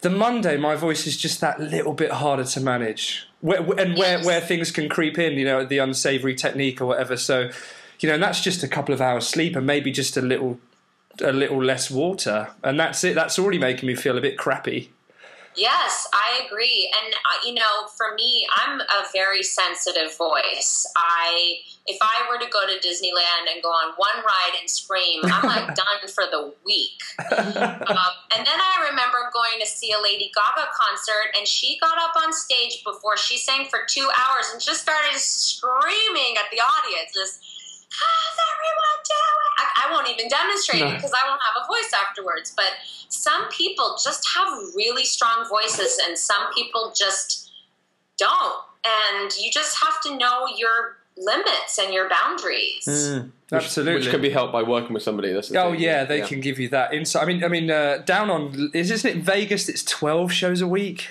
The 0.00 0.10
Monday, 0.10 0.58
my 0.58 0.74
voice 0.76 1.06
is 1.06 1.16
just 1.16 1.40
that 1.40 1.58
little 1.58 1.94
bit 1.94 2.10
harder 2.10 2.44
to 2.44 2.60
manage, 2.60 3.26
where, 3.40 3.60
and 3.60 3.96
where 3.96 4.18
Yes. 4.18 4.26
where 4.26 4.38
things 4.42 4.70
can 4.70 4.86
creep 4.86 5.18
in, 5.18 5.38
you 5.38 5.46
know, 5.46 5.64
the 5.64 5.78
unsavory 5.78 6.34
technique 6.34 6.82
or 6.82 6.84
whatever. 6.84 7.16
So, 7.16 7.48
you 8.00 8.08
know, 8.10 8.14
and 8.16 8.22
that's 8.22 8.42
just 8.42 8.62
a 8.62 8.68
couple 8.68 8.92
of 8.92 9.00
hours 9.00 9.26
sleep 9.26 9.56
and 9.56 9.66
maybe 9.66 9.90
just 9.90 10.18
a 10.18 10.20
little 10.20 10.60
a 11.22 11.32
little 11.32 11.62
less 11.62 11.90
water, 11.90 12.50
and 12.62 12.78
that's 12.78 13.04
it. 13.04 13.14
That's 13.14 13.38
already 13.38 13.58
making 13.58 13.86
me 13.86 13.94
feel 13.94 14.18
a 14.18 14.20
bit 14.20 14.38
crappy. 14.38 14.90
Yes, 15.56 16.08
I 16.12 16.42
agree. 16.46 16.92
And 16.98 17.14
uh, 17.14 17.46
you 17.46 17.54
know, 17.54 17.86
for 17.96 18.14
me, 18.16 18.46
I'm 18.56 18.80
a 18.80 19.04
very 19.12 19.42
sensitive 19.42 20.16
voice. 20.16 20.86
I 20.96 21.58
if 21.86 21.98
I 22.02 22.26
were 22.28 22.38
to 22.38 22.50
go 22.50 22.66
to 22.66 22.74
Disneyland 22.86 23.52
and 23.52 23.62
go 23.62 23.68
on 23.68 23.94
one 23.96 24.24
ride 24.24 24.58
and 24.58 24.68
scream, 24.68 25.20
I'm 25.24 25.46
like 25.46 25.74
done 25.76 26.08
for 26.12 26.24
the 26.30 26.52
week. 26.64 26.98
um, 27.38 28.12
and 28.34 28.42
then 28.42 28.58
I 28.58 28.88
remember 28.90 29.30
going 29.32 29.60
to 29.60 29.66
see 29.66 29.92
a 29.92 30.00
Lady 30.02 30.32
Gaga 30.34 30.68
concert, 30.74 31.36
and 31.38 31.46
she 31.46 31.78
got 31.78 31.98
up 31.98 32.16
on 32.16 32.32
stage 32.32 32.82
before 32.82 33.16
she 33.16 33.38
sang 33.38 33.66
for 33.66 33.80
two 33.86 34.08
hours 34.10 34.50
and 34.52 34.60
just 34.60 34.82
started 34.82 35.18
screaming 35.18 36.34
at 36.36 36.50
the 36.50 36.58
audience. 36.58 37.14
This 37.14 37.38
how's 37.94 38.38
everyone 38.58 38.98
doing? 39.06 39.43
I, 39.64 39.86
I 39.88 39.92
won't 39.92 40.08
even 40.08 40.28
demonstrate 40.28 40.80
no. 40.80 40.88
it 40.88 40.94
because 40.96 41.12
I 41.12 41.28
won't 41.28 41.40
have 41.42 41.64
a 41.64 41.66
voice 41.66 41.90
afterwards. 42.08 42.52
But 42.54 42.72
some 43.08 43.48
people 43.48 43.96
just 44.02 44.26
have 44.36 44.48
really 44.74 45.04
strong 45.04 45.46
voices, 45.48 45.98
and 46.06 46.18
some 46.18 46.52
people 46.54 46.92
just 46.96 47.50
don't. 48.18 48.62
And 48.86 49.32
you 49.40 49.50
just 49.50 49.82
have 49.82 50.00
to 50.02 50.16
know 50.16 50.46
your 50.56 50.98
limits 51.16 51.78
and 51.78 51.94
your 51.94 52.08
boundaries. 52.08 52.84
Mm, 52.86 53.30
absolutely, 53.52 53.94
which, 53.94 54.04
which, 54.04 54.10
can 54.10 54.20
be 54.20 54.30
helped 54.30 54.52
by 54.52 54.62
working 54.62 54.94
with 54.94 55.02
somebody. 55.02 55.32
That's 55.32 55.50
oh 55.54 55.72
thing. 55.72 55.80
yeah, 55.80 56.04
they 56.04 56.18
yeah. 56.18 56.26
can 56.26 56.40
give 56.40 56.58
you 56.58 56.68
that 56.70 56.92
insight. 56.92 57.22
I 57.22 57.26
mean, 57.26 57.44
I 57.44 57.48
mean, 57.48 57.70
uh, 57.70 57.98
down 57.98 58.30
on 58.30 58.70
is 58.74 58.90
isn't 58.90 59.10
it 59.10 59.22
Vegas? 59.22 59.68
It's 59.68 59.82
twelve 59.82 60.32
shows 60.32 60.60
a 60.60 60.68
week. 60.68 61.08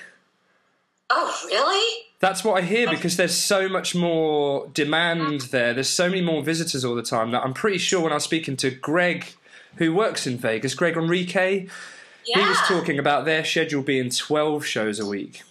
Oh 1.09 1.35
really? 1.45 2.03
That's 2.23 2.41
what 2.41 2.63
I 2.63 2.65
hear 2.65 2.89
because 2.89 3.17
there's 3.17 3.35
so 3.35 3.67
much 3.67 3.93
more 3.93 4.69
demand 4.73 5.41
there. 5.51 5.73
There's 5.73 5.89
so 5.89 6.07
many 6.07 6.21
more 6.21 6.41
visitors 6.41 6.85
all 6.85 6.95
the 6.95 7.03
time 7.03 7.31
that 7.31 7.43
I'm 7.43 7.53
pretty 7.53 7.79
sure 7.79 7.99
when 7.99 8.13
I 8.13 8.15
was 8.15 8.23
speaking 8.23 8.55
to 8.63 8.71
Greg, 8.71 9.25
who 9.75 9.93
works 9.93 10.25
in 10.25 10.37
Vegas, 10.37 10.73
Greg 10.73 10.95
Enriquez, 10.95 11.69
yeah. 12.25 12.41
he 12.41 12.47
was 12.47 12.57
talking 12.59 12.97
about 12.97 13.25
their 13.25 13.43
schedule 13.43 13.81
being 13.81 14.09
12 14.09 14.65
shows 14.65 15.01
a 15.01 15.05
week. 15.05 15.41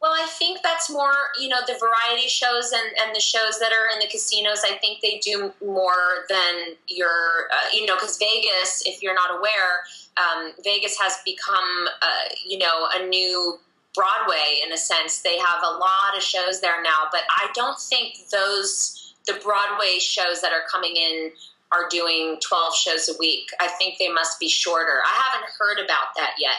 Well, 0.00 0.12
I 0.12 0.26
think 0.26 0.60
that's 0.62 0.88
more, 0.88 1.12
you 1.38 1.50
know, 1.50 1.60
the 1.66 1.74
variety 1.78 2.28
shows 2.28 2.72
and, 2.72 2.96
and 3.04 3.14
the 3.14 3.20
shows 3.20 3.58
that 3.60 3.70
are 3.70 3.92
in 3.92 4.00
the 4.00 4.08
casinos. 4.10 4.62
I 4.64 4.78
think 4.78 5.02
they 5.02 5.20
do 5.22 5.52
more 5.62 6.24
than 6.30 6.76
your, 6.88 7.10
uh, 7.52 7.68
you 7.74 7.84
know, 7.84 7.96
because 7.96 8.16
Vegas, 8.16 8.82
if 8.86 9.02
you're 9.02 9.14
not 9.14 9.36
aware, 9.36 9.84
um, 10.16 10.52
Vegas 10.64 10.98
has 10.98 11.18
become, 11.26 11.88
uh, 12.00 12.34
you 12.42 12.56
know, 12.56 12.88
a 12.94 13.06
new 13.06 13.58
Broadway 13.94 14.60
in 14.64 14.72
a 14.72 14.76
sense. 14.76 15.20
They 15.20 15.38
have 15.38 15.62
a 15.62 15.70
lot 15.76 16.16
of 16.16 16.22
shows 16.22 16.60
there 16.60 16.82
now, 16.82 17.08
but 17.10 17.22
I 17.28 17.48
don't 17.54 17.78
think 17.78 18.28
those 18.30 19.14
the 19.26 19.34
Broadway 19.34 19.98
shows 20.00 20.40
that 20.40 20.52
are 20.52 20.64
coming 20.70 20.96
in 20.96 21.30
are 21.70 21.88
doing 21.88 22.38
12 22.46 22.74
shows 22.74 23.08
a 23.08 23.14
week. 23.18 23.50
I 23.60 23.68
think 23.68 23.98
they 23.98 24.08
must 24.08 24.38
be 24.38 24.48
shorter. 24.48 25.00
I 25.04 25.22
haven't 25.30 25.50
heard 25.58 25.78
about 25.78 26.14
that 26.16 26.34
yet. 26.38 26.56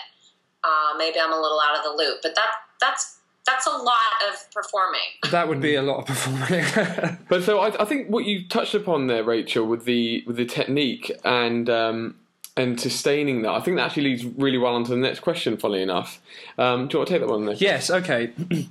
Uh, 0.64 0.98
maybe 0.98 1.20
I'm 1.20 1.32
a 1.32 1.40
little 1.40 1.60
out 1.60 1.78
of 1.78 1.84
the 1.84 1.90
loop, 1.92 2.20
but 2.24 2.36
that 2.36 2.48
that's 2.80 3.20
that's 3.46 3.68
a 3.68 3.72
lot 3.72 3.98
of 4.30 4.52
performing. 4.52 5.02
That 5.32 5.48
would 5.48 5.62
be 5.62 5.76
a 5.76 5.82
lot 5.82 6.00
of 6.00 6.06
performing. 6.06 7.18
but 7.30 7.44
so 7.44 7.60
I, 7.60 7.82
I, 7.82 7.86
think 7.86 8.08
what 8.08 8.26
you 8.26 8.48
touched 8.48 8.76
upon 8.76 9.08
there, 9.08 9.24
Rachel, 9.24 9.66
with 9.66 9.86
the 9.86 10.24
with 10.28 10.36
the 10.36 10.46
technique 10.46 11.12
and 11.26 11.70
um, 11.70 12.16
and 12.56 12.80
sustaining 12.80 13.42
that. 13.42 13.52
I 13.52 13.60
think 13.62 13.78
that 13.78 13.88
actually 13.88 14.04
leads 14.04 14.26
really 14.26 14.58
well 14.58 14.76
onto 14.76 14.92
the 14.92 14.98
next 14.98 15.22
question, 15.22 15.58
funnily 15.58 15.82
enough. 15.82 16.22
Um, 16.58 16.88
do 16.88 16.96
you 16.96 17.00
want 17.00 17.08
to 17.08 17.14
take 17.14 17.22
that 17.22 17.30
one 17.30 17.46
then? 17.46 17.56
Yes, 17.60 17.90
okay. 17.90 18.32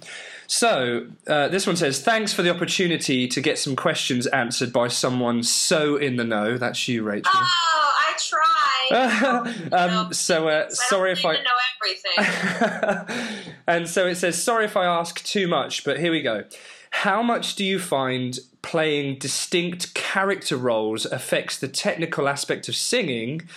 so, 0.47 1.09
uh, 1.27 1.49
this 1.49 1.67
one 1.67 1.77
says, 1.77 2.01
Thanks 2.01 2.33
for 2.33 2.43
the 2.43 2.51
opportunity 2.51 3.27
to 3.27 3.41
get 3.41 3.59
some 3.59 3.75
questions 3.75 4.27
answered 4.29 4.73
by 4.73 4.89
someone 4.89 5.43
so 5.43 5.97
in 5.97 6.17
the 6.17 6.25
know. 6.25 6.59
That's 6.59 6.87
you, 6.87 7.03
Rachel. 7.03 7.33
Oh, 7.35 7.95
I 7.99 8.15
try. 8.19 9.69
um, 9.73 10.13
so, 10.13 10.49
uh, 10.49 10.69
sorry 10.71 11.13
if 11.13 11.25
I. 11.25 11.35
know 11.35 11.51
everything. 11.83 13.55
and 13.67 13.89
so 13.89 14.07
it 14.07 14.15
says, 14.15 14.41
Sorry 14.41 14.65
if 14.65 14.77
I 14.77 14.85
ask 14.85 15.25
too 15.25 15.49
much, 15.49 15.85
but 15.85 15.99
here 15.99 16.13
we 16.13 16.23
go. 16.23 16.45
How 16.93 17.23
much 17.23 17.57
do 17.57 17.65
you 17.65 17.79
find 17.79 18.39
playing 18.61 19.19
distinct 19.19 19.93
character 19.95 20.57
roles 20.57 21.05
affects 21.07 21.59
the 21.59 21.67
technical 21.67 22.29
aspect 22.29 22.69
of 22.69 22.77
singing? 22.77 23.49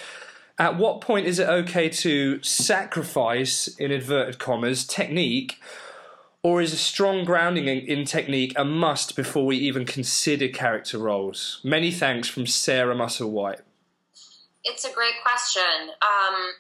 At 0.58 0.78
what 0.78 1.02
point 1.02 1.28
is 1.28 1.38
it 1.38 1.48
okay 1.48 1.90
to 1.90 2.42
sacrifice, 2.42 3.68
in 3.68 3.92
inverted 3.92 4.40
commas, 4.40 4.86
technique? 4.86 5.62
Or 6.44 6.62
is 6.62 6.74
a 6.74 6.78
strong 6.78 7.26
grounding 7.26 7.68
in, 7.68 7.80
in 7.80 8.06
technique 8.06 8.54
a 8.56 8.64
must 8.64 9.16
before 9.16 9.46
we 9.46 9.58
even 9.58 9.86
consider 9.86 10.48
character 10.48 10.98
roles? 10.98 11.60
Many 11.64 11.92
thanks 11.92 12.30
from 12.30 12.48
Sarah 12.48 12.96
Musselwhite. 12.96 13.32
White. 13.32 13.62
It's 14.64 14.86
a 14.86 14.94
great 14.94 15.22
question. 15.24 15.90
Um, 16.02 16.54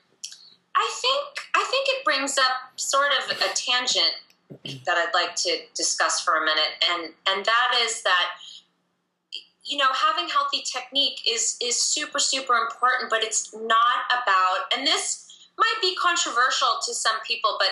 I 0.75 0.93
think 1.01 1.47
I 1.55 1.63
think 1.63 1.88
it 1.88 2.03
brings 2.03 2.38
up 2.38 2.73
sort 2.75 3.11
of 3.23 3.38
a 3.38 3.53
tangent 3.55 4.17
that 4.49 4.97
I'd 4.97 5.13
like 5.13 5.36
to 5.36 5.58
discuss 5.73 6.21
for 6.21 6.36
a 6.36 6.41
minute, 6.41 6.73
and 6.91 7.13
and 7.27 7.45
that 7.45 7.79
is 7.84 8.03
that 8.03 8.31
you 9.63 9.77
know 9.77 9.89
having 9.93 10.29
healthy 10.29 10.63
technique 10.63 11.21
is 11.27 11.58
is 11.62 11.81
super 11.81 12.19
super 12.19 12.55
important, 12.55 13.10
but 13.10 13.23
it's 13.23 13.53
not 13.53 14.05
about 14.12 14.73
and 14.75 14.86
this 14.86 15.25
might 15.58 15.79
be 15.81 15.95
controversial 15.95 16.67
to 16.86 16.93
some 16.93 17.15
people, 17.25 17.58
but 17.60 17.69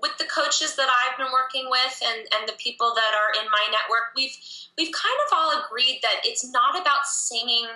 with 0.00 0.16
the 0.18 0.24
coaches 0.24 0.76
that 0.76 0.88
I've 0.88 1.16
been 1.16 1.32
working 1.32 1.68
with 1.70 2.02
and, 2.04 2.28
and 2.36 2.48
the 2.48 2.58
people 2.58 2.92
that 2.94 3.12
are 3.14 3.42
in 3.42 3.48
my 3.50 3.64
network, 3.70 4.12
we've 4.16 4.36
we've 4.76 4.92
kind 4.92 5.18
of 5.26 5.32
all 5.32 5.64
agreed 5.64 6.00
that 6.02 6.20
it's 6.24 6.44
not 6.50 6.78
about 6.78 7.06
singing 7.06 7.66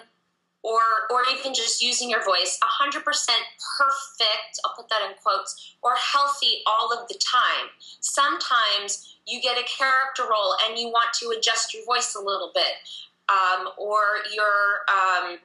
or 0.63 0.81
or 1.11 1.23
even 1.33 1.55
just 1.55 1.83
using 1.83 2.11
your 2.11 2.25
voice 2.25 2.59
100% 2.83 3.05
perfect 3.05 4.61
i'll 4.65 4.75
put 4.75 4.89
that 4.89 5.03
in 5.09 5.15
quotes 5.23 5.77
or 5.83 5.95
healthy 5.95 6.63
all 6.67 6.93
of 6.93 7.09
the 7.09 7.15
time. 7.15 7.71
Sometimes 8.01 9.17
you 9.27 9.41
get 9.41 9.59
a 9.59 9.65
character 9.65 10.25
role 10.31 10.55
and 10.65 10.79
you 10.79 10.89
want 10.89 11.13
to 11.21 11.35
adjust 11.37 11.75
your 11.75 11.85
voice 11.85 12.15
a 12.15 12.23
little 12.23 12.51
bit 12.55 12.83
um, 13.29 13.69
or 13.77 14.01
you're 14.35 14.85
um, 14.89 15.39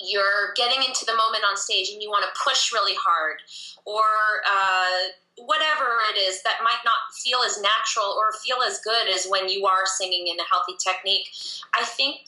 you're 0.00 0.52
getting 0.56 0.82
into 0.82 1.04
the 1.04 1.12
moment 1.12 1.44
on 1.48 1.56
stage 1.56 1.90
and 1.92 2.02
you 2.02 2.10
want 2.10 2.24
to 2.24 2.40
push 2.42 2.72
really 2.72 2.94
hard 2.94 3.36
or 3.84 4.02
uh, 4.50 5.44
whatever 5.46 6.02
it 6.12 6.18
is 6.18 6.42
that 6.42 6.58
might 6.64 6.82
not 6.84 7.14
feel 7.22 7.38
as 7.46 7.60
natural 7.60 8.06
or 8.06 8.32
feel 8.44 8.58
as 8.66 8.80
good 8.80 9.08
as 9.08 9.26
when 9.26 9.48
you 9.48 9.64
are 9.64 9.86
singing 9.86 10.26
in 10.28 10.38
a 10.40 10.44
healthy 10.50 10.74
technique. 10.82 11.28
I 11.74 11.84
think 11.84 12.26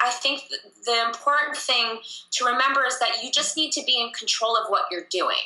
I 0.00 0.10
think 0.10 0.44
the 0.84 1.02
important 1.06 1.56
thing 1.56 1.98
to 2.32 2.44
remember 2.44 2.84
is 2.86 2.98
that 2.98 3.22
you 3.22 3.30
just 3.30 3.56
need 3.56 3.72
to 3.72 3.82
be 3.84 4.00
in 4.00 4.12
control 4.12 4.56
of 4.56 4.68
what 4.68 4.84
you're 4.90 5.06
doing. 5.10 5.42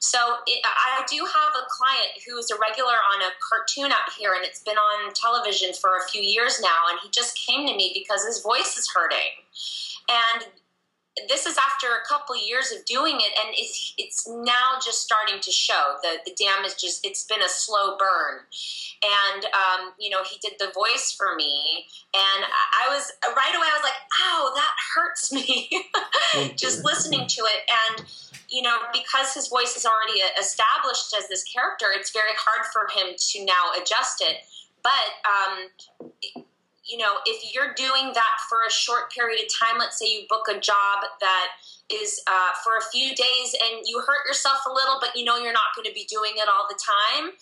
So 0.00 0.18
it, 0.46 0.64
I 0.64 1.04
do 1.08 1.18
have 1.18 1.52
a 1.54 1.66
client 1.70 2.10
who 2.26 2.36
is 2.38 2.50
a 2.50 2.58
regular 2.58 2.94
on 3.14 3.22
a 3.22 3.30
cartoon 3.38 3.92
out 3.92 4.12
here, 4.18 4.34
and 4.34 4.44
it's 4.44 4.62
been 4.62 4.76
on 4.76 5.12
television 5.14 5.72
for 5.72 5.96
a 5.96 6.08
few 6.10 6.20
years 6.20 6.60
now. 6.60 6.90
And 6.90 6.98
he 7.02 7.08
just 7.10 7.38
came 7.38 7.66
to 7.66 7.74
me 7.74 7.92
because 7.94 8.24
his 8.26 8.42
voice 8.42 8.76
is 8.76 8.90
hurting, 8.92 9.30
and 10.08 10.46
this 11.28 11.44
is 11.44 11.56
after 11.58 11.88
a 11.88 12.06
couple 12.06 12.34
of 12.34 12.40
years 12.42 12.70
of 12.72 12.84
doing 12.84 13.16
it, 13.16 13.32
and 13.38 13.54
it's 13.56 13.94
it's 13.98 14.28
now 14.28 14.78
just 14.84 15.02
starting 15.02 15.40
to 15.40 15.50
show. 15.50 15.96
the 16.02 16.18
The 16.24 16.34
damage 16.34 16.78
just 16.80 17.04
it's 17.04 17.24
been 17.24 17.42
a 17.42 17.48
slow 17.48 17.96
burn, 17.96 18.40
and 19.02 19.44
um, 19.44 19.92
you 19.98 20.10
know 20.10 20.22
he 20.22 20.38
did 20.38 20.58
the 20.58 20.70
voice 20.72 21.12
for 21.16 21.34
me, 21.34 21.86
and 22.14 22.44
I 22.46 22.94
was 22.94 23.10
right 23.24 23.54
away. 23.54 23.66
I 23.66 23.74
was 23.74 23.84
like, 23.84 24.00
"Ow, 24.22 24.52
that 24.54 24.74
hurts 24.94 25.32
me," 25.32 25.68
just 26.56 26.84
listening 26.84 27.26
to 27.26 27.42
it, 27.42 27.68
and 27.68 28.06
you 28.48 28.62
know 28.62 28.78
because 28.92 29.34
his 29.34 29.48
voice 29.48 29.76
is 29.76 29.84
already 29.84 30.20
established 30.38 31.14
as 31.18 31.28
this 31.28 31.42
character, 31.44 31.86
it's 31.92 32.12
very 32.12 32.34
hard 32.36 32.66
for 32.72 32.86
him 32.96 33.14
to 33.16 33.44
now 33.44 33.80
adjust 33.80 34.22
it. 34.22 34.36
But 34.82 35.10
um, 35.26 36.44
you 36.90 36.98
know, 36.98 37.22
if 37.24 37.54
you're 37.54 37.72
doing 37.74 38.12
that 38.14 38.36
for 38.48 38.58
a 38.66 38.70
short 38.70 39.12
period 39.12 39.40
of 39.40 39.46
time, 39.48 39.78
let's 39.78 39.98
say 39.98 40.06
you 40.06 40.26
book 40.28 40.46
a 40.50 40.58
job 40.58 41.06
that 41.20 41.48
is 41.88 42.20
uh, 42.26 42.50
for 42.64 42.76
a 42.76 42.84
few 42.90 43.14
days 43.14 43.54
and 43.54 43.86
you 43.86 44.02
hurt 44.06 44.26
yourself 44.26 44.58
a 44.68 44.72
little, 44.72 44.98
but 45.00 45.14
you 45.14 45.24
know 45.24 45.36
you're 45.36 45.52
not 45.52 45.74
going 45.76 45.86
to 45.86 45.94
be 45.94 46.06
doing 46.10 46.32
it 46.36 46.48
all 46.48 46.66
the 46.68 46.78
time. 46.78 47.32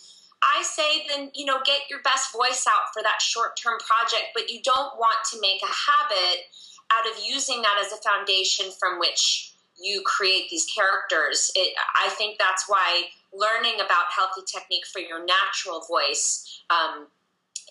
I 0.42 0.62
say 0.62 1.06
then, 1.08 1.30
you 1.34 1.44
know, 1.44 1.58
get 1.64 1.90
your 1.90 2.00
best 2.02 2.32
voice 2.32 2.64
out 2.68 2.92
for 2.92 3.02
that 3.02 3.20
short 3.20 3.56
term 3.56 3.78
project, 3.80 4.30
but 4.34 4.50
you 4.50 4.61
don't 4.62 4.96
want 4.98 5.18
to 5.32 5.40
make 5.40 5.61
a 5.62 5.72
habit 5.72 6.46
out 6.92 7.06
of 7.11 7.20
using 7.24 7.62
that 7.62 7.82
as 7.84 7.92
a 7.92 8.00
foundation 8.02 8.66
from 8.78 9.00
which 9.00 9.54
you 9.80 10.02
create 10.04 10.48
these 10.50 10.66
characters. 10.66 11.50
It, 11.54 11.74
I 11.96 12.08
think 12.11 12.38
that's 12.38 12.64
why 12.68 13.11
learning 13.32 13.80
about 13.84 14.06
healthy 14.14 14.42
technique 14.46 14.87
for 14.87 15.00
your 15.00 15.24
natural 15.24 15.82
voice 15.88 16.62
um, 16.70 17.06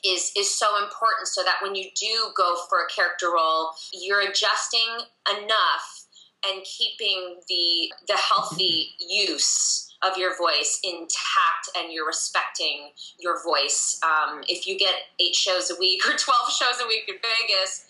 is 0.05 0.31
is 0.37 0.49
so 0.49 0.67
important 0.83 1.27
so 1.27 1.43
that 1.43 1.55
when 1.61 1.75
you 1.75 1.89
do 1.95 2.29
go 2.35 2.55
for 2.69 2.79
a 2.79 2.87
character 2.93 3.27
role 3.33 3.71
you're 3.93 4.21
adjusting 4.21 5.05
enough 5.29 6.05
and 6.47 6.63
keeping 6.63 7.37
the 7.47 7.91
the 8.07 8.17
healthy 8.17 8.91
use 8.99 9.93
of 10.03 10.17
your 10.17 10.37
voice 10.37 10.79
intact 10.83 11.69
and 11.75 11.91
you're 11.91 12.05
respecting 12.05 12.91
your 13.19 13.43
voice 13.43 13.99
um, 14.03 14.43
if 14.47 14.67
you 14.67 14.77
get 14.77 14.93
eight 15.19 15.35
shows 15.35 15.71
a 15.71 15.75
week 15.79 16.05
or 16.05 16.11
12 16.17 16.51
shows 16.51 16.81
a 16.83 16.87
week 16.87 17.03
in 17.07 17.15
vegas 17.15 17.85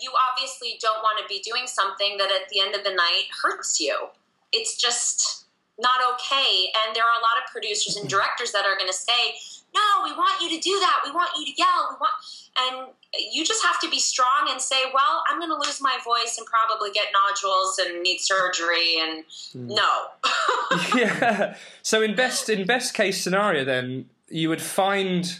you 0.00 0.12
obviously 0.30 0.78
don't 0.80 1.02
want 1.02 1.18
to 1.20 1.26
be 1.28 1.40
doing 1.40 1.66
something 1.66 2.16
that 2.18 2.30
at 2.30 2.48
the 2.50 2.60
end 2.60 2.74
of 2.74 2.84
the 2.84 2.94
night 2.94 3.26
hurts 3.42 3.80
you 3.80 4.08
it's 4.52 4.80
just 4.80 5.44
not 5.78 6.02
okay. 6.14 6.68
And 6.74 6.94
there 6.94 7.04
are 7.04 7.16
a 7.18 7.22
lot 7.22 7.38
of 7.42 7.50
producers 7.50 7.96
and 7.96 8.08
directors 8.14 8.52
that 8.52 8.66
are 8.66 8.76
going 8.76 8.90
to 8.90 8.96
say, 8.96 9.38
no, 9.74 10.04
we 10.04 10.12
want 10.12 10.40
you 10.40 10.48
to 10.50 10.60
do 10.60 10.78
that. 10.80 11.00
We 11.04 11.10
want 11.10 11.30
you 11.38 11.44
to 11.46 11.52
yell. 11.56 11.88
We 11.90 11.96
want, 12.00 12.12
and 12.58 12.88
you 13.32 13.44
just 13.44 13.64
have 13.64 13.80
to 13.80 13.90
be 13.90 13.98
strong 13.98 14.48
and 14.48 14.60
say, 14.60 14.84
well, 14.92 15.22
I'm 15.28 15.38
going 15.38 15.50
to 15.50 15.56
lose 15.56 15.80
my 15.80 15.98
voice 16.04 16.38
and 16.38 16.46
probably 16.46 16.90
get 16.90 17.06
nodules 17.12 17.78
and 17.78 18.02
need 18.02 18.18
surgery. 18.18 18.98
And 19.00 19.24
mm. 19.54 19.76
no. 19.76 20.96
yeah. 20.98 21.56
So 21.82 22.02
in 22.02 22.14
best 22.14 22.48
in 22.48 22.66
best 22.66 22.94
case 22.94 23.22
scenario, 23.22 23.64
then 23.64 24.08
you 24.28 24.48
would 24.48 24.62
find 24.62 25.38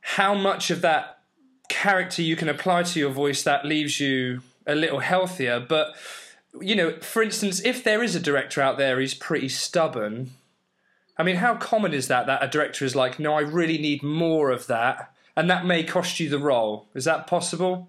how 0.00 0.34
much 0.34 0.70
of 0.70 0.80
that 0.82 1.18
character 1.68 2.22
you 2.22 2.36
can 2.36 2.48
apply 2.48 2.82
to 2.82 2.98
your 2.98 3.10
voice 3.10 3.42
that 3.42 3.64
leaves 3.64 4.00
you 4.00 4.40
a 4.66 4.74
little 4.74 5.00
healthier. 5.00 5.60
But 5.60 5.94
you 6.60 6.74
know, 6.74 6.92
for 7.00 7.22
instance, 7.22 7.60
if 7.64 7.84
there 7.84 8.02
is 8.02 8.14
a 8.14 8.20
director 8.20 8.60
out 8.60 8.78
there 8.78 8.98
who's 8.98 9.14
pretty 9.14 9.48
stubborn, 9.48 10.30
I 11.18 11.24
mean, 11.24 11.36
how 11.36 11.56
common 11.56 11.92
is 11.92 12.08
that? 12.08 12.26
That 12.26 12.44
a 12.44 12.48
director 12.48 12.84
is 12.84 12.94
like, 12.94 13.18
no, 13.18 13.34
I 13.34 13.40
really 13.40 13.78
need 13.78 14.02
more 14.02 14.50
of 14.50 14.68
that, 14.68 15.12
and 15.36 15.50
that 15.50 15.66
may 15.66 15.82
cost 15.82 16.20
you 16.20 16.28
the 16.28 16.38
role. 16.38 16.88
Is 16.94 17.04
that 17.04 17.26
possible? 17.26 17.88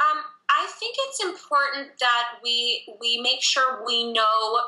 Um, 0.00 0.18
I 0.50 0.66
think 0.78 0.96
it's 0.98 1.22
important 1.24 1.90
that 2.00 2.24
we 2.42 2.84
we 3.00 3.20
make 3.20 3.42
sure 3.42 3.84
we 3.86 4.12
know 4.12 4.60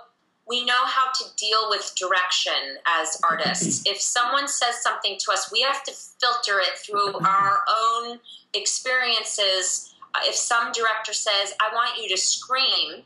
we 0.46 0.64
know 0.64 0.84
how 0.84 1.10
to 1.12 1.24
deal 1.36 1.68
with 1.68 1.92
direction 1.96 2.78
as 2.86 3.20
artists. 3.28 3.82
if 3.86 4.00
someone 4.00 4.46
says 4.46 4.82
something 4.82 5.16
to 5.18 5.32
us, 5.32 5.50
we 5.52 5.60
have 5.62 5.82
to 5.84 5.92
filter 5.92 6.60
it 6.60 6.78
through 6.78 7.18
our 7.26 7.58
own 7.68 8.20
experiences. 8.54 9.94
If 10.22 10.36
some 10.36 10.70
director 10.70 11.12
says, 11.12 11.54
"I 11.60 11.74
want 11.74 12.00
you 12.00 12.08
to 12.08 12.16
scream," 12.16 13.04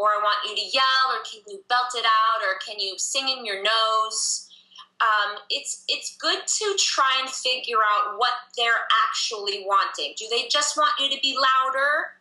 or 0.00 0.08
I 0.16 0.24
want 0.24 0.40
you 0.48 0.56
to 0.56 0.66
yell, 0.72 1.12
or 1.12 1.20
can 1.28 1.44
you 1.46 1.62
belt 1.68 1.92
it 1.94 2.06
out, 2.06 2.40
or 2.40 2.56
can 2.64 2.80
you 2.80 2.94
sing 2.96 3.28
in 3.28 3.44
your 3.44 3.62
nose? 3.62 4.48
Um, 5.00 5.36
it's 5.50 5.84
it's 5.88 6.16
good 6.16 6.40
to 6.46 6.76
try 6.78 7.20
and 7.20 7.28
figure 7.28 7.84
out 7.84 8.16
what 8.16 8.32
they're 8.56 8.88
actually 9.06 9.64
wanting. 9.66 10.14
Do 10.16 10.24
they 10.30 10.48
just 10.48 10.76
want 10.78 10.92
you 10.98 11.10
to 11.10 11.20
be 11.20 11.36
louder? 11.36 12.16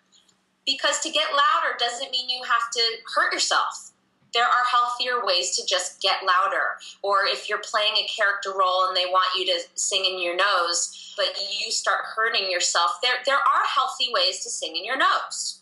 Because 0.65 0.99
to 0.99 1.09
get 1.09 1.31
louder 1.31 1.79
doesn't 1.79 2.11
mean 2.11 2.29
you 2.29 2.43
have 2.43 2.69
to 2.73 2.81
hurt 3.15 3.31
yourself. 3.33 3.91
There 4.33 4.45
are 4.45 4.65
healthier 4.69 5.25
ways 5.25 5.55
to 5.55 5.65
just 5.65 6.01
get 6.01 6.21
louder. 6.23 6.77
Or 7.01 7.25
if 7.25 7.49
you're 7.49 7.63
playing 7.63 7.93
a 7.93 8.07
character 8.07 8.51
role 8.51 8.87
and 8.87 8.95
they 8.95 9.07
want 9.07 9.27
you 9.35 9.45
to 9.47 9.59
sing 9.73 10.05
in 10.05 10.21
your 10.21 10.35
nose, 10.35 11.15
but 11.17 11.33
you 11.39 11.71
start 11.71 12.01
hurting 12.15 12.51
yourself, 12.51 12.99
there 13.01 13.23
there 13.25 13.39
are 13.39 13.65
healthy 13.73 14.11
ways 14.13 14.43
to 14.43 14.49
sing 14.49 14.75
in 14.75 14.83
your 14.83 14.97
nose 14.97 15.58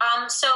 um, 0.00 0.30
so 0.30 0.48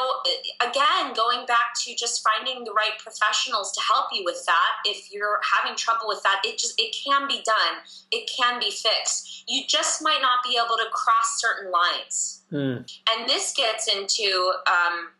again, 0.61 1.13
going 1.15 1.45
back 1.47 1.77
to 1.85 1.95
just 1.95 2.25
finding 2.25 2.65
the 2.65 2.73
right 2.73 2.99
professionals 2.99 3.73
to 3.73 3.81
help 3.81 4.07
you 4.13 4.23
with 4.25 4.43
that. 4.47 4.73
If 4.87 5.13
you're 5.13 5.41
having 5.45 5.77
trouble 5.77 6.09
with 6.09 6.23
that, 6.23 6.41
it 6.45 6.57
just 6.57 6.75
it 6.79 6.97
can 7.05 7.29
be 7.29 7.43
done. 7.45 7.85
It 8.11 8.31
can 8.35 8.59
be 8.59 8.71
fixed. 8.71 9.45
You 9.47 9.63
just 9.69 10.03
might 10.03 10.21
not 10.23 10.39
be 10.43 10.57
able 10.57 10.77
to 10.77 10.87
cross 10.93 11.39
certain 11.39 11.71
lines. 11.71 12.43
Mm. 12.51 12.91
And 13.11 13.29
this 13.29 13.53
gets 13.55 13.95
into 13.95 14.53
um, 14.67 15.11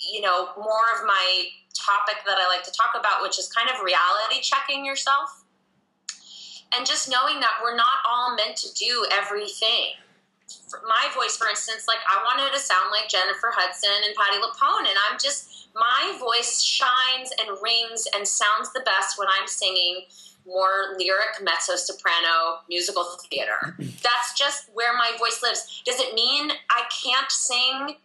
you 0.00 0.20
know 0.20 0.48
more 0.56 0.86
of 0.98 1.06
my 1.06 1.44
topic 1.74 2.24
that 2.26 2.38
I 2.38 2.48
like 2.48 2.64
to 2.64 2.72
talk 2.72 2.98
about, 2.98 3.22
which 3.22 3.38
is 3.38 3.48
kind 3.52 3.68
of 3.70 3.84
reality 3.84 4.40
checking 4.42 4.84
yourself. 4.84 5.44
And 6.76 6.84
just 6.84 7.08
knowing 7.08 7.38
that 7.38 7.60
we're 7.62 7.76
not 7.76 8.02
all 8.04 8.34
meant 8.34 8.56
to 8.56 8.74
do 8.74 9.06
everything 9.12 9.94
my 10.86 11.08
voice, 11.14 11.36
for 11.36 11.48
instance, 11.48 11.86
like 11.86 12.02
I 12.10 12.22
wanted 12.24 12.52
to 12.52 12.60
sound 12.60 12.90
like 12.90 13.08
Jennifer 13.08 13.52
Hudson 13.54 13.90
and 14.04 14.14
Patti 14.14 14.38
LuPone, 14.42 14.88
and 14.88 14.98
I'm 15.10 15.18
just 15.18 15.68
my 15.74 16.16
voice 16.18 16.62
shines 16.62 17.30
and 17.38 17.58
rings 17.62 18.06
and 18.14 18.26
sounds 18.26 18.72
the 18.72 18.80
best 18.80 19.18
when 19.18 19.28
I'm 19.28 19.46
singing 19.46 20.02
more 20.46 20.94
lyric 20.98 21.42
mezzo 21.42 21.76
soprano 21.76 22.60
musical 22.68 23.04
theater. 23.30 23.76
That's 23.78 24.34
just 24.36 24.70
where 24.74 24.92
my 24.94 25.10
voice 25.18 25.40
lives. 25.42 25.82
Does 25.84 26.00
it 26.00 26.14
mean 26.14 26.50
I 26.70 26.82
can't 27.02 27.30
sing 27.30 27.96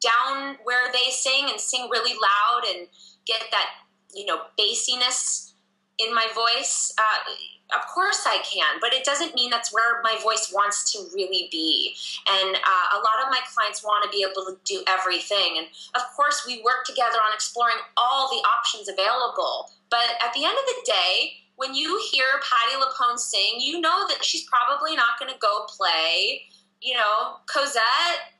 down 0.00 0.56
where 0.64 0.92
they 0.92 1.10
sing 1.10 1.46
and 1.50 1.60
sing 1.60 1.88
really 1.90 2.14
loud 2.14 2.62
and 2.68 2.86
get 3.26 3.42
that 3.50 3.66
you 4.14 4.24
know 4.24 4.42
bassiness 4.58 5.52
in 5.98 6.14
my 6.14 6.26
voice? 6.34 6.92
Uh, 6.96 7.32
of 7.76 7.86
course 7.86 8.24
I 8.26 8.38
can, 8.38 8.80
but 8.80 8.94
it 8.94 9.04
doesn't 9.04 9.34
mean 9.34 9.50
that's 9.50 9.72
where 9.72 10.00
my 10.02 10.16
voice 10.22 10.50
wants 10.54 10.90
to 10.92 11.04
really 11.14 11.48
be. 11.52 11.94
And 12.28 12.56
uh, 12.56 12.96
a 12.96 13.00
lot 13.04 13.20
of 13.24 13.30
my 13.30 13.40
clients 13.52 13.84
want 13.84 14.04
to 14.04 14.10
be 14.10 14.24
able 14.24 14.44
to 14.46 14.56
do 14.64 14.82
everything. 14.88 15.58
And 15.58 15.66
of 15.94 16.02
course, 16.16 16.44
we 16.46 16.62
work 16.62 16.84
together 16.86 17.18
on 17.18 17.34
exploring 17.34 17.76
all 17.96 18.28
the 18.30 18.40
options 18.48 18.88
available. 18.88 19.70
But 19.90 20.16
at 20.24 20.32
the 20.32 20.44
end 20.44 20.56
of 20.56 20.64
the 20.64 20.92
day, 20.92 21.32
when 21.56 21.74
you 21.74 22.00
hear 22.10 22.24
Patti 22.40 22.80
LuPone 22.80 23.18
sing, 23.18 23.60
you 23.60 23.80
know 23.80 24.06
that 24.08 24.24
she's 24.24 24.44
probably 24.44 24.96
not 24.96 25.18
going 25.20 25.32
to 25.32 25.38
go 25.38 25.66
play, 25.68 26.42
you 26.80 26.94
know, 26.94 27.36
Cosette 27.52 28.32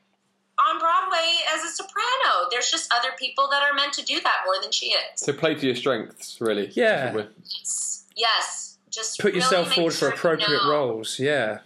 on 0.57 0.79
Broadway 0.79 1.37
as 1.53 1.63
a 1.63 1.69
soprano. 1.69 2.49
There's 2.49 2.71
just 2.71 2.91
other 2.95 3.09
people 3.19 3.47
that 3.51 3.61
are 3.61 3.75
meant 3.75 3.93
to 3.93 4.03
do 4.03 4.19
that 4.21 4.37
more 4.45 4.61
than 4.61 4.71
she 4.71 4.87
is. 4.87 5.03
So 5.21 5.33
play 5.33 5.53
to 5.53 5.65
your 5.67 5.75
strengths, 5.75 6.41
really. 6.41 6.71
Yeah. 6.73 7.25
Yes. 7.43 8.05
yes 8.15 8.68
just 8.89 9.19
put 9.19 9.33
really 9.33 9.39
yourself 9.39 9.73
forward 9.73 9.93
sure 9.93 10.11
for 10.11 10.15
appropriate 10.15 10.63
roles. 10.67 11.19
Yeah. 11.19 11.59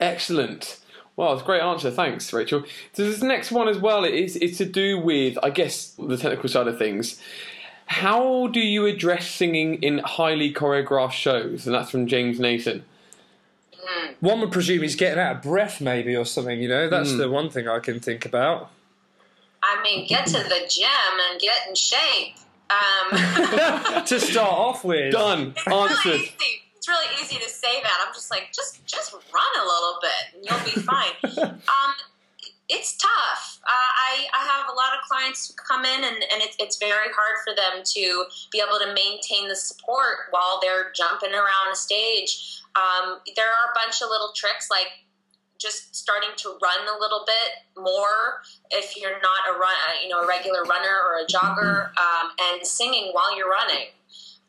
Excellent. 0.00 0.80
Well, 1.16 1.32
it's 1.32 1.42
a 1.42 1.44
great 1.44 1.62
answer. 1.62 1.90
Thanks, 1.90 2.32
Rachel. 2.32 2.64
So 2.92 3.04
this 3.08 3.22
next 3.22 3.52
one 3.52 3.68
as 3.68 3.78
well 3.78 4.04
is 4.04 4.36
it's 4.36 4.58
to 4.58 4.64
do 4.64 4.98
with, 4.98 5.38
I 5.42 5.50
guess, 5.50 5.90
the 5.90 6.16
technical 6.16 6.48
side 6.48 6.66
of 6.66 6.76
things. 6.76 7.20
How 7.86 8.48
do 8.48 8.60
you 8.60 8.86
address 8.86 9.30
singing 9.30 9.82
in 9.82 9.98
highly 9.98 10.52
choreographed 10.52 11.12
shows? 11.12 11.66
And 11.66 11.74
that's 11.74 11.90
from 11.90 12.06
James 12.06 12.40
Nathan. 12.40 12.84
Mm. 13.72 14.14
One 14.20 14.40
would 14.40 14.50
presume 14.50 14.82
he's 14.82 14.96
getting 14.96 15.20
out 15.20 15.36
of 15.36 15.42
breath, 15.42 15.80
maybe, 15.80 16.16
or 16.16 16.24
something. 16.24 16.60
You 16.60 16.68
know, 16.68 16.88
that's 16.88 17.12
mm. 17.12 17.18
the 17.18 17.30
one 17.30 17.50
thing 17.50 17.68
I 17.68 17.78
can 17.78 18.00
think 18.00 18.24
about. 18.24 18.70
I 19.62 19.82
mean, 19.82 20.06
get 20.06 20.26
to 20.26 20.32
the 20.38 20.68
gym 20.68 21.20
and 21.30 21.40
get 21.40 21.68
in 21.68 21.74
shape. 21.74 22.36
Um, 22.74 24.04
to 24.06 24.20
start 24.20 24.52
off 24.52 24.84
with, 24.84 25.12
done. 25.12 25.54
It's 25.56 25.66
Answered. 25.66 26.04
Really 26.04 26.24
easy. 26.24 26.60
It's 26.76 26.88
really 26.88 27.22
easy 27.22 27.36
to 27.36 27.48
say 27.48 27.80
that. 27.82 28.04
I'm 28.06 28.12
just 28.12 28.30
like, 28.30 28.48
just 28.54 28.84
just 28.86 29.12
run 29.12 29.52
a 29.56 29.64
little 29.64 29.98
bit, 30.02 30.22
and 30.34 30.44
you'll 30.44 30.74
be 30.74 30.80
fine. 30.80 31.14
um, 31.48 31.94
it's 32.68 32.96
tough. 32.96 33.60
Uh, 33.62 33.70
I, 33.70 34.26
I 34.32 34.44
have 34.44 34.68
a 34.68 34.74
lot 34.74 34.96
of 34.96 35.04
clients 35.08 35.48
who 35.48 35.54
come 35.54 35.84
in, 35.84 36.04
and, 36.04 36.16
and 36.16 36.42
it, 36.42 36.56
it's 36.58 36.78
very 36.78 37.12
hard 37.14 37.36
for 37.44 37.54
them 37.54 37.84
to 37.84 38.24
be 38.52 38.60
able 38.60 38.78
to 38.80 38.88
maintain 38.92 39.48
the 39.48 39.56
support 39.56 40.28
while 40.30 40.60
they're 40.62 40.92
jumping 40.92 41.32
around 41.32 41.72
a 41.72 41.76
stage. 41.76 42.60
Um, 42.76 43.20
there 43.36 43.46
are 43.46 43.70
a 43.70 43.74
bunch 43.74 44.02
of 44.02 44.08
little 44.08 44.32
tricks 44.34 44.68
like 44.70 44.88
just 45.64 45.96
starting 45.96 46.30
to 46.36 46.48
run 46.62 46.86
a 46.86 47.00
little 47.00 47.24
bit 47.26 47.82
more 47.82 48.42
if 48.70 48.96
you're 48.96 49.18
not 49.20 49.42
a 49.48 49.58
run, 49.58 49.74
uh, 49.88 50.02
you 50.02 50.08
know, 50.08 50.20
a 50.20 50.26
regular 50.26 50.62
runner 50.64 51.00
or 51.08 51.24
a 51.24 51.26
jogger, 51.26 51.88
um, 51.96 52.30
and 52.40 52.66
singing 52.66 53.10
while 53.12 53.36
you're 53.36 53.48
running. 53.48 53.88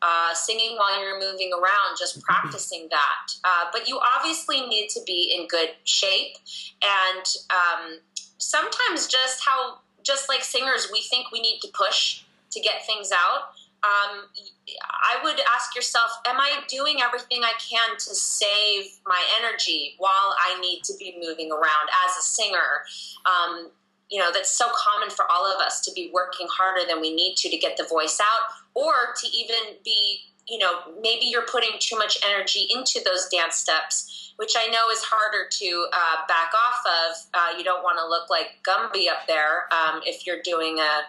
Uh, 0.02 0.34
singing 0.36 0.76
while 0.78 1.02
you're 1.02 1.20
moving 1.20 1.52
around, 1.54 1.98
just 1.98 2.22
practicing 2.22 2.88
that. 2.92 3.34
Uh, 3.44 3.66
but 3.72 3.88
you 3.88 4.00
obviously 4.16 4.62
need 4.68 4.90
to 4.90 5.00
be 5.08 5.34
in 5.36 5.48
good 5.48 5.70
shape, 5.86 6.36
and 6.84 7.26
um, 7.50 8.00
sometimes 8.38 9.08
just 9.08 9.44
how, 9.44 9.80
just 10.04 10.30
like 10.30 10.44
singers, 10.44 10.90
we 10.92 11.02
think 11.02 11.32
we 11.32 11.42
need 11.42 11.60
to 11.62 11.70
push 11.74 12.22
to 12.52 12.60
get 12.60 12.86
things 12.86 13.10
out 13.12 13.56
um, 13.86 14.26
I 14.68 15.24
would 15.24 15.40
ask 15.54 15.76
yourself, 15.76 16.10
am 16.26 16.40
I 16.40 16.64
doing 16.68 16.98
everything 17.02 17.44
I 17.44 17.54
can 17.60 17.98
to 17.98 18.16
save 18.16 19.00
my 19.06 19.22
energy 19.40 19.96
while 19.98 20.36
I 20.44 20.60
need 20.60 20.84
to 20.86 20.94
be 20.98 21.16
moving 21.22 21.52
around 21.52 21.90
as 22.06 22.18
a 22.18 22.24
singer? 22.24 22.82
Um, 23.26 23.72
you 24.10 24.20
know, 24.20 24.32
that's 24.32 24.50
so 24.50 24.66
common 24.76 25.10
for 25.10 25.26
all 25.32 25.46
of 25.46 25.60
us 25.60 25.82
to 25.82 25.92
be 25.94 26.10
working 26.14 26.48
harder 26.50 26.88
than 26.88 27.02
we 27.02 27.14
need 27.14 27.36
to 27.38 27.50
to 27.50 27.58
get 27.58 27.78
the 27.78 27.84
voice 27.84 28.20
out, 28.20 28.42
or 28.74 29.14
to 29.20 29.28
even 29.28 29.78
be, 29.84 30.20
you 30.48 30.58
know, 30.58 30.80
maybe 31.02 31.26
you're 31.26 31.46
putting 31.46 31.78
too 31.80 31.98
much 31.98 32.18
energy 32.26 32.68
into 32.74 33.02
those 33.06 33.28
dance 33.30 33.56
steps, 33.56 34.34
which 34.38 34.54
I 34.58 34.68
know 34.68 34.90
is 34.92 35.02
harder 35.02 35.48
to 35.50 35.88
uh, 35.94 36.28
back 36.28 36.52
off 36.54 36.82
of. 36.86 37.16
Uh, 37.34 37.58
you 37.58 37.64
don't 37.64 37.84
want 37.84 37.98
to 37.98 38.08
look 38.08 38.30
like 38.30 38.64
Gumby 38.68 39.10
up 39.10 39.28
there 39.28 39.68
um, 39.74 40.02
if 40.06 40.26
you're 40.28 40.42
doing 40.44 40.80
a, 40.80 41.02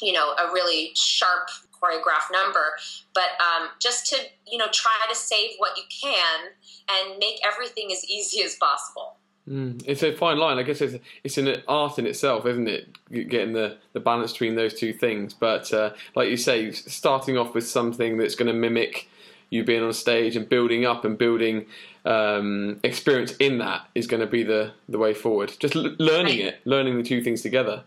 you 0.00 0.12
know, 0.12 0.34
a 0.34 0.52
really 0.52 0.92
sharp 0.94 1.48
choreographed 1.84 2.32
number, 2.32 2.72
but 3.14 3.30
um, 3.40 3.68
just 3.80 4.06
to 4.06 4.16
you 4.50 4.58
know 4.58 4.68
try 4.72 4.92
to 5.08 5.14
save 5.14 5.50
what 5.58 5.76
you 5.76 5.84
can 6.02 6.50
and 6.88 7.18
make 7.18 7.40
everything 7.44 7.92
as 7.92 8.04
easy 8.04 8.42
as 8.42 8.56
possible. 8.56 9.16
Mm, 9.48 9.82
it's 9.86 10.02
a 10.02 10.12
fine 10.12 10.38
line. 10.38 10.58
I 10.58 10.62
guess 10.62 10.80
it's 10.80 10.96
it's 11.22 11.36
an 11.38 11.62
art 11.68 11.98
in 11.98 12.06
itself, 12.06 12.46
isn't 12.46 12.68
it? 12.68 12.88
Getting 13.10 13.52
the, 13.52 13.76
the 13.92 14.00
balance 14.00 14.32
between 14.32 14.54
those 14.54 14.74
two 14.74 14.92
things. 14.92 15.34
But 15.34 15.72
uh, 15.72 15.90
like 16.14 16.30
you 16.30 16.38
say, 16.38 16.70
starting 16.70 17.36
off 17.36 17.54
with 17.54 17.66
something 17.66 18.16
that's 18.16 18.34
going 18.34 18.48
to 18.48 18.54
mimic 18.54 19.08
you 19.50 19.62
being 19.62 19.82
on 19.82 19.92
stage 19.92 20.34
and 20.36 20.48
building 20.48 20.86
up 20.86 21.04
and 21.04 21.18
building 21.18 21.66
um, 22.04 22.80
experience 22.82 23.32
in 23.36 23.58
that 23.58 23.86
is 23.94 24.06
going 24.06 24.20
to 24.20 24.26
be 24.26 24.42
the, 24.42 24.72
the 24.88 24.98
way 24.98 25.14
forward. 25.14 25.52
Just 25.60 25.76
l- 25.76 25.94
learning 25.98 26.38
right. 26.38 26.54
it, 26.54 26.60
learning 26.64 26.96
the 26.96 27.02
two 27.02 27.22
things 27.22 27.42
together. 27.42 27.84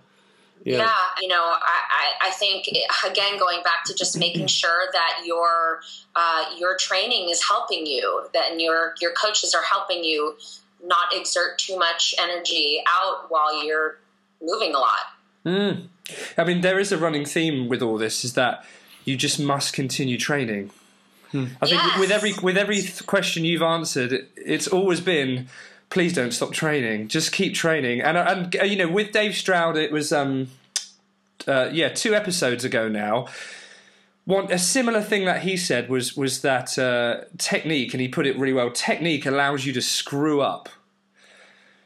Yeah. 0.63 0.77
yeah. 0.77 0.93
you 1.21 1.27
know, 1.27 1.41
I, 1.41 2.27
I, 2.27 2.31
think 2.31 2.67
again 3.05 3.37
going 3.37 3.61
back 3.63 3.85
to 3.85 3.93
just 3.93 4.17
making 4.17 4.47
sure 4.47 4.85
that 4.91 5.25
your 5.25 5.81
uh, 6.15 6.45
your 6.57 6.75
training 6.77 7.29
is 7.29 7.43
helping 7.47 7.85
you, 7.85 8.27
that 8.33 8.59
your 8.59 8.93
your 9.01 9.11
coaches 9.13 9.53
are 9.53 9.63
helping 9.63 10.03
you 10.03 10.35
not 10.83 11.13
exert 11.13 11.57
too 11.57 11.77
much 11.77 12.13
energy 12.19 12.81
out 12.87 13.25
while 13.29 13.65
you're 13.65 13.97
moving 14.41 14.73
a 14.73 14.79
lot. 14.79 14.99
Mm. 15.45 15.87
I 16.37 16.43
mean, 16.43 16.61
there 16.61 16.79
is 16.79 16.91
a 16.91 16.97
running 16.97 17.25
theme 17.25 17.67
with 17.67 17.81
all 17.81 17.97
this: 17.97 18.25
is 18.25 18.33
that 18.33 18.65
you 19.05 19.15
just 19.15 19.39
must 19.39 19.73
continue 19.73 20.17
training. 20.17 20.71
Hmm. 21.31 21.45
I 21.61 21.65
think 21.65 21.81
yes. 21.83 21.99
with 21.99 22.11
every 22.11 22.33
with 22.41 22.57
every 22.57 22.83
question 23.05 23.45
you've 23.45 23.61
answered, 23.61 24.27
it's 24.35 24.67
always 24.67 25.01
been 25.01 25.49
please 25.89 26.13
don't 26.13 26.31
stop 26.31 26.51
training. 26.51 27.07
Just 27.07 27.31
keep 27.31 27.53
training. 27.53 28.01
And 28.01 28.17
and 28.17 28.55
uh, 28.55 28.63
you 28.63 28.75
know, 28.75 28.89
with 28.89 29.11
Dave 29.11 29.35
Stroud, 29.35 29.77
it 29.77 29.91
was 29.91 30.11
um, 30.11 30.49
uh, 31.47 31.69
yeah, 31.71 31.89
two 31.89 32.13
episodes 32.13 32.63
ago 32.63 32.87
now. 32.87 33.27
One 34.25 34.51
a 34.51 34.59
similar 34.59 35.01
thing 35.01 35.25
that 35.25 35.43
he 35.43 35.55
said 35.55 35.89
was 35.89 36.17
was 36.17 36.41
that 36.41 36.77
uh, 36.77 37.21
technique, 37.37 37.93
and 37.93 38.01
he 38.01 38.07
put 38.07 38.27
it 38.27 38.37
really 38.37 38.53
well. 38.53 38.71
Technique 38.71 39.25
allows 39.25 39.65
you 39.65 39.73
to 39.73 39.81
screw 39.81 40.41
up. 40.41 40.69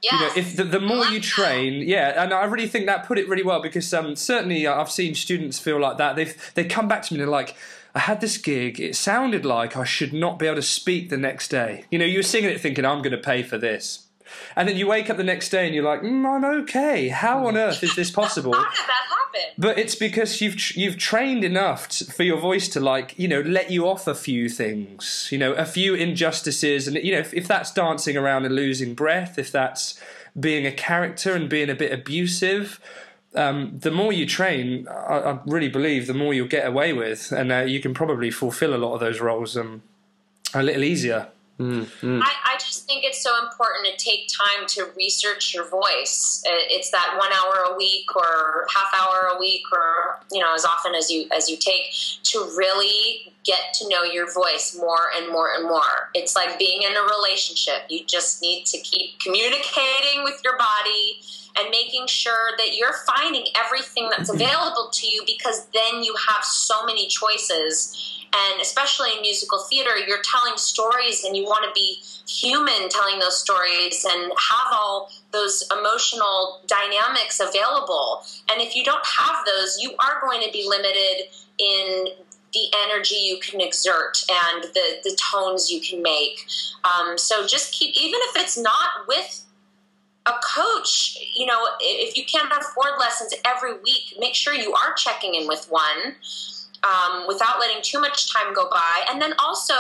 Yes. 0.02 0.14
You 0.14 0.20
know, 0.20 0.34
if 0.36 0.56
the, 0.56 0.64
the 0.64 0.80
more 0.80 1.06
you 1.06 1.20
train, 1.22 1.88
yeah, 1.88 2.24
and 2.24 2.34
I 2.34 2.46
really 2.46 2.68
think 2.68 2.88
that 2.88 3.06
put 3.06 3.20
it 3.20 3.30
really 3.30 3.44
well 3.44 3.62
because 3.62 3.94
um, 3.94 4.16
certainly 4.16 4.66
I've 4.66 4.90
seen 4.90 5.14
students 5.14 5.60
feel 5.60 5.80
like 5.80 5.98
that. 5.98 6.16
They've 6.16 6.52
they 6.56 6.64
come 6.64 6.88
back 6.88 7.04
to 7.04 7.14
me 7.14 7.20
and 7.20 7.28
they're 7.28 7.32
like, 7.32 7.56
I 7.94 8.00
had 8.00 8.22
this 8.22 8.38
gig. 8.38 8.80
It 8.80 8.96
sounded 8.96 9.46
like 9.46 9.76
I 9.76 9.84
should 9.84 10.14
not 10.14 10.40
be 10.40 10.46
able 10.46 10.56
to 10.56 10.62
speak 10.62 11.10
the 11.10 11.18
next 11.18 11.50
day. 11.50 11.86
You 11.92 12.00
know, 12.00 12.06
you 12.06 12.20
were 12.20 12.24
singing 12.24 12.50
it 12.50 12.62
thinking, 12.62 12.86
I'm 12.86 13.02
going 13.02 13.12
to 13.12 13.18
pay 13.18 13.44
for 13.44 13.58
this. 13.58 14.08
And 14.56 14.68
then 14.68 14.78
you 14.78 14.88
wake 14.88 15.10
up 15.10 15.18
the 15.18 15.24
next 15.24 15.50
day 15.50 15.66
and 15.66 15.76
you're 15.76 15.84
like, 15.84 16.02
mm, 16.02 16.26
I'm 16.26 16.46
okay. 16.62 17.10
How 17.10 17.48
on 17.48 17.58
earth 17.58 17.84
is 17.84 17.96
this 17.96 18.12
possible? 18.12 18.54
How 18.54 18.64
did 18.64 18.88
that 18.88 19.08
happen? 19.10 19.52
But 19.58 19.78
it's 19.78 19.96
because 19.96 20.42
you've 20.42 20.76
you've 20.76 20.98
trained 20.98 21.44
enough 21.44 21.90
to, 21.90 22.06
for 22.06 22.24
your 22.24 22.38
voice 22.38 22.68
to 22.70 22.80
like 22.80 23.18
you 23.18 23.28
know 23.28 23.42
let 23.42 23.72
you 23.72 23.88
off 23.88 24.08
a 24.08 24.16
few 24.16 24.50
things, 24.50 25.30
you 25.32 25.38
know, 25.38 25.54
a 25.54 25.66
few 25.66 25.96
injustices, 25.96 26.88
and 26.88 26.98
you 26.98 27.12
know 27.14 27.20
if, 27.20 27.34
if 27.34 27.48
that's 27.48 27.72
dancing 27.74 28.18
around 28.18 28.46
and 28.46 28.56
losing 28.56 28.94
breath, 28.94 29.38
if 29.38 29.52
that's 29.52 30.00
being 30.40 30.66
a 30.66 30.72
character 30.72 31.34
and 31.34 31.50
being 31.50 31.70
a 31.70 31.76
bit 31.76 31.92
abusive, 31.92 32.80
um, 33.36 33.80
the 33.80 33.92
more 33.92 34.12
you 34.12 34.26
train, 34.26 34.88
I, 34.90 35.20
I, 35.20 35.40
really 35.46 35.70
believe 35.70 36.08
the 36.08 36.14
more 36.14 36.34
you'll 36.34 36.48
get 36.48 36.68
away 36.68 36.92
with, 36.94 37.32
and 37.32 37.52
uh, 37.52 37.60
you 37.60 37.80
can 37.80 37.94
probably 37.94 38.30
fulfill 38.30 38.76
a 38.76 38.78
lot 38.78 38.94
of 38.94 39.00
those 39.00 39.22
roles 39.22 39.56
um, 39.56 39.84
a 40.54 40.62
little 40.62 40.84
easier. 40.84 41.30
Mm, 41.60 41.86
mm. 42.02 42.22
I, 42.24 42.54
I, 42.54 42.58
just 42.58 42.88
think 42.88 43.04
it's 43.04 43.22
so 43.22 43.32
important 43.44 43.86
to 43.86 44.04
take 44.04 44.28
time 44.30 44.66
to 44.70 44.90
research 44.98 45.54
your 45.54 45.70
voice. 45.70 46.42
It's 46.46 46.90
that 46.90 47.16
one 47.20 47.32
hour 47.32 47.72
a 47.72 47.78
week 47.78 48.16
or 48.16 48.66
half 48.74 48.88
hour 49.00 49.30
a 49.36 49.40
week, 49.40 49.62
or 49.72 50.20
you 50.32 50.40
know, 50.40 50.56
as 50.56 50.66
often 50.66 50.96
as 50.96 51.12
you 51.12 51.28
as 51.36 51.50
you 51.50 51.58
take 51.58 51.94
to 52.24 52.40
really 52.58 53.32
get 53.44 53.74
to 53.76 53.90
know 53.90 54.04
your 54.04 54.32
voice 54.34 54.76
more 54.80 55.12
and 55.16 55.32
more 55.32 55.50
and 55.56 55.66
more. 55.66 56.10
It's 56.16 56.36
like 56.36 56.58
being 56.58 56.82
in 56.82 56.94
a 56.98 57.02
relationship. 57.02 57.86
You 57.90 58.06
just 58.08 58.42
need 58.42 58.66
to 58.66 58.80
keep 58.80 59.20
communicating 59.20 60.24
with 60.24 60.42
your 60.44 60.58
body 60.58 61.22
and 61.58 61.70
making 61.70 62.08
sure 62.08 62.52
that 62.58 62.76
you're 62.78 62.96
finding 63.06 63.46
everything 63.56 64.10
that's 64.10 64.30
available 64.30 64.90
to 64.94 65.08
you 65.08 65.24
because 65.26 65.68
then 65.74 66.04
you 66.04 66.16
have 66.30 66.44
so 66.44 66.86
many 66.86 67.08
choices. 67.08 68.21
And 68.34 68.62
especially 68.62 69.10
in 69.16 69.22
musical 69.22 69.60
theater, 69.70 69.98
you're 70.08 70.22
telling 70.24 70.58
stories 70.58 71.24
and 71.26 71.36
you 71.36 71.44
want 71.44 71.66
to 71.66 71.72
be 71.74 72.02
human 72.28 72.88
telling 72.90 73.20
those 73.20 73.40
stories 73.40 74.06
and 74.10 74.32
have 74.32 74.72
all 74.72 75.12
those 75.32 75.64
emotional 75.72 76.62
dynamics 76.66 77.42
available. 77.42 78.24
And 78.50 78.62
if 78.62 78.76
you 78.76 78.86
don't 78.86 79.06
have 79.06 79.46
those, 79.46 79.80
you 79.82 79.92
are 80.00 80.22
going 80.22 80.42
to 80.44 80.52
be 80.52 80.66
limited 80.68 81.28
in 81.58 82.08
the 82.54 82.68
energy 82.86 83.16
you 83.16 83.38
can 83.40 83.62
exert 83.62 84.24
and 84.30 84.64
the, 84.64 85.00
the 85.04 85.18
tones 85.32 85.72
you 85.72 85.82
can 85.82 86.02
make. 86.02 86.46
Um, 86.84 87.18
so 87.18 87.46
just 87.46 87.74
keep, 87.74 87.96
even 87.96 88.20
if 88.30 88.42
it's 88.42 88.58
not 88.58 89.08
with 89.08 89.46
a 90.26 90.34
coach, 90.56 91.18
you 91.34 91.46
know, 91.46 91.60
if 91.80 92.18
you 92.18 92.26
can't 92.26 92.52
afford 92.52 92.92
lessons 93.00 93.34
every 93.46 93.74
week, 93.80 94.16
make 94.20 94.36
sure 94.36 94.54
you 94.54 94.74
are 94.74 94.94
checking 94.94 95.36
in 95.36 95.48
with 95.48 95.68
one 95.70 96.16
um, 96.84 97.26
without 97.28 97.60
letting 97.60 97.82
too 97.82 98.00
much 98.00 98.32
time 98.32 98.54
go 98.54 98.70
by. 98.70 99.06
And 99.10 99.22
then 99.22 99.34
also 99.40 99.74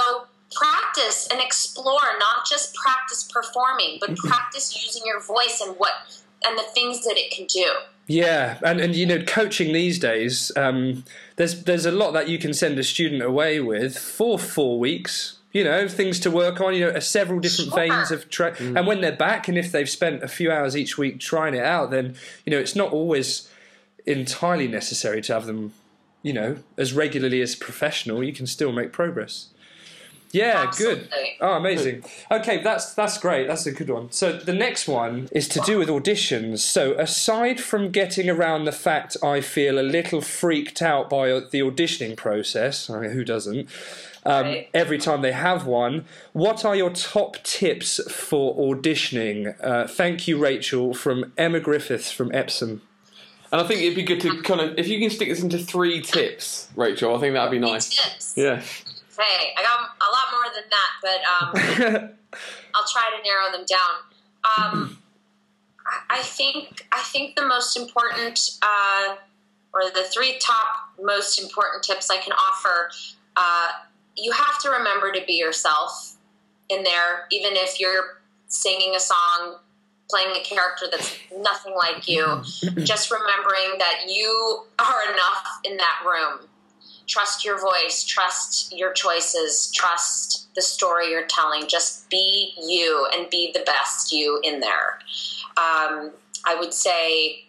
practice 0.53 1.27
and 1.31 1.41
explore, 1.41 2.01
not 2.19 2.45
just 2.49 2.75
practice 2.75 3.23
performing, 3.31 3.97
but 3.99 4.11
mm-hmm. 4.11 4.27
practice 4.27 4.83
using 4.83 5.03
your 5.05 5.21
voice 5.21 5.61
and 5.65 5.75
what 5.77 5.93
and 6.43 6.57
the 6.57 6.63
things 6.73 7.03
that 7.03 7.17
it 7.17 7.31
can 7.31 7.45
do. 7.45 7.71
Yeah, 8.07 8.57
and 8.63 8.81
and 8.81 8.95
you 8.95 9.05
know, 9.05 9.23
coaching 9.23 9.73
these 9.73 9.99
days, 9.99 10.51
um, 10.57 11.05
there's 11.35 11.63
there's 11.63 11.85
a 11.85 11.91
lot 11.91 12.11
that 12.11 12.27
you 12.27 12.37
can 12.37 12.53
send 12.53 12.77
a 12.79 12.83
student 12.83 13.21
away 13.21 13.59
with 13.59 13.97
for 13.97 14.37
four 14.37 14.79
weeks 14.79 15.37
you 15.53 15.63
know 15.63 15.87
things 15.87 16.19
to 16.19 16.31
work 16.31 16.61
on 16.61 16.73
you 16.73 16.91
know 16.91 16.99
several 16.99 17.39
different 17.39 17.71
sure. 17.71 17.79
veins 17.79 18.11
of 18.11 18.29
tra- 18.29 18.55
mm. 18.55 18.77
and 18.77 18.87
when 18.87 19.01
they're 19.01 19.15
back 19.15 19.47
and 19.47 19.57
if 19.57 19.71
they've 19.71 19.89
spent 19.89 20.23
a 20.23 20.27
few 20.27 20.51
hours 20.51 20.75
each 20.75 20.97
week 20.97 21.19
trying 21.19 21.53
it 21.53 21.63
out 21.63 21.91
then 21.91 22.15
you 22.45 22.51
know 22.51 22.57
it's 22.57 22.75
not 22.75 22.91
always 22.91 23.49
entirely 24.05 24.67
necessary 24.67 25.21
to 25.21 25.33
have 25.33 25.45
them 25.45 25.73
you 26.21 26.33
know 26.33 26.57
as 26.77 26.93
regularly 26.93 27.41
as 27.41 27.55
professional 27.55 28.23
you 28.23 28.33
can 28.33 28.47
still 28.47 28.71
make 28.71 28.91
progress 28.91 29.49
yeah, 30.33 30.63
Absolutely. 30.67 31.03
good. 31.03 31.09
Oh, 31.41 31.53
amazing. 31.53 32.03
Okay, 32.31 32.61
that's 32.61 32.93
that's 32.93 33.17
great. 33.17 33.47
That's 33.47 33.65
a 33.65 33.71
good 33.71 33.89
one. 33.89 34.11
So 34.11 34.33
the 34.33 34.53
next 34.53 34.87
one 34.87 35.27
is 35.31 35.47
to 35.49 35.59
do 35.61 35.77
with 35.77 35.89
auditions. 35.89 36.59
So 36.59 36.93
aside 36.93 37.59
from 37.59 37.91
getting 37.91 38.29
around 38.29 38.65
the 38.65 38.71
fact 38.71 39.17
I 39.23 39.41
feel 39.41 39.79
a 39.79 39.81
little 39.83 40.21
freaked 40.21 40.81
out 40.81 41.09
by 41.09 41.27
the 41.27 41.61
auditioning 41.61 42.15
process, 42.15 42.89
I 42.89 43.01
mean, 43.01 43.11
who 43.11 43.23
doesn't? 43.23 43.67
Um, 44.23 44.45
right. 44.45 44.69
Every 44.73 44.99
time 44.99 45.21
they 45.21 45.31
have 45.31 45.65
one, 45.65 46.05
what 46.33 46.63
are 46.63 46.75
your 46.75 46.91
top 46.91 47.37
tips 47.43 47.99
for 48.11 48.55
auditioning? 48.55 49.55
Uh, 49.63 49.87
thank 49.87 50.27
you, 50.27 50.37
Rachel, 50.37 50.93
from 50.93 51.33
Emma 51.37 51.59
Griffiths 51.59 52.11
from 52.11 52.33
Epsom. 52.33 52.81
And 53.51 53.59
I 53.59 53.65
think 53.65 53.81
it'd 53.81 53.95
be 53.95 54.03
good 54.03 54.21
to 54.21 54.41
kind 54.43 54.61
of, 54.61 54.77
if 54.77 54.87
you 54.87 54.99
can 54.99 55.09
stick 55.09 55.27
this 55.27 55.43
into 55.43 55.57
three 55.57 56.01
tips, 56.01 56.69
Rachel, 56.75 57.15
I 57.15 57.19
think 57.19 57.33
that'd 57.33 57.51
be 57.51 57.59
nice. 57.59 57.89
Tips. 57.89 58.33
Yeah. 58.37 58.61
Hey, 59.19 59.53
I 59.57 59.61
got 59.61 59.79
a 59.79 60.09
lot 60.11 60.27
more 60.31 60.47
than 60.55 60.63
that, 60.69 60.91
but 61.01 61.19
um, 61.27 62.09
I'll 62.75 62.87
try 62.87 63.09
to 63.15 63.23
narrow 63.27 63.51
them 63.51 63.65
down. 63.65 64.79
Um, 64.79 64.97
I 66.09 66.21
think 66.21 66.87
I 66.91 67.01
think 67.01 67.35
the 67.35 67.45
most 67.45 67.77
important, 67.77 68.51
uh, 68.61 69.15
or 69.73 69.81
the 69.93 70.03
three 70.03 70.37
top 70.39 70.67
most 71.01 71.41
important 71.41 71.83
tips 71.83 72.09
I 72.09 72.17
can 72.17 72.33
offer. 72.33 72.89
Uh, 73.35 73.69
you 74.15 74.31
have 74.31 74.59
to 74.61 74.69
remember 74.69 75.11
to 75.11 75.21
be 75.25 75.33
yourself 75.33 76.15
in 76.69 76.83
there, 76.83 77.27
even 77.31 77.53
if 77.53 77.79
you're 77.79 78.21
singing 78.47 78.95
a 78.95 78.99
song, 78.99 79.57
playing 80.11 80.35
a 80.35 80.43
character 80.43 80.85
that's 80.91 81.17
nothing 81.39 81.73
like 81.73 82.07
you. 82.07 82.25
Just 82.83 83.09
remembering 83.09 83.79
that 83.79 84.03
you 84.07 84.63
are 84.79 85.11
enough 85.13 85.47
in 85.63 85.77
that 85.77 86.03
room 86.05 86.47
trust 87.11 87.43
your 87.43 87.59
voice, 87.59 88.05
trust 88.05 88.73
your 88.75 88.93
choices, 88.93 89.69
trust 89.73 90.47
the 90.55 90.61
story 90.61 91.09
you're 91.09 91.27
telling. 91.27 91.67
Just 91.67 92.09
be 92.09 92.53
you 92.63 93.07
and 93.13 93.29
be 93.29 93.51
the 93.53 93.61
best 93.65 94.13
you 94.13 94.39
in 94.43 94.61
there. 94.61 94.99
Um, 95.57 96.11
I 96.45 96.55
would 96.57 96.73
say, 96.73 97.43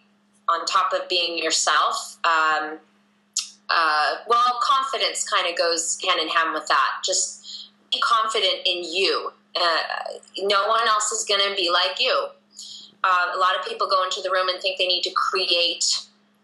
on 0.49 0.67
top 0.67 0.93
of 0.93 1.09
being 1.09 1.39
yourself, 1.39 2.19
um, 2.25 2.79
uh, 3.71 4.15
well, 4.27 4.61
confidence 4.61 5.27
kind 5.29 5.49
of 5.49 5.57
goes 5.57 5.99
hand 6.03 6.21
in 6.21 6.29
hand 6.29 6.53
with 6.53 6.67
that. 6.67 6.91
Just 7.05 7.71
be 7.93 8.01
confident 8.01 8.67
in 8.67 8.83
you. 8.85 9.33
Uh, 9.55 9.77
no 10.41 10.67
one 10.67 10.89
else 10.89 11.13
is 11.13 11.25
going 11.25 11.41
to 11.49 11.55
be 11.55 11.71
like 11.71 12.01
you. 12.01 12.27
Uh, 13.05 13.33
a 13.35 13.39
lot 13.39 13.59
of 13.59 13.67
people 13.67 13.89
go 13.89 14.05
into 14.05 14.21
the 14.23 14.31
room 14.31 14.49
and 14.49 14.61
think 14.61 14.79
they 14.79 14.87
need 14.87 15.03
to 15.03 15.11
create 15.11 15.85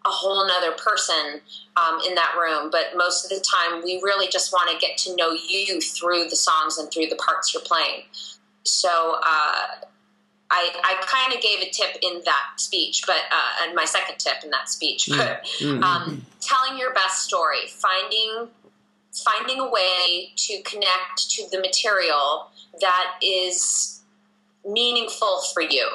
a 0.05 0.11
whole 0.11 0.47
nother 0.47 0.73
person 0.73 1.41
um, 1.77 2.01
in 2.07 2.15
that 2.15 2.35
room. 2.39 2.71
But 2.71 2.97
most 2.97 3.25
of 3.25 3.31
the 3.31 3.45
time, 3.45 3.83
we 3.85 4.01
really 4.03 4.29
just 4.29 4.53
want 4.53 4.71
to 4.71 4.79
get 4.85 4.97
to 4.99 5.17
know 5.17 5.33
you 5.33 5.81
through 5.81 6.29
the 6.29 6.37
songs 6.37 6.79
and 6.79 6.91
through 6.91 7.07
the 7.07 7.17
parts 7.17 7.53
you're 7.53 7.63
playing. 7.63 8.03
So 8.65 8.89
uh, 8.89 9.87
I, 10.51 10.71
I 10.83 11.05
kind 11.07 11.35
of 11.35 11.43
gave 11.43 11.61
a 11.61 11.71
tip 11.71 11.97
in 12.03 12.23
that 12.25 12.53
speech, 12.57 13.03
but 13.07 13.17
uh, 13.31 13.65
and 13.67 13.75
my 13.75 13.85
second 13.85 14.19
tip 14.19 14.45
in 14.45 14.51
that 14.51 14.69
speech, 14.69 15.07
mm. 15.07 15.17
but 15.17 15.45
mm-hmm. 15.61 15.83
um, 15.83 16.27
telling 16.41 16.79
your 16.79 16.93
best 16.95 17.23
story, 17.23 17.67
finding 17.69 18.49
finding 19.13 19.59
a 19.59 19.69
way 19.69 20.33
to 20.37 20.63
connect 20.63 21.31
to 21.31 21.45
the 21.51 21.59
material 21.59 22.51
that 22.81 23.15
is 23.21 24.01
meaningful 24.65 25.43
for 25.53 25.63
you 25.63 25.89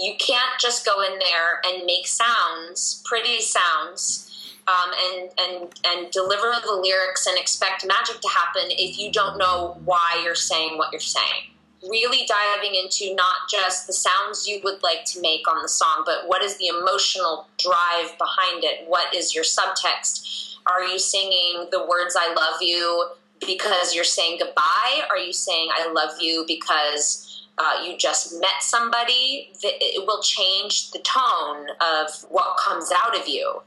you 0.00 0.14
can't 0.18 0.58
just 0.58 0.84
go 0.86 1.02
in 1.02 1.18
there 1.18 1.60
and 1.66 1.84
make 1.84 2.06
sounds, 2.06 3.02
pretty 3.04 3.40
sounds, 3.40 4.26
um, 4.66 4.90
and 5.04 5.30
and 5.38 5.74
and 5.86 6.10
deliver 6.10 6.52
the 6.64 6.72
lyrics 6.72 7.26
and 7.26 7.38
expect 7.38 7.84
magic 7.86 8.20
to 8.20 8.28
happen 8.28 8.70
if 8.70 8.98
you 8.98 9.10
don't 9.12 9.36
know 9.38 9.76
why 9.84 10.20
you're 10.24 10.34
saying 10.34 10.78
what 10.78 10.92
you're 10.92 11.00
saying. 11.00 11.52
really 11.88 12.26
diving 12.26 12.74
into 12.74 13.14
not 13.14 13.36
just 13.50 13.86
the 13.86 13.92
sounds 13.92 14.46
you 14.46 14.60
would 14.64 14.82
like 14.82 15.04
to 15.06 15.20
make 15.20 15.48
on 15.50 15.62
the 15.62 15.68
song, 15.68 16.02
but 16.04 16.26
what 16.26 16.42
is 16.42 16.56
the 16.58 16.66
emotional 16.66 17.46
drive 17.58 18.16
behind 18.18 18.64
it? 18.64 18.84
What 18.86 19.14
is 19.14 19.34
your 19.34 19.44
subtext? 19.44 20.56
Are 20.66 20.84
you 20.84 20.98
singing 20.98 21.68
the 21.70 21.86
words 21.86 22.16
I 22.18 22.34
love 22.34 22.60
you 22.60 23.08
because 23.40 23.94
you're 23.94 24.04
saying 24.04 24.38
goodbye? 24.40 25.02
Are 25.08 25.18
you 25.18 25.32
saying 25.32 25.70
I 25.74 25.90
love 25.90 26.20
you 26.20 26.44
because 26.46 27.29
uh, 27.60 27.84
you 27.84 27.98
just 27.98 28.40
met 28.40 28.62
somebody? 28.62 29.50
It 29.62 30.06
will 30.06 30.22
change 30.22 30.90
the 30.92 31.00
tone 31.00 31.66
of 31.80 32.10
what 32.30 32.56
comes 32.56 32.90
out 33.04 33.18
of 33.18 33.28
you. 33.28 33.62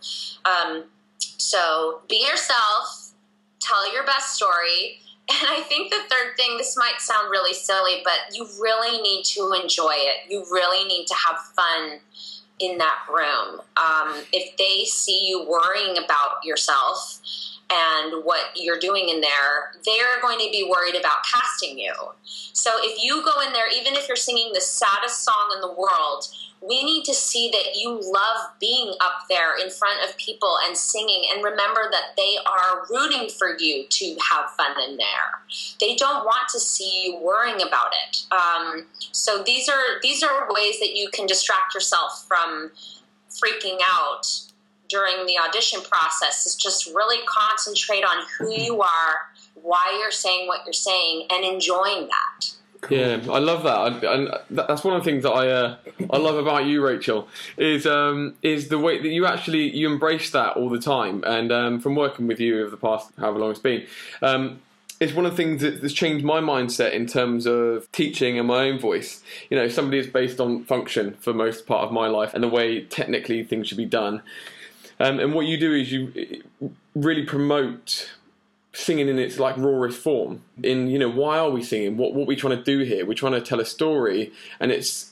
Um, 0.45 0.85
so 1.19 2.01
be 2.09 2.25
yourself, 2.25 3.13
tell 3.59 3.93
your 3.93 4.05
best 4.05 4.35
story 4.35 4.99
and 5.29 5.47
I 5.49 5.61
think 5.61 5.89
the 5.89 6.01
third 6.09 6.35
thing, 6.35 6.57
this 6.57 6.75
might 6.77 6.99
sound 6.99 7.31
really 7.31 7.53
silly, 7.53 8.01
but 8.03 8.35
you 8.35 8.45
really 8.61 9.01
need 9.01 9.23
to 9.25 9.53
enjoy 9.61 9.93
it. 9.93 10.29
You 10.29 10.43
really 10.51 10.85
need 10.85 11.07
to 11.07 11.13
have 11.13 11.37
fun 11.55 11.99
in 12.59 12.77
that 12.77 12.99
room. 13.09 13.61
Um, 13.77 14.23
if 14.33 14.57
they 14.57 14.83
see 14.83 15.25
you 15.27 15.47
worrying 15.47 15.97
about 15.97 16.43
yourself 16.43 17.21
and 17.73 18.23
what 18.23 18.51
you're 18.55 18.79
doing 18.79 19.09
in 19.09 19.21
there, 19.21 19.73
they're 19.85 20.21
going 20.21 20.39
to 20.39 20.49
be 20.51 20.67
worried 20.69 20.95
about 20.95 21.17
casting 21.31 21.77
you. 21.77 21.93
So 22.23 22.69
if 22.77 23.03
you 23.03 23.23
go 23.23 23.41
in 23.45 23.53
there, 23.53 23.69
even 23.73 23.95
if 23.95 24.07
you're 24.07 24.17
singing 24.17 24.51
the 24.53 24.61
saddest 24.61 25.23
song 25.23 25.51
in 25.55 25.61
the 25.61 25.73
world, 25.73 26.27
we 26.67 26.83
need 26.83 27.03
to 27.05 27.13
see 27.13 27.49
that 27.51 27.75
you 27.75 27.99
love 28.01 28.51
being 28.59 28.93
up 29.01 29.25
there 29.29 29.57
in 29.57 29.69
front 29.69 29.99
of 30.07 30.15
people 30.17 30.57
and 30.65 30.77
singing 30.77 31.23
and 31.33 31.43
remember 31.43 31.89
that 31.91 32.15
they 32.15 32.37
are 32.45 32.85
rooting 32.89 33.29
for 33.29 33.57
you 33.59 33.85
to 33.89 34.15
have 34.31 34.49
fun 34.51 34.71
in 34.89 34.97
there 34.97 35.41
they 35.79 35.95
don't 35.95 36.23
want 36.25 36.47
to 36.49 36.59
see 36.59 37.03
you 37.05 37.19
worrying 37.19 37.61
about 37.61 37.91
it 38.07 38.25
um, 38.31 38.85
so 39.11 39.43
these 39.43 39.67
are 39.67 39.99
these 40.01 40.23
are 40.23 40.47
ways 40.53 40.79
that 40.79 40.95
you 40.95 41.09
can 41.11 41.25
distract 41.25 41.73
yourself 41.73 42.25
from 42.27 42.71
freaking 43.29 43.77
out 43.91 44.25
during 44.93 45.25
the 45.25 45.37
audition 45.47 45.81
process 45.81 46.45
is 46.45 46.55
just 46.55 46.85
really 46.93 47.21
concentrate 47.25 48.03
on 48.03 48.25
who 48.37 48.53
you 48.53 48.81
are 48.81 49.13
why 49.55 49.97
you're 49.99 50.11
saying 50.11 50.47
what 50.47 50.61
you're 50.65 50.73
saying 50.73 51.25
and 51.31 51.43
enjoying 51.43 52.07
that 52.07 52.53
Cool. 52.83 52.97
Yeah, 52.97 53.21
I 53.31 53.39
love 53.39 53.63
that, 53.63 54.03
and 54.03 54.29
that's 54.49 54.83
one 54.83 54.93
of 54.93 55.05
the 55.05 55.09
things 55.09 55.23
that 55.23 55.31
I 55.31 55.47
uh, 55.47 55.77
I 56.11 56.17
love 56.17 56.35
about 56.35 56.65
you, 56.65 56.85
Rachel, 56.85 57.29
is 57.57 57.85
um, 57.85 58.35
is 58.41 58.67
the 58.67 58.77
way 58.77 59.01
that 59.01 59.07
you 59.07 59.25
actually 59.25 59.73
you 59.73 59.89
embrace 59.89 60.31
that 60.31 60.57
all 60.57 60.69
the 60.69 60.81
time, 60.81 61.23
and 61.25 61.49
um, 61.53 61.79
from 61.79 61.95
working 61.95 62.27
with 62.27 62.41
you 62.41 62.59
over 62.59 62.69
the 62.69 62.75
past 62.75 63.09
however 63.17 63.39
long 63.39 63.51
it's 63.51 63.61
been. 63.61 63.85
Um, 64.21 64.59
it's 64.99 65.13
one 65.13 65.25
of 65.25 65.31
the 65.31 65.37
things 65.37 65.61
that's 65.61 65.93
changed 65.93 66.25
my 66.25 66.39
mindset 66.39 66.91
in 66.91 67.07
terms 67.07 67.45
of 67.45 67.91
teaching 67.91 68.37
and 68.37 68.47
my 68.47 68.69
own 68.69 68.79
voice. 68.79 69.23
You 69.49 69.57
know, 69.57 69.67
somebody 69.67 69.99
is 69.99 70.07
based 70.07 70.39
on 70.39 70.65
function 70.65 71.13
for 71.19 71.33
most 71.33 71.65
part 71.65 71.85
of 71.85 71.91
my 71.91 72.07
life 72.07 72.33
and 72.33 72.43
the 72.43 72.47
way 72.47 72.81
technically 72.81 73.43
things 73.43 73.67
should 73.67 73.77
be 73.77 73.85
done. 73.85 74.21
Um, 74.99 75.19
and 75.19 75.33
what 75.33 75.45
you 75.45 75.57
do 75.57 75.73
is 75.73 75.91
you 75.91 76.43
really 76.95 77.25
promote 77.25 78.11
singing 78.73 79.07
in 79.07 79.19
its 79.19 79.39
like 79.39 79.55
rawest 79.57 79.99
form. 79.99 80.43
In 80.61 80.87
you 80.87 80.99
know 80.99 81.09
why 81.09 81.37
are 81.37 81.49
we 81.49 81.63
singing? 81.63 81.97
What 81.97 82.13
what 82.13 82.23
are 82.23 82.27
we 82.27 82.35
trying 82.35 82.57
to 82.57 82.63
do 82.63 82.79
here? 82.79 83.05
We're 83.05 83.13
trying 83.13 83.33
to 83.33 83.41
tell 83.41 83.59
a 83.59 83.65
story 83.65 84.31
and 84.59 84.71
it's 84.71 85.11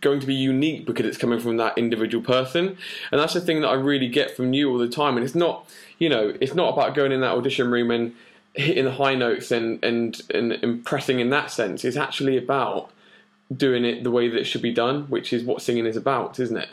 going 0.00 0.20
to 0.20 0.26
be 0.26 0.34
unique 0.34 0.84
because 0.86 1.06
it's 1.06 1.16
coming 1.16 1.38
from 1.38 1.56
that 1.58 1.78
individual 1.78 2.22
person. 2.24 2.76
And 3.12 3.20
that's 3.20 3.34
the 3.34 3.40
thing 3.40 3.60
that 3.62 3.68
i 3.68 3.74
really 3.74 4.08
get 4.08 4.36
from 4.36 4.52
you 4.52 4.70
all 4.70 4.78
the 4.78 4.88
time. 4.88 5.16
And 5.16 5.24
it's 5.24 5.34
not 5.34 5.68
you 5.98 6.08
know 6.08 6.34
it's 6.40 6.54
not 6.54 6.72
about 6.72 6.94
going 6.94 7.12
in 7.12 7.20
that 7.20 7.32
audition 7.32 7.70
room 7.70 7.90
and 7.90 8.14
hitting 8.54 8.84
the 8.84 8.92
high 8.92 9.14
notes 9.14 9.50
and 9.50 9.82
and 9.84 10.20
and 10.32 10.52
impressing 10.52 11.20
in 11.20 11.30
that 11.30 11.50
sense. 11.50 11.84
It's 11.84 11.96
actually 11.96 12.36
about 12.36 12.90
doing 13.54 13.84
it 13.84 14.02
the 14.02 14.10
way 14.10 14.28
that 14.28 14.40
it 14.40 14.44
should 14.44 14.62
be 14.62 14.72
done 14.72 15.02
which 15.10 15.30
is 15.30 15.44
what 15.44 15.60
singing 15.60 15.84
is 15.84 15.96
about 15.96 16.40
isn't 16.40 16.56
it? 16.56 16.70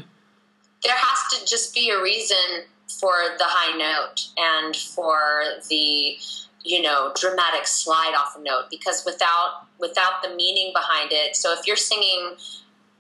There 0.83 0.95
has 0.95 1.20
to 1.31 1.45
just 1.45 1.73
be 1.73 1.89
a 1.89 2.01
reason 2.01 2.65
for 2.99 3.13
the 3.37 3.45
high 3.45 3.77
note 3.77 4.27
and 4.37 4.75
for 4.75 5.43
the 5.69 6.17
you 6.63 6.81
know 6.81 7.11
dramatic 7.19 7.65
slide 7.65 8.13
off 8.17 8.35
a 8.37 8.41
note 8.41 8.65
because 8.69 9.03
without 9.05 9.65
without 9.79 10.21
the 10.21 10.29
meaning 10.35 10.71
behind 10.73 11.09
it 11.11 11.35
so 11.35 11.53
if 11.53 11.65
you're 11.65 11.75
singing 11.75 12.35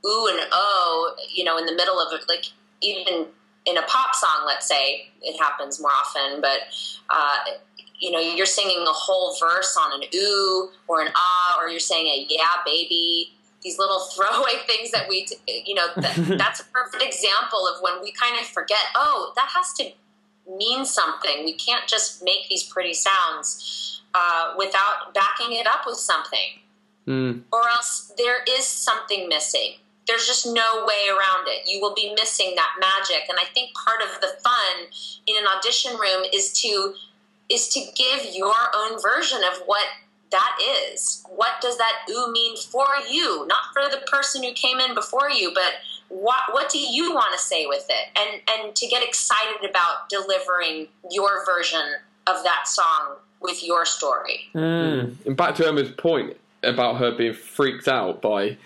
ooh 0.05 0.27
and 0.31 0.47
oh 0.51 1.15
you 1.31 1.43
know 1.43 1.57
in 1.57 1.65
the 1.65 1.75
middle 1.75 1.99
of 1.99 2.11
it 2.13 2.27
like 2.27 2.45
even 2.81 3.27
in 3.65 3.77
a 3.77 3.83
pop 3.83 4.15
song 4.15 4.43
let's 4.45 4.67
say 4.67 5.07
it 5.21 5.39
happens 5.39 5.79
more 5.79 5.91
often 5.91 6.41
but 6.41 6.59
uh, 7.09 7.35
you 7.99 8.11
know 8.11 8.19
you're 8.19 8.47
singing 8.47 8.83
a 8.87 8.91
whole 8.91 9.35
verse 9.39 9.77
on 9.77 10.01
an 10.01 10.07
ooh 10.15 10.69
or 10.87 11.01
an 11.01 11.09
ah 11.15 11.57
or 11.59 11.69
you're 11.69 11.79
saying 11.79 12.07
a 12.07 12.25
yeah 12.29 12.47
baby 12.65 13.31
these 13.63 13.77
little 13.77 13.99
throwaway 14.15 14.59
things 14.67 14.91
that 14.91 15.07
we, 15.07 15.27
you 15.47 15.75
know, 15.75 15.87
that, 15.97 16.15
that's 16.37 16.59
a 16.59 16.65
perfect 16.65 17.03
example 17.03 17.67
of 17.67 17.81
when 17.81 18.01
we 18.01 18.11
kind 18.11 18.39
of 18.39 18.45
forget, 18.45 18.79
oh, 18.95 19.33
that 19.35 19.49
has 19.55 19.73
to 19.73 19.91
mean 20.57 20.85
something. 20.85 21.45
We 21.45 21.53
can't 21.53 21.87
just 21.87 22.23
make 22.23 22.49
these 22.49 22.63
pretty 22.63 22.93
sounds 22.93 24.01
uh, 24.13 24.53
without 24.57 25.13
backing 25.13 25.55
it 25.55 25.67
up 25.67 25.81
with 25.85 25.97
something. 25.97 26.59
Mm. 27.07 27.43
Or 27.51 27.67
else 27.67 28.13
there 28.17 28.43
is 28.47 28.65
something 28.65 29.27
missing. 29.27 29.75
There's 30.07 30.27
just 30.27 30.45
no 30.45 30.85
way 30.87 31.09
around 31.09 31.47
it. 31.47 31.63
You 31.67 31.79
will 31.79 31.93
be 31.93 32.13
missing 32.19 32.53
that 32.55 32.69
magic. 32.79 33.29
And 33.29 33.37
I 33.39 33.45
think 33.53 33.71
part 33.73 34.01
of 34.01 34.19
the 34.19 34.35
fun 34.43 34.87
in 35.27 35.35
an 35.37 35.45
audition 35.55 35.93
room 35.93 36.25
is 36.33 36.51
to 36.61 36.93
is 37.49 37.67
to 37.67 37.81
give 37.95 38.33
your 38.33 38.55
own 38.73 38.99
version 39.01 39.39
of 39.43 39.61
what 39.65 39.85
that 40.31 40.57
is. 40.91 41.23
What 41.29 41.61
does 41.61 41.77
that 41.77 42.05
ooh 42.09 42.31
mean 42.31 42.57
for 42.57 42.87
you? 43.09 43.45
Not 43.47 43.63
for 43.73 43.83
the 43.89 44.03
person 44.07 44.43
who 44.43 44.53
came 44.53 44.79
in 44.79 44.95
before 44.95 45.29
you, 45.29 45.51
but 45.53 45.73
what 46.09 46.39
what 46.51 46.69
do 46.69 46.79
you 46.79 47.13
want 47.13 47.33
to 47.33 47.39
say 47.39 47.65
with 47.65 47.85
it? 47.89 48.17
And 48.17 48.41
and 48.49 48.75
to 48.75 48.87
get 48.87 49.03
excited 49.03 49.69
about 49.69 50.09
delivering 50.09 50.87
your 51.09 51.45
version 51.45 51.95
of 52.27 52.43
that 52.43 52.67
song 52.67 53.15
with 53.41 53.63
your 53.63 53.85
story. 53.85 54.49
Mm. 54.53 55.15
And 55.25 55.37
back 55.37 55.55
to 55.55 55.67
Emma's 55.67 55.91
point 55.91 56.37
about 56.63 56.97
her 56.97 57.11
being 57.11 57.33
freaked 57.33 57.87
out 57.87 58.21
by 58.21 58.57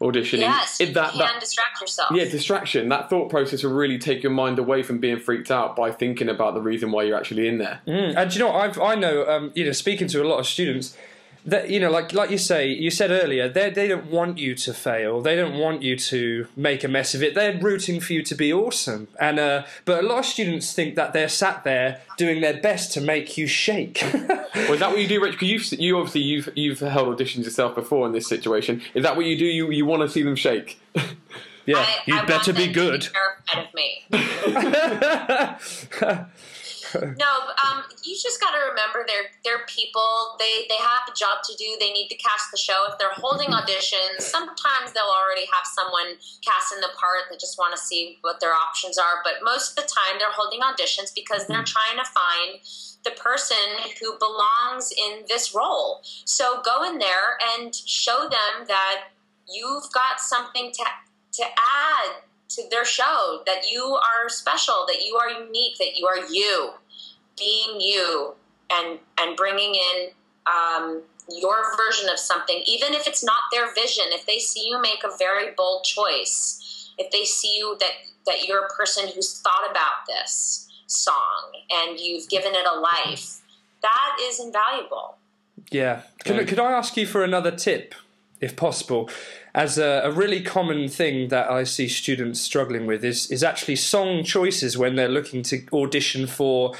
auditioning. 0.00 0.40
Yes, 0.40 0.80
it, 0.80 0.94
that, 0.94 1.14
you 1.14 1.20
can 1.20 1.34
that, 1.34 1.40
distract 1.40 1.80
yourself. 1.80 2.10
Yeah, 2.12 2.24
distraction. 2.24 2.88
That 2.88 3.10
thought 3.10 3.30
process 3.30 3.62
will 3.62 3.72
really 3.72 3.98
take 3.98 4.22
your 4.22 4.32
mind 4.32 4.58
away 4.58 4.82
from 4.82 4.98
being 4.98 5.18
freaked 5.18 5.50
out 5.50 5.74
by 5.76 5.90
thinking 5.90 6.28
about 6.28 6.54
the 6.54 6.60
reason 6.60 6.92
why 6.92 7.04
you're 7.04 7.16
actually 7.16 7.48
in 7.48 7.58
there. 7.58 7.80
Mm. 7.86 8.16
And 8.16 8.34
you 8.34 8.40
know, 8.40 8.52
I've, 8.52 8.78
I 8.78 8.94
know, 8.94 9.26
um, 9.26 9.52
you 9.54 9.64
know, 9.64 9.72
speaking 9.72 10.08
to 10.08 10.22
a 10.22 10.26
lot 10.26 10.38
of 10.38 10.46
students, 10.46 10.96
that 11.44 11.70
you 11.70 11.80
know, 11.80 11.90
like 11.90 12.12
like 12.12 12.30
you 12.30 12.38
say, 12.38 12.68
you 12.68 12.90
said 12.90 13.10
earlier, 13.10 13.48
they 13.48 13.70
they 13.70 13.88
don't 13.88 14.10
want 14.10 14.38
you 14.38 14.54
to 14.54 14.74
fail. 14.74 15.20
They 15.20 15.34
don't 15.34 15.58
want 15.58 15.82
you 15.82 15.96
to 15.96 16.46
make 16.56 16.84
a 16.84 16.88
mess 16.88 17.14
of 17.14 17.22
it. 17.22 17.34
They're 17.34 17.58
rooting 17.58 18.00
for 18.00 18.12
you 18.12 18.22
to 18.24 18.34
be 18.34 18.52
awesome. 18.52 19.08
And 19.18 19.38
uh, 19.38 19.64
but 19.84 20.04
a 20.04 20.06
lot 20.06 20.18
of 20.20 20.26
students 20.26 20.72
think 20.72 20.94
that 20.96 21.12
they're 21.12 21.28
sat 21.28 21.64
there 21.64 22.02
doing 22.16 22.40
their 22.40 22.60
best 22.60 22.92
to 22.94 23.00
make 23.00 23.38
you 23.38 23.46
shake. 23.46 24.04
well, 24.64 24.74
is 24.74 24.80
that 24.80 24.90
what 24.90 25.00
you 25.00 25.08
do, 25.08 25.22
Rich? 25.22 25.38
Because 25.38 25.72
you 25.72 25.78
you 25.78 25.98
obviously 25.98 26.22
you've 26.22 26.48
you've 26.54 26.80
held 26.80 27.16
auditions 27.16 27.44
yourself 27.44 27.74
before 27.74 28.06
in 28.06 28.12
this 28.12 28.26
situation. 28.26 28.82
Is 28.94 29.02
that 29.02 29.16
what 29.16 29.26
you 29.26 29.36
do? 29.36 29.44
You 29.44 29.70
you 29.70 29.86
want 29.86 30.02
to 30.02 30.08
see 30.08 30.22
them 30.22 30.36
shake? 30.36 30.80
yeah, 31.66 31.86
you 32.06 32.20
better 32.26 32.52
be 32.52 32.66
good. 32.68 33.02
To 33.02 33.10
be 33.10 33.16
terrified 33.54 33.68
of 33.68 33.74
me. 36.10 36.24
no, 37.18 37.32
um, 37.64 37.84
you 38.02 38.14
just 38.14 38.40
got 38.40 38.52
to 38.52 38.60
remember 38.70 39.04
they're 39.06 39.30
they're 39.44 39.66
people. 39.66 40.36
They 40.38 40.66
they 40.68 40.80
have 40.80 41.04
a 41.08 41.14
job 41.14 41.42
to 41.44 41.56
do. 41.56 41.76
They 41.80 41.90
need 41.92 42.08
to 42.08 42.16
cast 42.16 42.50
the 42.50 42.58
show. 42.58 42.86
If 42.88 42.98
they're 42.98 43.14
holding 43.16 43.48
auditions, 43.48 44.22
sometimes 44.22 44.92
they'll 44.92 45.12
already 45.12 45.46
have 45.52 45.66
someone 45.66 46.16
cast 46.44 46.72
in 46.72 46.80
the 46.80 46.90
part. 46.96 47.28
They 47.30 47.36
just 47.36 47.58
want 47.58 47.74
to 47.76 47.80
see 47.80 48.18
what 48.22 48.40
their 48.40 48.52
options 48.52 48.98
are. 48.98 49.20
But 49.24 49.44
most 49.44 49.76
of 49.76 49.84
the 49.84 49.88
time, 49.88 50.18
they're 50.18 50.32
holding 50.32 50.60
auditions 50.60 51.14
because 51.14 51.46
they're 51.46 51.64
trying 51.64 51.98
to 51.98 52.06
find 52.08 52.60
the 53.04 53.12
person 53.20 53.56
who 54.00 54.18
belongs 54.18 54.92
in 54.92 55.24
this 55.28 55.54
role. 55.54 56.00
So 56.24 56.62
go 56.64 56.84
in 56.84 56.98
there 56.98 57.38
and 57.56 57.74
show 57.74 58.28
them 58.28 58.66
that 58.66 59.12
you've 59.48 59.90
got 59.92 60.20
something 60.20 60.72
to 60.72 60.84
to 61.32 61.44
add 61.44 62.27
to 62.50 62.62
their 62.70 62.84
show 62.84 63.42
that 63.46 63.70
you 63.70 63.82
are 63.82 64.28
special, 64.28 64.86
that 64.88 65.04
you 65.04 65.16
are 65.16 65.28
unique, 65.28 65.76
that 65.78 65.96
you 65.96 66.06
are 66.06 66.26
you, 66.30 66.70
being 67.38 67.80
you, 67.80 68.34
and 68.70 68.98
and 69.18 69.36
bringing 69.36 69.74
in 69.74 70.10
um, 70.46 71.02
your 71.30 71.76
version 71.76 72.08
of 72.08 72.18
something, 72.18 72.62
even 72.66 72.94
if 72.94 73.06
it's 73.06 73.22
not 73.22 73.42
their 73.52 73.72
vision. 73.74 74.04
If 74.08 74.26
they 74.26 74.38
see 74.38 74.66
you 74.66 74.80
make 74.80 75.02
a 75.04 75.16
very 75.18 75.52
bold 75.56 75.84
choice, 75.84 76.90
if 76.98 77.10
they 77.10 77.24
see 77.24 77.56
you 77.58 77.76
that 77.80 77.92
that 78.26 78.46
you're 78.46 78.64
a 78.64 78.68
person 78.68 79.08
who's 79.08 79.40
thought 79.40 79.70
about 79.70 80.06
this 80.06 80.68
song 80.86 81.52
and 81.70 81.98
you've 82.00 82.28
given 82.28 82.52
it 82.54 82.66
a 82.66 82.78
life, 82.78 83.40
that 83.82 84.16
is 84.22 84.40
invaluable. 84.40 85.16
Yeah. 85.70 86.02
Could, 86.24 86.48
could 86.48 86.58
I 86.58 86.72
ask 86.72 86.96
you 86.96 87.06
for 87.06 87.22
another 87.22 87.50
tip, 87.50 87.94
if 88.40 88.56
possible? 88.56 89.10
As 89.58 89.76
a, 89.76 90.02
a, 90.04 90.12
really 90.12 90.40
common 90.40 90.88
thing 90.88 91.28
that 91.28 91.50
I 91.50 91.64
see 91.64 91.88
students 91.88 92.40
struggling 92.40 92.86
with 92.86 93.04
is 93.04 93.28
is 93.28 93.42
actually 93.42 93.74
song 93.74 94.22
choices 94.22 94.78
when 94.78 94.94
they're 94.94 95.08
looking 95.08 95.42
to 95.42 95.66
audition 95.72 96.28
for 96.28 96.74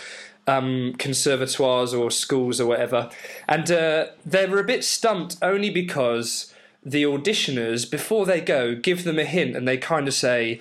um, 0.47 0.95
conservatoires 0.97 1.93
or 1.93 2.13
schools 2.13 2.61
or 2.61 2.67
whatever, 2.67 3.11
and 3.49 3.69
uh, 3.71 4.07
they 4.25 4.47
were 4.47 4.61
a 4.61 4.65
bit 4.65 4.85
stumped 4.85 5.37
only 5.43 5.71
because 5.71 6.55
the 6.85 7.03
auditioners 7.03 7.91
before 7.91 8.25
they 8.25 8.41
go 8.41 8.77
give 8.77 9.03
them 9.03 9.19
a 9.19 9.25
hint 9.25 9.57
and 9.57 9.67
they 9.67 9.77
kind 9.77 10.07
of 10.07 10.15
say 10.15 10.61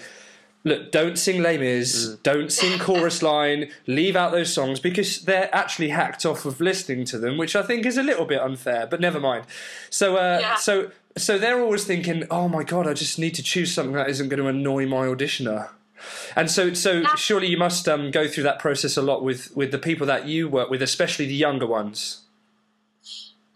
look, 0.67 0.91
don't 0.91 1.17
sing 1.17 1.41
Les 1.41 1.57
Mis, 1.57 2.07
mm. 2.07 2.23
don't 2.23 2.51
sing 2.51 2.79
chorus 2.79 3.21
line, 3.21 3.71
leave 3.85 4.15
out 4.15 4.31
those 4.31 4.53
songs 4.53 4.79
because 4.79 5.21
they're 5.23 5.53
actually 5.55 5.89
hacked 5.89 6.25
off 6.25 6.45
of 6.45 6.61
listening 6.61 7.05
to 7.05 7.17
them, 7.17 7.37
which 7.37 7.55
I 7.55 7.63
think 7.63 7.85
is 7.85 7.97
a 7.97 8.03
little 8.03 8.25
bit 8.25 8.41
unfair, 8.41 8.87
but 8.87 9.01
never 9.01 9.19
mind. 9.19 9.45
So, 9.89 10.17
uh, 10.17 10.39
yeah. 10.41 10.55
so, 10.55 10.91
so 11.15 11.37
they're 11.37 11.59
always 11.59 11.85
thinking, 11.85 12.25
oh 12.29 12.47
my 12.47 12.63
god, 12.63 12.87
I 12.87 12.93
just 12.93 13.17
need 13.17 13.35
to 13.35 13.43
choose 13.43 13.73
something 13.73 13.95
that 13.95 14.09
isn't 14.09 14.29
going 14.29 14.41
to 14.41 14.47
annoy 14.47 14.85
my 14.85 15.07
auditioner. 15.07 15.69
And 16.35 16.51
so, 16.51 16.73
so 16.73 17.03
surely 17.15 17.47
you 17.47 17.57
must 17.57 17.87
um, 17.89 18.11
go 18.11 18.27
through 18.27 18.43
that 18.43 18.59
process 18.59 18.97
a 18.97 19.01
lot 19.01 19.23
with 19.23 19.55
with 19.55 19.71
the 19.71 19.79
people 19.79 20.05
that 20.05 20.27
you 20.27 20.47
work 20.47 20.69
with, 20.69 20.83
especially 20.83 21.25
the 21.25 21.33
younger 21.33 21.65
ones 21.65 22.26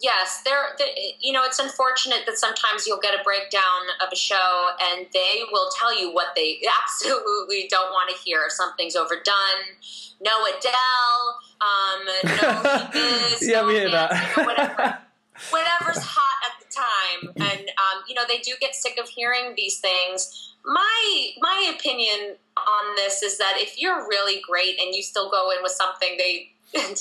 yes, 0.02 0.42
there. 0.44 0.76
You 1.20 1.34
know, 1.34 1.44
it's 1.44 1.60
unfortunate 1.60 2.22
that 2.26 2.38
sometimes 2.38 2.86
you'll 2.86 3.00
get 3.00 3.14
a 3.14 3.24
breakdown 3.24 3.82
of 4.06 4.10
a 4.12 4.16
show 4.16 4.70
and 4.92 5.08
they 5.14 5.44
will 5.52 5.70
tell 5.78 5.98
you 5.98 6.14
what 6.14 6.28
they 6.36 6.62
absolutely 6.84 7.68
don't 7.70 7.92
want 7.92 8.10
to 8.10 8.16
hear. 8.24 8.46
Something's 8.50 8.96
overdone. 8.96 9.78
No 10.20 10.46
Adele. 10.46 11.40
Um, 11.62 12.06
no 12.26 12.90
this, 12.94 13.48
yeah, 13.48 13.66
we 13.66 13.74
hear 13.74 13.92
that. 13.92 14.12
You 14.12 14.44
know, 14.44 14.48
whatever, 14.48 14.98
whatever's 15.50 16.04
hot 16.04 16.38
at 16.46 16.60
the 16.60 16.74
time, 16.74 17.50
and 17.50 17.68
um, 17.70 18.04
you 18.08 18.16
know 18.16 18.24
they 18.28 18.40
do 18.40 18.54
get 18.60 18.76
sick 18.76 18.98
of 19.00 19.08
hearing 19.08 19.54
these 19.56 19.80
things. 19.80 20.56
My 20.66 21.32
my 21.40 21.74
opinion 21.76 22.36
on 22.58 22.96
this 22.96 23.24
is 23.24 23.38
that 23.38 23.54
if 23.58 23.80
you're 23.80 24.08
really 24.08 24.42
great 24.48 24.80
and 24.80 24.94
you 24.94 25.02
still 25.02 25.30
go 25.30 25.52
in 25.52 25.58
with 25.64 25.72
something 25.72 26.18
they 26.18 26.52
and 26.76 26.98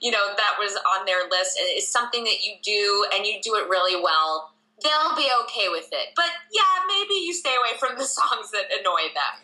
you 0.00 0.10
know 0.10 0.34
that 0.36 0.56
was 0.58 0.76
on 0.98 1.06
their 1.06 1.28
list 1.30 1.58
and 1.58 1.66
it's 1.70 1.88
something 1.88 2.24
that 2.24 2.44
you 2.44 2.54
do 2.62 3.06
and 3.14 3.26
you 3.26 3.40
do 3.42 3.54
it 3.56 3.68
really 3.68 4.00
well. 4.02 4.52
They'll 4.82 5.16
be 5.16 5.28
okay 5.44 5.68
with 5.68 5.88
it. 5.92 6.14
But 6.16 6.30
yeah 6.52 6.86
maybe 6.86 7.14
you 7.14 7.34
stay 7.34 7.54
away 7.58 7.78
from 7.78 7.98
the 7.98 8.04
songs 8.18 8.50
that 8.52 8.66
annoy 8.78 9.10
them. 9.14 9.34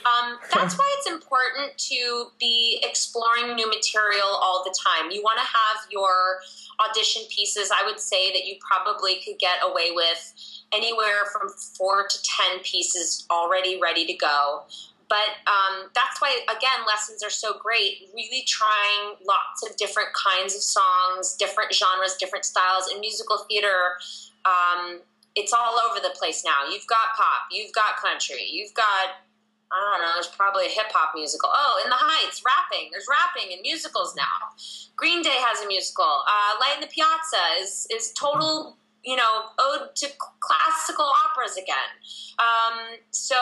Um, 0.00 0.38
that's 0.54 0.78
why 0.78 0.96
it's 0.96 1.10
important 1.10 1.76
to 1.76 2.28
be 2.40 2.80
exploring 2.82 3.54
new 3.54 3.68
material 3.68 4.28
all 4.28 4.64
the 4.64 4.74
time. 4.88 5.10
You 5.10 5.20
want 5.20 5.38
to 5.40 5.44
have 5.44 5.84
your 5.90 6.40
audition 6.88 7.22
pieces 7.28 7.70
i 7.74 7.84
would 7.84 8.00
say 8.00 8.32
that 8.32 8.46
you 8.46 8.56
probably 8.60 9.16
could 9.24 9.38
get 9.38 9.58
away 9.62 9.90
with 9.92 10.32
anywhere 10.72 11.26
from 11.32 11.48
four 11.76 12.06
to 12.08 12.18
ten 12.22 12.60
pieces 12.60 13.26
already 13.30 13.78
ready 13.80 14.06
to 14.06 14.14
go 14.14 14.62
but 15.10 15.42
um, 15.50 15.90
that's 15.94 16.22
why 16.22 16.40
again 16.48 16.86
lessons 16.86 17.22
are 17.22 17.30
so 17.30 17.58
great 17.58 18.08
really 18.14 18.42
trying 18.46 19.18
lots 19.26 19.66
of 19.68 19.76
different 19.76 20.08
kinds 20.14 20.54
of 20.54 20.62
songs 20.62 21.36
different 21.36 21.74
genres 21.74 22.16
different 22.16 22.46
styles 22.46 22.88
in 22.94 23.00
musical 23.00 23.44
theater 23.50 23.98
um, 24.46 25.00
it's 25.34 25.52
all 25.52 25.76
over 25.90 26.00
the 26.00 26.14
place 26.16 26.42
now 26.46 26.64
you've 26.72 26.86
got 26.86 27.12
pop 27.18 27.50
you've 27.52 27.72
got 27.74 27.98
country 28.00 28.46
you've 28.48 28.72
got 28.72 29.20
I 29.72 29.78
don't 29.78 30.02
know, 30.02 30.14
there's 30.14 30.26
probably 30.26 30.66
a 30.66 30.68
hip 30.68 30.90
hop 30.90 31.12
musical. 31.14 31.48
Oh, 31.52 31.80
in 31.84 31.90
the 31.90 31.96
Heights, 31.96 32.42
rapping. 32.42 32.90
There's 32.90 33.06
rapping 33.06 33.52
in 33.54 33.62
musicals 33.62 34.16
now. 34.16 34.50
Green 34.96 35.22
Day 35.22 35.38
has 35.46 35.62
a 35.62 35.68
musical. 35.68 36.10
Uh, 36.26 36.58
Light 36.58 36.74
in 36.74 36.80
the 36.80 36.90
Piazza 36.90 37.62
is, 37.62 37.86
is 37.88 38.12
total 38.18 38.76
you 39.04 39.16
know, 39.16 39.44
ode 39.58 39.94
to 39.96 40.08
classical 40.40 41.06
operas 41.06 41.56
again. 41.56 41.90
Um, 42.38 42.98
so, 43.10 43.36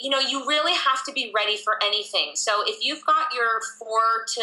you 0.00 0.10
know, 0.10 0.18
you 0.18 0.46
really 0.46 0.74
have 0.74 1.04
to 1.04 1.12
be 1.12 1.32
ready 1.34 1.56
for 1.56 1.74
anything. 1.82 2.32
So, 2.34 2.62
if 2.66 2.84
you've 2.84 3.04
got 3.04 3.32
your 3.34 3.60
four 3.78 4.24
to 4.34 4.42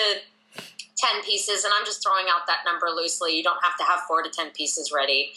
10 0.97 1.23
pieces, 1.23 1.63
and 1.63 1.73
I'm 1.77 1.85
just 1.85 2.03
throwing 2.03 2.25
out 2.29 2.47
that 2.47 2.59
number 2.65 2.87
loosely, 2.87 3.35
you 3.35 3.43
don't 3.43 3.63
have 3.63 3.77
to 3.77 3.83
have 3.83 4.01
four 4.07 4.21
to 4.21 4.29
10 4.29 4.51
pieces 4.51 4.91
ready. 4.93 5.31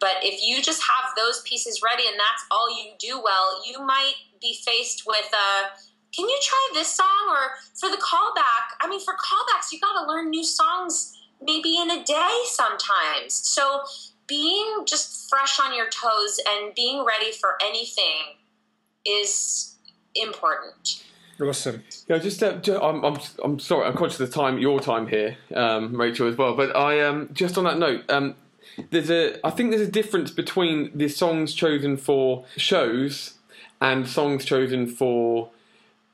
But 0.00 0.22
if 0.22 0.42
you 0.42 0.62
just 0.62 0.82
have 0.82 1.12
those 1.16 1.42
pieces 1.42 1.80
ready 1.84 2.04
and 2.08 2.14
that's 2.14 2.44
all 2.50 2.70
you 2.70 2.92
do 2.98 3.20
well, 3.22 3.62
you 3.66 3.84
might 3.84 4.14
be 4.40 4.58
faced 4.64 5.04
with 5.06 5.28
a 5.32 5.78
can 6.12 6.28
you 6.28 6.38
try 6.42 6.70
this 6.74 6.92
song? 6.92 7.28
Or 7.28 7.54
for 7.78 7.88
the 7.88 8.02
callback, 8.02 8.74
I 8.80 8.88
mean, 8.88 9.00
for 9.00 9.14
callbacks, 9.14 9.72
you 9.72 9.78
got 9.78 10.00
to 10.00 10.08
learn 10.08 10.30
new 10.30 10.44
songs 10.44 11.16
maybe 11.42 11.76
in 11.76 11.90
a 11.90 12.04
day 12.04 12.38
sometimes. 12.46 13.32
So 13.32 13.82
being 14.30 14.84
just 14.86 15.28
fresh 15.28 15.58
on 15.60 15.74
your 15.74 15.90
toes 15.90 16.40
and 16.48 16.72
being 16.74 17.04
ready 17.04 17.32
for 17.32 17.58
anything 17.60 18.36
is 19.04 19.74
important. 20.14 21.04
Awesome. 21.40 21.82
Yeah, 22.06 22.18
just, 22.18 22.42
uh, 22.42 22.54
just 22.58 22.80
I'm, 22.80 23.04
I'm, 23.04 23.18
I'm 23.42 23.58
sorry, 23.58 23.86
I'm 23.86 23.96
conscious 23.96 24.20
of 24.20 24.28
the 24.28 24.34
time, 24.34 24.58
your 24.58 24.78
time 24.78 25.08
here, 25.08 25.36
um, 25.54 26.00
Rachel, 26.00 26.28
as 26.28 26.36
well. 26.36 26.54
But 26.54 26.76
I 26.76 27.00
um, 27.00 27.30
just 27.32 27.58
on 27.58 27.64
that 27.64 27.78
note, 27.78 28.04
um, 28.08 28.36
there's 28.90 29.10
a, 29.10 29.44
I 29.44 29.50
think 29.50 29.70
there's 29.70 29.86
a 29.86 29.90
difference 29.90 30.30
between 30.30 30.96
the 30.96 31.08
songs 31.08 31.52
chosen 31.52 31.96
for 31.96 32.44
shows 32.56 33.34
and 33.80 34.06
songs 34.06 34.44
chosen 34.44 34.86
for 34.86 35.50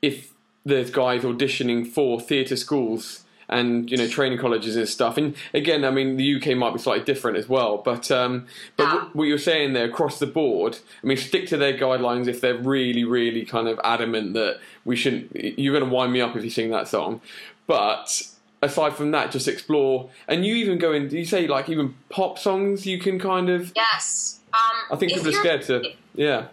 if 0.01 0.33
there's 0.65 0.89
guys 0.89 1.21
auditioning 1.21 1.85
for 1.85 2.19
theatre 2.19 2.55
schools 2.55 3.25
and 3.49 3.89
you 3.89 3.97
know 3.97 4.07
training 4.07 4.37
colleges 4.37 4.75
and 4.75 4.87
stuff. 4.87 5.17
And 5.17 5.35
again, 5.53 5.85
I 5.85 5.91
mean, 5.91 6.17
the 6.17 6.35
UK 6.35 6.57
might 6.57 6.73
be 6.73 6.79
slightly 6.79 7.03
different 7.03 7.37
as 7.37 7.47
well. 7.47 7.77
But 7.77 8.11
um, 8.11 8.47
but 8.75 8.83
yeah. 8.83 8.93
what, 8.95 9.15
what 9.15 9.23
you're 9.25 9.37
saying 9.37 9.73
there 9.73 9.85
across 9.85 10.19
the 10.19 10.27
board, 10.27 10.77
I 11.03 11.07
mean, 11.07 11.17
stick 11.17 11.47
to 11.47 11.57
their 11.57 11.73
guidelines 11.77 12.27
if 12.27 12.41
they're 12.41 12.57
really, 12.57 13.03
really 13.03 13.45
kind 13.45 13.67
of 13.67 13.79
adamant 13.83 14.33
that 14.33 14.59
we 14.85 14.95
shouldn't. 14.95 15.35
You're 15.35 15.77
going 15.77 15.87
to 15.87 15.93
wind 15.93 16.13
me 16.13 16.21
up 16.21 16.35
if 16.35 16.43
you 16.43 16.49
sing 16.49 16.71
that 16.71 16.87
song, 16.87 17.21
but. 17.65 18.29
Aside 18.59 18.95
from 18.95 19.11
that, 19.11 19.29
just 19.29 19.47
explore, 19.47 20.09
and 20.27 20.43
you 20.43 20.55
even 20.55 20.79
go 20.79 20.91
in. 20.91 21.09
Do 21.09 21.15
you 21.15 21.25
say 21.25 21.45
like 21.45 21.69
even 21.69 21.93
pop 22.09 22.39
songs. 22.39 22.87
You 22.87 22.97
can 22.97 23.19
kind 23.19 23.51
of 23.51 23.71
yes. 23.75 24.39
Um, 24.51 24.59
I 24.93 24.95
think 24.95 25.13
people 25.13 25.29
are 25.29 25.33
scared 25.33 25.61
to. 25.67 25.91
Yeah 26.15 26.47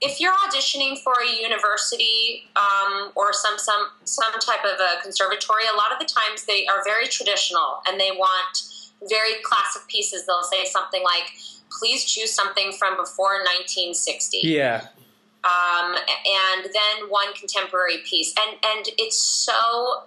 if 0.00 0.20
you're 0.20 0.32
auditioning 0.32 0.98
for 0.98 1.14
a 1.22 1.42
university 1.42 2.44
um, 2.56 3.12
or 3.14 3.32
some 3.32 3.58
some 3.58 3.88
some 4.04 4.32
type 4.40 4.64
of 4.64 4.78
a 4.78 5.02
conservatory, 5.02 5.62
a 5.72 5.76
lot 5.76 5.92
of 5.92 5.98
the 5.98 6.04
times 6.04 6.44
they 6.44 6.66
are 6.66 6.84
very 6.84 7.08
traditional 7.08 7.80
and 7.88 7.98
they 7.98 8.10
want 8.10 8.62
very 9.08 9.40
classic 9.42 9.82
pieces. 9.88 10.26
They'll 10.26 10.42
say 10.42 10.64
something 10.66 11.02
like, 11.02 11.32
"Please 11.78 12.04
choose 12.04 12.32
something 12.32 12.72
from 12.72 12.96
before 12.96 13.42
1960." 13.44 14.40
Yeah. 14.42 14.88
Um, 15.44 15.94
and 15.94 16.64
then 16.64 17.08
one 17.08 17.32
contemporary 17.34 17.98
piece, 18.04 18.34
and 18.36 18.58
and 18.64 18.86
it's 18.98 19.18
so 19.18 20.02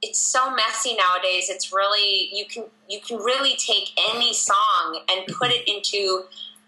it's 0.00 0.18
so 0.18 0.54
messy 0.54 0.96
nowadays. 0.96 1.48
It's 1.48 1.72
really 1.72 2.28
you 2.32 2.44
can 2.46 2.64
you 2.88 3.00
can 3.00 3.16
really 3.18 3.56
take 3.56 3.90
any 4.14 4.32
song 4.32 5.02
and 5.08 5.26
put 5.34 5.50
it 5.50 5.66
into 5.66 6.24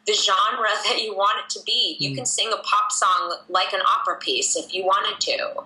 the 0.07 0.13
genre 0.13 0.69
that 0.85 1.03
you 1.03 1.15
want 1.15 1.39
it 1.45 1.59
to 1.59 1.65
be. 1.65 1.97
You 1.99 2.11
mm. 2.11 2.17
can 2.17 2.27
sing 2.27 2.51
a 2.53 2.59
pop 2.59 2.93
song 2.93 3.39
like 3.49 3.73
an 3.73 3.81
opera 3.81 4.19
piece 4.19 4.57
if 4.57 4.75
you 4.75 4.85
wanted 4.85 5.21
to. 5.21 5.59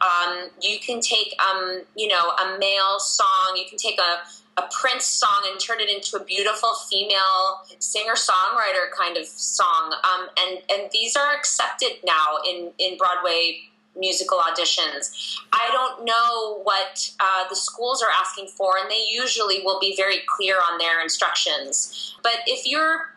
Um, 0.00 0.50
you 0.60 0.78
can 0.80 1.00
take, 1.00 1.34
um, 1.40 1.82
you 1.96 2.08
know, 2.08 2.30
a 2.30 2.58
male 2.58 2.98
song. 2.98 3.54
You 3.56 3.64
can 3.68 3.78
take 3.78 3.98
a 3.98 4.22
a 4.56 4.62
Prince 4.80 5.04
song 5.04 5.48
and 5.50 5.58
turn 5.58 5.80
it 5.80 5.88
into 5.88 6.16
a 6.16 6.24
beautiful 6.24 6.74
female 6.88 7.66
singer 7.80 8.14
songwriter 8.14 8.90
kind 8.96 9.16
of 9.16 9.26
song. 9.26 9.94
Um, 10.04 10.28
and 10.38 10.62
and 10.70 10.90
these 10.92 11.16
are 11.16 11.34
accepted 11.34 11.98
now 12.04 12.38
in 12.48 12.70
in 12.78 12.96
Broadway 12.96 13.68
musical 13.96 14.38
auditions. 14.38 15.38
I 15.52 15.68
don't 15.72 16.04
know 16.04 16.60
what 16.62 17.10
uh, 17.20 17.48
the 17.48 17.56
schools 17.56 18.02
are 18.02 18.10
asking 18.20 18.48
for, 18.48 18.76
and 18.78 18.90
they 18.90 19.06
usually 19.10 19.60
will 19.64 19.78
be 19.80 19.94
very 19.96 20.18
clear 20.36 20.56
on 20.56 20.78
their 20.78 21.00
instructions. 21.00 22.16
But 22.22 22.38
if 22.46 22.66
you're 22.66 23.13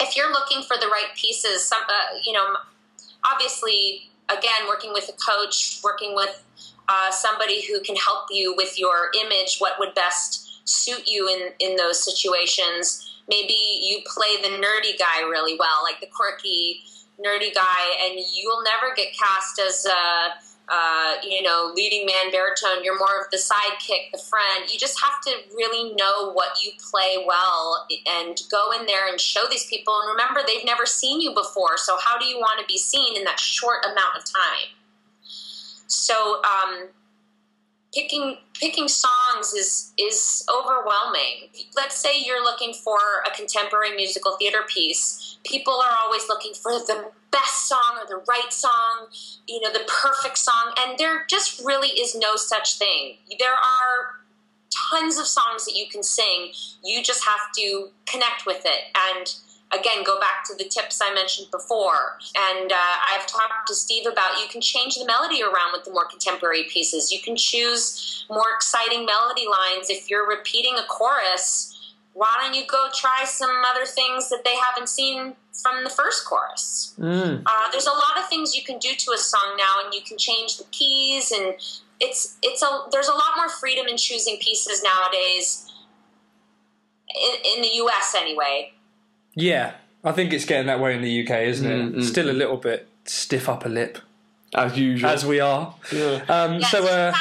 if 0.00 0.16
you're 0.16 0.32
looking 0.32 0.62
for 0.62 0.76
the 0.76 0.86
right 0.86 1.08
pieces, 1.16 1.64
some 1.64 1.82
uh, 1.88 2.18
you 2.24 2.32
know, 2.32 2.44
obviously, 3.24 4.10
again, 4.28 4.66
working 4.68 4.92
with 4.92 5.08
a 5.08 5.12
coach, 5.12 5.80
working 5.82 6.14
with 6.14 6.42
uh, 6.88 7.10
somebody 7.10 7.66
who 7.66 7.80
can 7.80 7.96
help 7.96 8.26
you 8.30 8.54
with 8.56 8.78
your 8.78 9.10
image, 9.24 9.58
what 9.58 9.78
would 9.78 9.94
best 9.94 10.68
suit 10.68 11.02
you 11.06 11.28
in 11.28 11.52
in 11.58 11.76
those 11.76 12.02
situations. 12.04 13.08
Maybe 13.28 13.54
you 13.54 14.00
play 14.06 14.36
the 14.42 14.48
nerdy 14.48 14.98
guy 14.98 15.22
really 15.22 15.56
well, 15.58 15.78
like 15.82 16.00
the 16.00 16.06
quirky 16.06 16.82
nerdy 17.24 17.54
guy, 17.54 18.04
and 18.04 18.18
you'll 18.32 18.62
never 18.62 18.94
get 18.94 19.08
cast 19.16 19.60
as 19.60 19.86
a 19.86 20.51
uh, 20.68 21.16
you 21.22 21.42
know, 21.42 21.72
leading 21.74 22.06
man 22.06 22.30
baritone, 22.30 22.82
you're 22.82 22.98
more 22.98 23.20
of 23.20 23.30
the 23.30 23.36
sidekick, 23.36 24.10
the 24.12 24.18
friend. 24.18 24.70
You 24.72 24.78
just 24.78 25.00
have 25.02 25.20
to 25.26 25.54
really 25.54 25.94
know 25.94 26.32
what 26.32 26.62
you 26.62 26.72
play 26.90 27.24
well 27.26 27.86
and 28.06 28.40
go 28.50 28.70
in 28.78 28.86
there 28.86 29.08
and 29.08 29.20
show 29.20 29.44
these 29.50 29.66
people. 29.66 29.94
And 30.02 30.10
remember, 30.10 30.40
they've 30.46 30.64
never 30.64 30.86
seen 30.86 31.20
you 31.20 31.34
before, 31.34 31.76
so 31.76 31.96
how 32.02 32.18
do 32.18 32.26
you 32.26 32.38
want 32.38 32.60
to 32.60 32.66
be 32.66 32.78
seen 32.78 33.16
in 33.16 33.24
that 33.24 33.40
short 33.40 33.84
amount 33.84 34.16
of 34.16 34.24
time? 34.24 34.76
So, 35.88 36.42
um, 36.42 36.88
picking 37.92 38.38
picking 38.58 38.88
songs 38.88 39.52
is 39.52 39.92
is 39.98 40.46
overwhelming. 40.48 41.50
Let's 41.76 41.96
say 41.96 42.22
you're 42.24 42.42
looking 42.42 42.72
for 42.72 42.98
a 43.26 43.36
contemporary 43.36 43.94
musical 43.94 44.36
theater 44.38 44.62
piece. 44.66 45.21
People 45.44 45.74
are 45.74 45.96
always 46.02 46.28
looking 46.28 46.54
for 46.54 46.72
the 46.72 47.10
best 47.30 47.68
song 47.68 47.98
or 48.00 48.06
the 48.06 48.22
right 48.28 48.52
song, 48.52 49.08
you 49.46 49.60
know, 49.60 49.72
the 49.72 49.84
perfect 49.88 50.38
song, 50.38 50.74
and 50.78 50.98
there 50.98 51.24
just 51.28 51.64
really 51.64 51.88
is 51.88 52.14
no 52.14 52.36
such 52.36 52.78
thing. 52.78 53.16
There 53.38 53.54
are 53.54 54.20
tons 54.90 55.18
of 55.18 55.26
songs 55.26 55.64
that 55.64 55.74
you 55.74 55.86
can 55.90 56.02
sing. 56.02 56.52
You 56.84 57.02
just 57.02 57.24
have 57.24 57.52
to 57.56 57.88
connect 58.06 58.46
with 58.46 58.62
it 58.64 58.96
and 59.10 59.34
again, 59.72 60.04
go 60.04 60.20
back 60.20 60.44
to 60.46 60.54
the 60.54 60.64
tips 60.64 61.00
I 61.02 61.12
mentioned 61.14 61.48
before. 61.50 62.18
And 62.36 62.70
uh, 62.70 62.94
I've 63.10 63.26
talked 63.26 63.66
to 63.68 63.74
Steve 63.74 64.06
about 64.06 64.40
you 64.40 64.48
can 64.48 64.60
change 64.60 64.96
the 64.96 65.06
melody 65.06 65.42
around 65.42 65.72
with 65.72 65.84
the 65.84 65.90
more 65.90 66.06
contemporary 66.06 66.64
pieces. 66.64 67.10
You 67.10 67.20
can 67.20 67.36
choose 67.36 68.26
more 68.30 68.52
exciting 68.54 69.06
melody 69.06 69.46
lines. 69.46 69.88
If 69.88 70.10
you're 70.10 70.28
repeating 70.28 70.74
a 70.76 70.84
chorus, 70.88 71.71
why 72.14 72.28
don't 72.40 72.54
you 72.54 72.66
go 72.66 72.88
try 72.94 73.24
some 73.24 73.50
other 73.70 73.86
things 73.86 74.28
that 74.28 74.44
they 74.44 74.54
haven't 74.56 74.88
seen 74.88 75.34
from 75.62 75.84
the 75.84 75.90
first 75.90 76.24
chorus? 76.26 76.94
Mm. 76.98 77.42
Uh, 77.46 77.70
there's 77.70 77.86
a 77.86 77.90
lot 77.90 78.18
of 78.18 78.28
things 78.28 78.54
you 78.54 78.62
can 78.62 78.78
do 78.78 78.90
to 78.96 79.12
a 79.12 79.18
song 79.18 79.56
now, 79.56 79.84
and 79.84 79.94
you 79.94 80.02
can 80.02 80.18
change 80.18 80.58
the 80.58 80.64
keys, 80.70 81.32
and 81.32 81.54
it's 82.00 82.36
it's 82.42 82.62
a 82.62 82.80
there's 82.90 83.08
a 83.08 83.14
lot 83.14 83.36
more 83.36 83.48
freedom 83.48 83.86
in 83.86 83.96
choosing 83.96 84.36
pieces 84.40 84.82
nowadays. 84.82 85.68
In, 87.14 87.56
in 87.56 87.62
the 87.62 87.68
U.S. 87.74 88.14
anyway, 88.16 88.72
yeah, 89.34 89.74
I 90.04 90.12
think 90.12 90.32
it's 90.32 90.44
getting 90.44 90.66
that 90.66 90.80
way 90.80 90.94
in 90.94 91.02
the 91.02 91.22
UK, 91.22 91.42
isn't 91.42 91.70
it? 91.70 91.84
Mm-hmm. 91.84 92.02
Still 92.02 92.30
a 92.30 92.32
little 92.32 92.56
bit 92.56 92.88
stiff 93.04 93.48
upper 93.48 93.68
lip. 93.68 93.98
As 94.54 94.76
usual. 94.76 95.08
As 95.08 95.24
we 95.24 95.40
are. 95.40 95.74
Yeah. 95.90 96.20
Um, 96.28 96.60
yes, 96.60 96.70
so, 96.70 96.84
uh, 96.86 97.14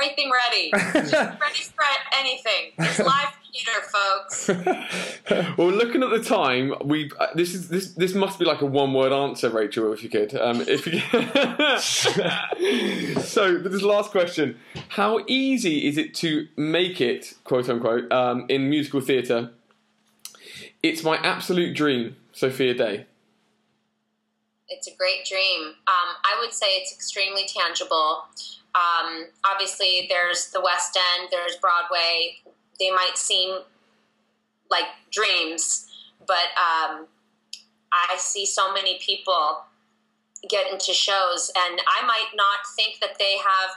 everything 0.00 0.30
ready. 0.30 0.70
ready 0.94 1.62
for 1.74 1.84
anything. 2.16 2.72
It's 2.78 2.98
live 3.00 3.34
computer, 3.56 3.86
folks. 3.88 4.48
well, 5.58 5.70
looking 5.70 6.02
at 6.02 6.10
the 6.10 6.22
time, 6.22 6.74
we 6.84 7.10
uh, 7.18 7.26
this 7.34 7.54
is 7.54 7.68
this 7.68 7.92
this 7.92 8.14
must 8.14 8.38
be 8.38 8.44
like 8.44 8.60
a 8.60 8.66
one 8.66 8.92
word 8.92 9.12
answer, 9.12 9.50
Rachel, 9.50 9.92
if 9.92 10.02
you 10.02 10.08
could. 10.08 10.34
Um, 10.34 10.62
if 10.66 10.86
you 10.86 11.00
so, 13.20 13.58
this 13.58 13.82
last 13.82 14.10
question: 14.10 14.56
How 14.90 15.24
easy 15.26 15.86
is 15.86 15.98
it 15.98 16.14
to 16.16 16.48
make 16.56 17.00
it, 17.00 17.34
quote 17.44 17.68
unquote, 17.68 18.10
um, 18.12 18.46
in 18.48 18.68
musical 18.68 19.00
theatre 19.00 19.50
it's 20.82 21.02
my 21.02 21.16
absolute 21.16 21.74
dream, 21.74 22.16
Sophia 22.32 22.74
Day. 22.74 23.06
It's 24.68 24.86
a 24.86 24.96
great 24.96 25.24
dream. 25.28 25.74
Um, 25.86 26.16
I 26.24 26.38
would 26.40 26.52
say 26.52 26.66
it's 26.76 26.92
extremely 26.92 27.46
tangible. 27.46 28.24
Um, 28.74 29.26
obviously, 29.44 30.06
there's 30.08 30.50
the 30.50 30.60
West 30.60 30.96
End, 30.96 31.28
there's 31.30 31.56
Broadway. 31.56 32.38
They 32.78 32.90
might 32.90 33.16
seem 33.16 33.58
like 34.70 34.86
dreams, 35.10 35.88
but 36.26 36.50
um, 36.56 37.06
I 37.92 38.16
see 38.18 38.46
so 38.46 38.72
many 38.72 38.98
people 38.98 39.62
get 40.48 40.70
into 40.70 40.92
shows, 40.92 41.50
and 41.56 41.80
I 41.86 42.06
might 42.06 42.30
not 42.34 42.58
think 42.76 43.00
that 43.00 43.18
they 43.18 43.36
have 43.38 43.70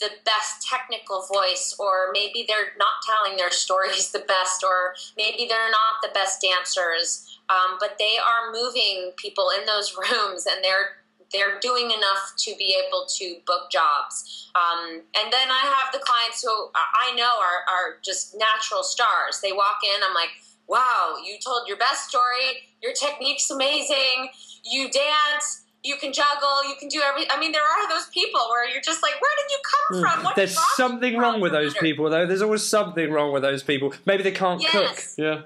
the 0.00 0.10
best 0.24 0.66
technical 0.66 1.26
voice, 1.32 1.76
or 1.78 2.10
maybe 2.12 2.44
they're 2.48 2.72
not 2.78 3.04
telling 3.04 3.36
their 3.36 3.50
stories 3.64 4.10
the 4.10 4.20
best, 4.20 4.64
or 4.64 4.94
maybe 5.16 5.46
they're 5.48 5.70
not 5.70 6.00
the 6.02 6.12
best 6.14 6.40
dancers, 6.40 7.38
um, 7.48 7.76
but 7.78 7.96
they 7.98 8.16
are 8.18 8.52
moving 8.52 9.12
people 9.16 9.50
in 9.58 9.66
those 9.66 9.96
rooms, 9.98 10.46
and 10.46 10.64
they're 10.64 10.99
they're 11.32 11.58
doing 11.60 11.86
enough 11.86 12.34
to 12.38 12.54
be 12.58 12.76
able 12.86 13.06
to 13.18 13.36
book 13.46 13.70
jobs. 13.70 14.50
Um, 14.54 15.02
and 15.14 15.32
then 15.32 15.50
I 15.50 15.60
have 15.62 15.92
the 15.92 16.00
clients 16.00 16.42
who 16.42 16.50
I 16.74 17.14
know 17.14 17.30
are, 17.38 17.62
are 17.72 17.98
just 18.02 18.36
natural 18.36 18.82
stars. 18.82 19.40
They 19.42 19.52
walk 19.52 19.78
in, 19.84 20.02
I'm 20.06 20.14
like, 20.14 20.30
wow, 20.66 21.16
you 21.24 21.36
told 21.44 21.68
your 21.68 21.76
best 21.76 22.08
story, 22.08 22.70
your 22.82 22.92
technique's 22.92 23.50
amazing, 23.50 24.30
you 24.64 24.90
dance, 24.90 25.64
you 25.82 25.96
can 25.96 26.12
juggle, 26.12 26.68
you 26.68 26.74
can 26.78 26.88
do 26.88 27.00
every. 27.00 27.30
I 27.30 27.40
mean, 27.40 27.52
there 27.52 27.62
are 27.62 27.88
those 27.88 28.06
people 28.08 28.40
where 28.50 28.68
you're 28.68 28.82
just 28.82 29.02
like, 29.02 29.14
where 29.20 29.30
did 29.36 29.50
you 29.50 29.60
come 29.64 29.96
hmm. 29.96 30.02
from? 30.02 30.24
What 30.24 30.36
There's 30.36 30.58
something 30.76 31.16
wrong 31.16 31.40
with 31.40 31.52
those 31.52 31.74
people, 31.74 32.10
though. 32.10 32.26
There's 32.26 32.42
always 32.42 32.64
something 32.64 33.10
wrong 33.10 33.32
with 33.32 33.42
those 33.42 33.62
people. 33.62 33.94
Maybe 34.04 34.22
they 34.22 34.30
can't 34.32 34.60
yes. 34.60 34.72
cook. 34.72 35.24
Yeah. 35.24 35.42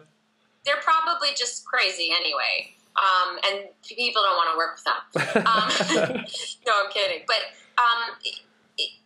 They're 0.65 0.83
probably 0.83 1.29
just 1.37 1.65
crazy 1.67 2.11
anyway. 2.15 2.75
Um, 2.95 3.39
and 3.51 3.69
people 3.83 4.23
don't 4.23 4.39
want 4.39 4.51
to 4.53 4.57
work 4.57 4.79
with 4.79 4.87
them. 4.87 5.47
Um, 5.47 6.25
no, 6.67 6.73
I'm 6.85 6.91
kidding. 6.93 7.27
But 7.27 7.43
um, 7.75 8.15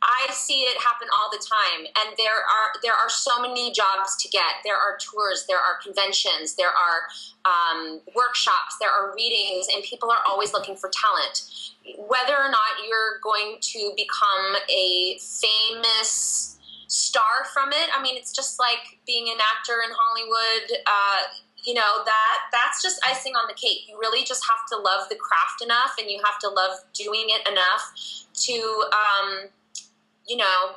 I 0.02 0.32
see 0.32 0.60
it 0.60 0.80
happen 0.80 1.08
all 1.12 1.30
the 1.30 1.44
time, 1.44 1.84
and 1.84 2.16
there 2.16 2.32
are 2.32 2.80
there 2.82 2.94
are 2.94 3.10
so 3.10 3.40
many 3.40 3.70
jobs 3.72 4.16
to 4.22 4.28
get. 4.28 4.64
There 4.64 4.76
are 4.76 4.96
tours, 4.96 5.44
there 5.46 5.58
are 5.58 5.76
conventions, 5.82 6.54
there 6.54 6.70
are 6.72 7.08
um, 7.44 8.00
workshops, 8.14 8.76
there 8.80 8.90
are 8.90 9.14
readings, 9.14 9.66
and 9.72 9.82
people 9.82 10.10
are 10.10 10.20
always 10.26 10.52
looking 10.52 10.76
for 10.76 10.90
talent. 10.90 11.42
Whether 12.08 12.32
or 12.32 12.50
not 12.50 12.80
you're 12.88 13.20
going 13.22 13.58
to 13.60 13.92
become 13.96 14.56
a 14.70 15.18
famous 15.18 16.58
star 16.86 17.44
from 17.52 17.70
it, 17.72 17.90
I 17.94 18.02
mean, 18.02 18.16
it's 18.16 18.32
just 18.32 18.58
like 18.58 18.98
being 19.06 19.28
an 19.28 19.36
actor 19.36 19.80
in 19.84 19.92
Hollywood. 19.92 20.78
Uh, 20.86 21.22
you 21.68 21.74
know 21.74 22.00
that 22.04 22.38
that's 22.50 22.80
just 22.82 22.98
icing 23.04 23.34
on 23.36 23.44
the 23.46 23.54
cake. 23.54 23.84
You 23.88 24.00
really 24.00 24.24
just 24.24 24.42
have 24.48 24.64
to 24.72 24.76
love 24.76 25.08
the 25.12 25.16
craft 25.16 25.60
enough, 25.62 25.92
and 26.00 26.08
you 26.10 26.18
have 26.24 26.38
to 26.40 26.48
love 26.48 26.80
doing 26.94 27.28
it 27.28 27.46
enough 27.46 27.92
to. 28.48 28.56
Um, 28.96 29.50
you 30.28 30.36
know, 30.36 30.76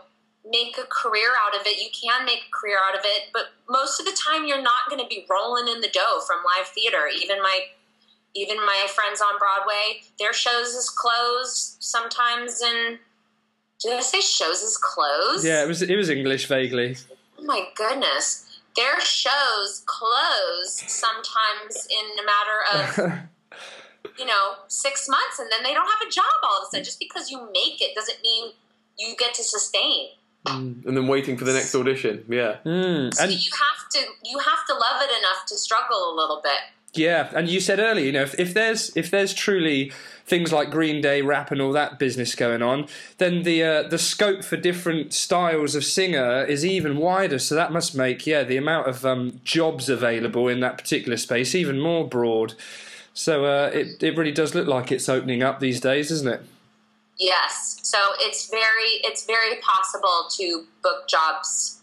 make 0.50 0.78
a 0.78 0.88
career 0.90 1.30
out 1.46 1.60
of 1.60 1.68
it. 1.68 1.82
You 1.84 1.90
can 1.92 2.26
make 2.26 2.44
a 2.48 2.52
career 2.52 2.78
out 2.88 2.98
of 2.98 3.06
it, 3.06 3.30
but 3.34 3.52
most 3.70 4.00
of 4.00 4.06
the 4.06 4.18
time 4.18 4.46
you're 4.46 4.62
not 4.62 4.90
going 4.90 5.02
to 5.02 5.08
be 5.08 5.26
rolling 5.30 5.68
in 5.68 5.82
the 5.82 5.90
dough 5.90 6.22
from 6.26 6.38
live 6.58 6.68
theater. 6.68 7.08
Even 7.22 7.42
my 7.42 7.60
even 8.34 8.58
my 8.58 8.88
friends 8.96 9.20
on 9.22 9.38
Broadway, 9.38 10.02
their 10.18 10.32
shows 10.32 10.70
is 10.70 10.90
closed 10.90 11.76
sometimes 11.80 12.62
and 12.62 12.98
did 13.82 13.94
I 13.94 14.02
say 14.02 14.22
shows 14.22 14.62
is 14.62 14.78
closed? 14.78 15.46
Yeah, 15.46 15.64
it 15.64 15.68
was 15.68 15.82
it 15.82 15.96
was 15.96 16.10
English 16.10 16.48
vaguely. 16.48 16.96
Oh 17.38 17.44
my 17.44 17.68
goodness. 17.76 18.51
Their 18.76 19.00
shows 19.02 19.84
close 19.86 20.84
sometimes 20.88 21.88
in 21.90 22.20
a 22.20 22.26
matter 22.26 23.10
of 23.10 23.20
you 24.18 24.26
know, 24.26 24.54
six 24.68 25.08
months 25.08 25.40
and 25.40 25.50
then 25.52 25.64
they 25.64 25.74
don't 25.74 25.88
have 25.88 26.08
a 26.08 26.12
job 26.12 26.26
all 26.44 26.62
of 26.62 26.64
a 26.64 26.66
sudden. 26.72 26.84
Just 26.84 27.00
because 27.00 27.30
you 27.32 27.40
make 27.54 27.82
it 27.82 27.96
doesn't 27.96 28.22
mean 28.22 28.52
you 28.98 29.16
get 29.18 29.34
to 29.36 29.44
sustain. 29.44 30.10
Mm. 30.46 30.86
And 30.86 30.98
then 30.98 31.08
waiting 31.08 31.38
for 31.38 31.46
the 31.46 31.54
next 31.54 31.74
audition, 31.76 32.26
yeah. 32.28 32.58
Mm. 32.66 33.14
So 33.14 33.26
you 33.26 33.52
have 33.52 33.90
to 33.92 34.00
you 34.24 34.40
have 34.40 34.66
to 34.68 34.74
love 34.74 35.02
it 35.02 35.10
enough 35.20 35.46
to 35.48 35.58
struggle 35.58 36.14
a 36.14 36.16
little 36.16 36.42
bit. 36.44 36.60
Yeah, 36.94 37.32
and 37.34 37.48
you 37.48 37.62
said 37.62 37.80
earlier, 37.80 38.06
you 38.06 38.12
know, 38.12 38.24
if, 38.24 38.38
if 38.40 38.54
there's 38.54 38.96
if 38.98 39.12
there's 39.12 39.34
truly 39.34 39.92
things 40.26 40.52
like 40.52 40.72
Green 40.72 41.02
Day 41.02 41.22
rap 41.22 41.52
and 41.52 41.62
all 41.62 41.72
that 41.74 42.00
business 42.00 42.36
going 42.36 42.62
on, 42.62 42.88
then 43.18 43.44
the 43.44 43.64
uh, 43.64 43.84
the 43.84 43.98
scope 43.98 44.44
for 44.44 44.58
different 44.58 45.14
styles 45.14 45.76
of 45.76 45.84
singer 45.84 46.44
is 46.44 46.66
even 46.66 46.98
wider. 46.98 47.40
So 47.40 47.56
that 47.56 47.72
must 47.72 47.96
make 47.96 48.26
yeah 48.26 48.44
the 48.44 48.58
amount 48.58 48.88
of 48.88 49.06
um, 49.06 49.42
jobs 49.44 49.90
available 49.90 50.48
in 50.48 50.60
that 50.62 50.78
particular 50.78 51.18
space 51.18 51.56
even 51.56 51.80
more 51.80 52.08
broad. 52.08 52.54
So 53.14 53.46
uh, 53.46 53.72
it 53.74 54.02
it 54.02 54.18
really 54.18 54.32
does 54.32 54.56
look 54.56 54.68
like 54.68 54.92
it's 54.92 55.10
opening 55.10 55.44
up 55.44 55.60
these 55.60 55.80
days, 55.80 56.12
isn't 56.12 56.28
it? 56.28 56.42
Yes. 57.18 57.80
So 57.84 57.98
it's 58.20 58.50
very 58.50 59.02
it's 59.04 59.26
very 59.26 59.58
possible 59.62 60.28
to 60.38 60.66
book 60.82 61.08
jobs. 61.08 61.81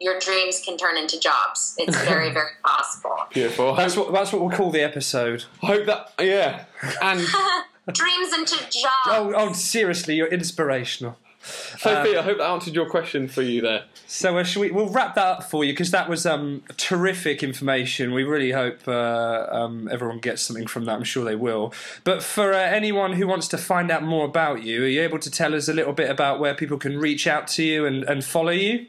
Your 0.00 0.18
dreams 0.18 0.60
can 0.64 0.76
turn 0.76 0.96
into 0.96 1.18
jobs. 1.18 1.74
It's 1.78 1.96
very 2.04 2.32
very 2.32 2.52
possible. 2.64 3.16
Beautiful. 3.30 3.74
That's 3.74 3.96
what 3.96 4.12
that's 4.12 4.32
what 4.32 4.42
we'll 4.42 4.56
call 4.56 4.70
the 4.70 4.82
episode. 4.82 5.44
I 5.62 5.66
hope 5.66 5.86
that 5.86 6.12
yeah. 6.20 6.64
And 7.02 7.20
dreams 7.92 8.32
into 8.34 8.56
jobs. 8.70 9.06
Oh, 9.06 9.32
oh 9.36 9.52
seriously, 9.52 10.16
you're 10.16 10.28
inspirational. 10.28 11.18
Sophie, 11.44 12.16
um, 12.16 12.20
I 12.20 12.22
hope 12.22 12.38
that 12.38 12.48
answered 12.48 12.74
your 12.74 12.88
question 12.88 13.28
for 13.28 13.42
you 13.42 13.60
there. 13.60 13.84
So 14.06 14.38
uh, 14.38 14.44
we, 14.56 14.70
we'll 14.70 14.88
wrap 14.88 15.14
that 15.16 15.26
up 15.26 15.42
for 15.44 15.62
you 15.62 15.72
because 15.72 15.90
that 15.90 16.08
was 16.08 16.24
um, 16.24 16.62
terrific 16.78 17.42
information. 17.42 18.14
We 18.14 18.24
really 18.24 18.52
hope 18.52 18.88
uh, 18.88 19.46
um, 19.50 19.88
everyone 19.92 20.20
gets 20.20 20.40
something 20.40 20.66
from 20.66 20.86
that. 20.86 20.92
I'm 20.92 21.04
sure 21.04 21.24
they 21.24 21.36
will. 21.36 21.74
But 22.02 22.22
for 22.22 22.54
uh, 22.54 22.58
anyone 22.58 23.12
who 23.12 23.26
wants 23.26 23.48
to 23.48 23.58
find 23.58 23.90
out 23.90 24.02
more 24.02 24.24
about 24.24 24.62
you, 24.62 24.84
are 24.84 24.88
you 24.88 25.02
able 25.02 25.18
to 25.18 25.30
tell 25.30 25.54
us 25.54 25.68
a 25.68 25.74
little 25.74 25.92
bit 25.92 26.08
about 26.08 26.40
where 26.40 26.54
people 26.54 26.78
can 26.78 26.98
reach 26.98 27.26
out 27.26 27.46
to 27.48 27.62
you 27.62 27.84
and, 27.84 28.04
and 28.04 28.24
follow 28.24 28.52
you? 28.52 28.86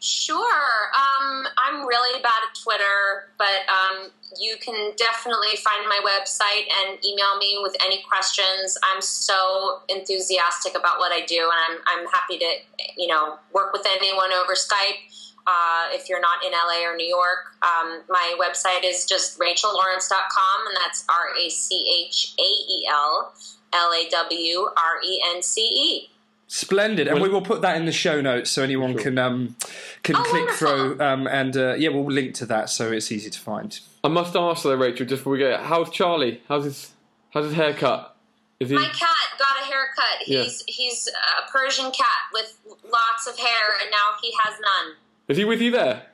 Sure. 0.00 0.90
Um, 0.94 1.46
I'm 1.58 1.86
really 1.86 2.22
bad 2.22 2.38
at 2.48 2.54
Twitter, 2.62 3.34
but 3.36 3.66
um, 3.66 4.10
you 4.38 4.56
can 4.60 4.92
definitely 4.96 5.56
find 5.56 5.88
my 5.88 5.98
website 6.06 6.70
and 6.70 6.98
email 7.04 7.36
me 7.38 7.58
with 7.60 7.74
any 7.84 8.02
questions. 8.08 8.78
I'm 8.84 9.02
so 9.02 9.80
enthusiastic 9.88 10.76
about 10.78 10.98
what 10.98 11.10
I 11.10 11.26
do, 11.26 11.50
and 11.50 11.58
I'm, 11.68 11.98
I'm 11.98 12.06
happy 12.12 12.38
to, 12.38 12.50
you 12.96 13.08
know, 13.08 13.38
work 13.52 13.72
with 13.72 13.86
anyone 13.90 14.32
over 14.32 14.54
Skype. 14.54 15.02
Uh, 15.48 15.88
if 15.90 16.08
you're 16.08 16.20
not 16.20 16.44
in 16.44 16.52
LA 16.52 16.86
or 16.88 16.94
New 16.94 17.06
York, 17.06 17.56
um, 17.62 18.02
my 18.08 18.36
website 18.38 18.84
is 18.84 19.04
just 19.04 19.38
rachellawrence.com, 19.40 20.66
and 20.68 20.76
that's 20.76 21.04
R 21.08 21.34
A 21.36 21.48
C 21.48 22.06
H 22.06 22.34
A 22.38 22.42
E 22.42 22.86
L 22.88 23.32
L 23.72 23.92
A 23.92 24.08
W 24.10 24.68
R 24.76 25.02
E 25.02 25.22
N 25.34 25.42
C 25.42 25.62
E. 25.62 26.10
Splendid, 26.50 27.06
and 27.08 27.16
Well- 27.20 27.24
we 27.24 27.28
will 27.28 27.42
put 27.42 27.60
that 27.60 27.76
in 27.76 27.84
the 27.84 27.92
show 27.92 28.20
notes 28.22 28.50
so 28.50 28.62
anyone 28.62 28.96
can 28.96 29.18
um, 29.18 29.54
can 30.02 30.16
Oh, 30.16 30.22
click 30.22 30.48
through. 30.50 30.98
Um, 31.00 31.26
and 31.26 31.54
uh, 31.56 31.74
yeah, 31.74 31.90
we'll 31.90 32.10
link 32.10 32.34
to 32.36 32.46
that 32.46 32.70
so 32.70 32.90
it's 32.90 33.12
easy 33.12 33.28
to 33.28 33.38
find. 33.38 33.78
I 34.02 34.08
must 34.08 34.34
ask 34.34 34.62
though, 34.62 34.74
Rachel, 34.74 35.04
just 35.06 35.20
before 35.20 35.34
we 35.34 35.38
go, 35.40 35.58
how's 35.58 35.90
Charlie? 35.90 36.40
How's 36.48 36.64
his 36.64 36.92
how's 37.30 37.44
his 37.44 37.54
haircut? 37.54 38.16
Is 38.60 38.70
he? 38.70 38.76
My 38.76 38.84
cat 38.86 39.10
got 39.38 39.60
a 39.62 39.64
haircut. 39.66 40.26
Yeah. 40.26 40.42
He's 40.44 40.64
he's 40.66 41.08
a 41.08 41.50
Persian 41.52 41.90
cat 41.92 42.06
with 42.32 42.56
lots 42.90 43.26
of 43.28 43.38
hair, 43.38 43.76
and 43.82 43.90
now 43.90 44.16
he 44.22 44.32
has 44.44 44.54
none. 44.58 44.94
Is 45.28 45.36
he 45.36 45.44
with 45.44 45.60
you 45.60 45.70
there? 45.70 46.04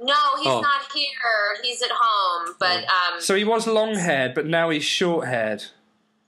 No, 0.00 0.14
he's 0.38 0.48
Oh. 0.48 0.60
not 0.60 0.82
here. 0.92 1.08
He's 1.62 1.80
at 1.80 1.90
home. 1.92 2.56
But 2.58 2.84
um, 2.84 3.20
So 3.20 3.36
he 3.36 3.44
was 3.44 3.68
long 3.68 3.94
haired, 3.94 4.34
but 4.34 4.46
now 4.46 4.70
he's 4.70 4.82
short 4.84 5.28
haired. 5.28 5.66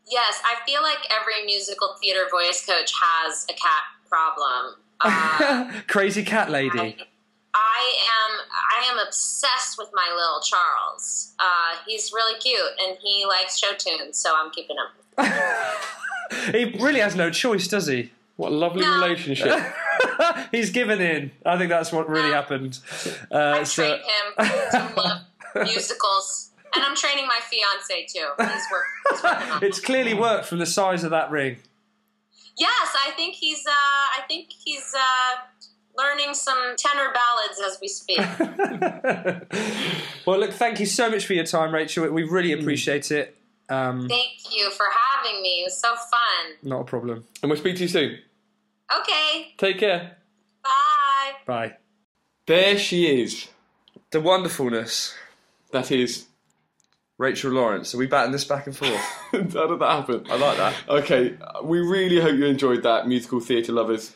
Yes, 0.08 0.40
I 0.44 0.56
feel 0.66 0.82
like 0.82 0.98
every 1.10 1.44
musical 1.46 1.94
theater 2.00 2.26
voice 2.30 2.64
coach 2.64 2.92
has 3.02 3.44
a 3.48 3.52
cat 3.54 3.82
problem. 4.08 4.74
Uh, 5.00 5.70
Crazy 5.88 6.24
cat 6.24 6.50
lady. 6.50 6.78
I, 6.78 6.96
I 7.54 7.94
am 8.24 8.40
I 8.52 8.92
am 8.92 9.06
obsessed 9.06 9.78
with 9.78 9.88
my 9.94 10.08
little 10.14 10.40
Charles. 10.42 11.32
Uh, 11.38 11.76
he's 11.86 12.12
really 12.12 12.38
cute, 12.40 12.60
and 12.86 12.96
he 13.02 13.24
likes 13.26 13.58
show 13.58 13.72
tunes, 13.76 14.18
so 14.18 14.34
I'm 14.36 14.50
keeping 14.50 14.76
him. 14.76 15.26
He 16.50 16.64
really 16.80 16.98
has 17.00 17.14
no 17.14 17.30
choice, 17.30 17.68
does 17.68 17.86
he? 17.86 18.10
What 18.34 18.50
a 18.50 18.54
lovely 18.54 18.82
No. 18.82 19.00
relationship. 19.00 19.62
He's 20.50 20.70
given 20.70 21.00
in. 21.00 21.30
I 21.46 21.56
think 21.56 21.70
that's 21.70 21.92
what 21.92 22.08
really 22.08 22.28
No. 22.30 22.34
happened. 22.34 22.80
I 23.30 23.34
Uh, 23.36 23.64
so, 23.64 23.82
trained 23.82 24.02
him 24.02 24.46
to 24.72 24.92
love 24.96 25.20
musicals, 25.66 26.50
and 26.76 26.84
I'm 26.84 26.94
training 26.94 27.26
my 27.26 27.38
fiance 27.50 28.06
too. 28.06 28.28
He's, 28.38 28.66
work, 28.70 28.84
he's 29.10 29.22
working 29.22 29.50
on 29.50 29.64
it's 29.64 29.80
clearly 29.80 30.14
worked 30.14 30.46
from 30.46 30.58
the 30.58 30.66
size 30.66 31.04
of 31.04 31.10
that 31.10 31.30
ring. 31.30 31.56
Yes, 32.58 32.94
I 33.06 33.10
think 33.12 33.34
he's. 33.34 33.66
Uh, 33.66 33.70
I 33.70 34.20
think 34.28 34.48
he's 34.64 34.94
uh, 34.94 35.40
learning 35.96 36.34
some 36.34 36.74
tenor 36.76 37.12
ballads 37.12 37.60
as 37.66 37.78
we 37.80 37.88
speak. 37.88 38.18
well, 40.26 40.38
look, 40.38 40.52
thank 40.52 40.80
you 40.80 40.86
so 40.86 41.10
much 41.10 41.26
for 41.26 41.34
your 41.34 41.44
time, 41.44 41.74
Rachel. 41.74 42.08
We 42.10 42.22
really 42.22 42.52
appreciate 42.52 43.10
it. 43.10 43.36
Um, 43.68 44.08
Thank 44.08 44.54
you 44.54 44.70
for 44.70 44.86
having 45.14 45.42
me. 45.42 45.60
It 45.60 45.64
was 45.64 45.76
so 45.78 45.88
fun. 45.88 46.54
not 46.62 46.80
a 46.82 46.84
problem. 46.84 47.24
and 47.42 47.50
we'll 47.50 47.58
speak 47.58 47.76
to 47.76 47.82
you 47.82 47.88
soon. 47.88 48.18
Okay, 49.00 49.54
Take 49.58 49.80
care. 49.80 50.16
bye. 50.62 51.32
Bye. 51.46 51.76
There 52.46 52.78
she 52.78 53.22
is. 53.22 53.48
The 54.12 54.20
wonderfulness. 54.20 55.14
That 55.72 55.90
is. 55.90 56.26
Rachel 57.18 57.52
Lawrence. 57.52 57.94
Are 57.94 57.98
we 57.98 58.06
batting 58.06 58.32
this 58.32 58.44
back 58.44 58.66
and 58.66 58.76
forth? 58.76 58.90
How 59.32 59.38
did 59.38 59.78
that 59.78 59.80
happen? 59.80 60.26
I 60.30 60.36
like 60.36 60.56
that. 60.58 60.74
Okay, 60.88 61.34
we 61.62 61.80
really 61.80 62.20
hope 62.20 62.36
you 62.36 62.46
enjoyed 62.46 62.82
that, 62.82 63.08
musical 63.08 63.40
theatre 63.40 63.72
lovers. 63.72 64.14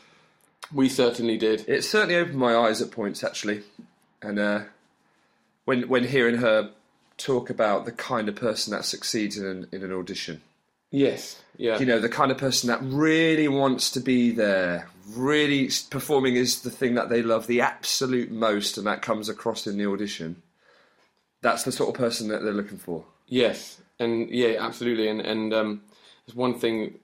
We 0.73 0.87
certainly 0.87 1.37
did. 1.37 1.65
It 1.67 1.83
certainly 1.83 2.15
opened 2.15 2.37
my 2.37 2.55
eyes 2.55 2.81
at 2.81 2.91
points, 2.91 3.23
actually. 3.23 3.63
And 4.21 4.39
uh, 4.39 4.61
when 5.65 5.89
when 5.89 6.03
hearing 6.05 6.37
her 6.37 6.71
talk 7.17 7.49
about 7.49 7.85
the 7.85 7.91
kind 7.91 8.29
of 8.29 8.35
person 8.35 8.71
that 8.71 8.85
succeeds 8.85 9.37
in 9.37 9.45
an, 9.45 9.67
in 9.71 9.83
an 9.83 9.91
audition, 9.91 10.41
Yes, 10.91 11.41
yeah. 11.55 11.79
you 11.79 11.85
know, 11.85 11.99
the 11.99 12.09
kind 12.09 12.31
of 12.31 12.37
person 12.37 12.67
that 12.67 12.79
really 12.83 13.47
wants 13.47 13.89
to 13.91 14.01
be 14.01 14.31
there, 14.31 14.89
really 15.09 15.69
performing 15.89 16.35
is 16.35 16.61
the 16.61 16.69
thing 16.69 16.95
that 16.95 17.09
they 17.09 17.21
love 17.21 17.47
the 17.47 17.61
absolute 17.61 18.29
most, 18.29 18.77
and 18.77 18.85
that 18.85 19.01
comes 19.01 19.29
across 19.29 19.65
in 19.65 19.77
the 19.77 19.89
audition. 19.89 20.41
That's 21.41 21.63
the 21.63 21.71
sort 21.71 21.89
of 21.89 21.95
person 21.95 22.27
that 22.29 22.43
they're 22.43 22.53
looking 22.53 22.77
for. 22.77 23.03
Yes, 23.27 23.81
and 23.99 24.29
yeah, 24.29 24.57
absolutely. 24.59 25.07
And 25.07 25.21
and 25.21 25.53
um, 25.53 25.81
there's 26.25 26.35
one 26.35 26.57
thing. 26.57 26.99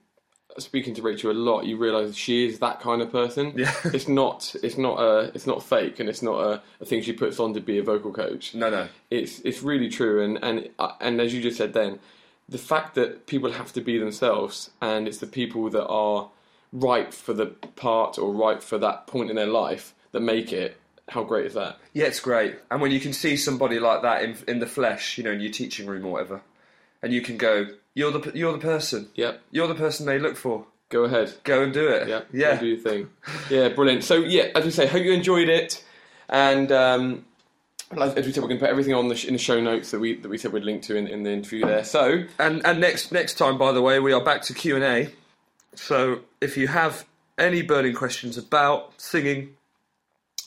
Speaking 0.58 0.92
to 0.94 1.02
Rachel 1.02 1.30
a 1.30 1.32
lot, 1.32 1.66
you 1.66 1.76
realise 1.76 2.16
she 2.16 2.48
is 2.48 2.58
that 2.58 2.80
kind 2.80 3.00
of 3.00 3.12
person. 3.12 3.52
Yeah. 3.54 3.72
it's 3.84 4.08
not. 4.08 4.56
It's 4.62 4.76
not 4.76 4.98
a. 4.98 5.30
It's 5.34 5.46
not 5.46 5.62
fake, 5.62 6.00
and 6.00 6.08
it's 6.08 6.22
not 6.22 6.40
a, 6.40 6.62
a 6.80 6.84
thing 6.84 7.02
she 7.02 7.12
puts 7.12 7.38
on 7.38 7.54
to 7.54 7.60
be 7.60 7.78
a 7.78 7.82
vocal 7.82 8.12
coach. 8.12 8.54
No, 8.54 8.68
no. 8.68 8.88
It's 9.10 9.40
it's 9.40 9.62
really 9.62 9.88
true, 9.88 10.22
and 10.22 10.38
and 10.42 10.68
uh, 10.78 10.92
and 11.00 11.20
as 11.20 11.32
you 11.32 11.40
just 11.40 11.58
said, 11.58 11.74
then 11.74 12.00
the 12.48 12.58
fact 12.58 12.94
that 12.94 13.26
people 13.26 13.52
have 13.52 13.72
to 13.74 13.80
be 13.80 13.98
themselves, 13.98 14.70
and 14.80 15.06
it's 15.06 15.18
the 15.18 15.26
people 15.26 15.68
that 15.70 15.86
are 15.86 16.30
right 16.72 17.12
for 17.12 17.32
the 17.34 17.46
part 17.46 18.18
or 18.18 18.32
right 18.32 18.62
for 18.62 18.78
that 18.78 19.06
point 19.06 19.30
in 19.30 19.36
their 19.36 19.46
life 19.46 19.94
that 20.12 20.20
make 20.20 20.52
it. 20.52 20.76
How 21.08 21.24
great 21.24 21.46
is 21.46 21.54
that? 21.54 21.78
Yeah, 21.92 22.06
it's 22.06 22.20
great. 22.20 22.56
And 22.70 22.80
when 22.80 22.90
you 22.90 23.00
can 23.00 23.12
see 23.12 23.36
somebody 23.36 23.78
like 23.80 24.02
that 24.02 24.22
in 24.22 24.36
in 24.46 24.58
the 24.58 24.66
flesh, 24.66 25.18
you 25.18 25.24
know, 25.24 25.32
in 25.32 25.40
your 25.40 25.52
teaching 25.52 25.86
room 25.86 26.04
or 26.04 26.12
whatever, 26.12 26.42
and 27.02 27.12
you 27.12 27.20
can 27.20 27.36
go, 27.36 27.66
"You're 27.94 28.12
the 28.12 28.32
you're 28.34 28.52
the 28.52 28.58
person. 28.58 29.08
Yep. 29.14 29.40
You're 29.50 29.68
the 29.68 29.74
person 29.74 30.06
they 30.06 30.18
look 30.18 30.36
for. 30.36 30.66
Go 30.90 31.04
ahead. 31.04 31.34
Go 31.44 31.62
and 31.62 31.72
do 31.72 31.88
it." 31.88 32.08
Yeah, 32.08 32.22
yeah. 32.32 32.54
go 32.54 32.60
do 32.60 32.66
your 32.66 32.78
thing. 32.78 33.10
Yeah, 33.50 33.68
brilliant. 33.68 34.04
So 34.04 34.16
yeah, 34.16 34.48
as 34.54 34.64
we 34.64 34.70
say, 34.70 34.86
hope 34.86 35.02
you 35.02 35.12
enjoyed 35.12 35.48
it, 35.48 35.82
and 36.28 36.70
um, 36.70 37.24
as 37.92 38.26
we 38.26 38.32
said, 38.32 38.42
we're 38.42 38.48
going 38.48 38.60
to 38.60 38.64
put 38.64 38.70
everything 38.70 38.94
on 38.94 39.08
the 39.08 39.16
sh- 39.16 39.24
in 39.24 39.32
the 39.32 39.38
show 39.38 39.60
notes 39.60 39.90
that 39.90 40.00
we 40.00 40.16
that 40.16 40.28
we 40.28 40.36
said 40.38 40.52
we'd 40.52 40.64
link 40.64 40.82
to 40.84 40.96
in, 40.96 41.06
in 41.06 41.22
the 41.22 41.30
interview 41.30 41.64
there. 41.64 41.84
So 41.84 42.24
And 42.38 42.64
and 42.66 42.80
next 42.80 43.12
next 43.12 43.34
time, 43.34 43.56
by 43.56 43.72
the 43.72 43.82
way, 43.82 43.98
we 43.98 44.12
are 44.12 44.22
back 44.22 44.42
to 44.42 44.54
Q 44.54 44.76
and 44.76 44.84
A. 44.84 45.10
So 45.74 46.20
if 46.40 46.56
you 46.56 46.68
have 46.68 47.06
any 47.38 47.62
burning 47.62 47.94
questions 47.94 48.36
about 48.36 48.92
singing, 49.00 49.54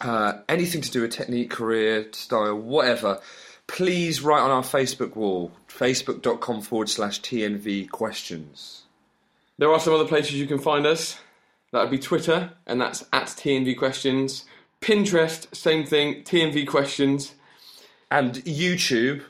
uh, 0.02 0.40
anything 0.50 0.82
to 0.82 0.92
do 0.92 1.02
with 1.02 1.12
technique, 1.12 1.50
career, 1.50 2.08
style, 2.12 2.56
whatever, 2.56 3.20
please 3.68 4.22
write 4.22 4.42
on 4.42 4.52
our 4.52 4.64
Facebook 4.64 5.16
wall, 5.16 5.52
facebook.com 5.70 6.62
forward 6.62 6.90
slash 6.90 7.22
TNV 7.22 7.90
questions. 7.90 8.84
there 9.58 9.72
are 9.72 9.80
some 9.80 9.94
other 9.94 10.08
places 10.08 10.34
you 10.34 10.48
can 10.48 10.60
find 10.60 10.86
us. 10.86 11.20
That 11.72 11.82
would 11.82 11.92
be 11.92 12.00
Twitter, 12.00 12.52
and 12.68 12.82
that's 12.82 13.06
at 13.14 13.28
TNV 13.28 13.78
Questions. 13.78 14.46
Pinterest, 14.82 15.54
same 15.56 15.86
thing, 15.86 16.24
TNV 16.24 16.68
Questions. 16.68 17.34
And 18.10 18.36
YouTube, 18.44 19.24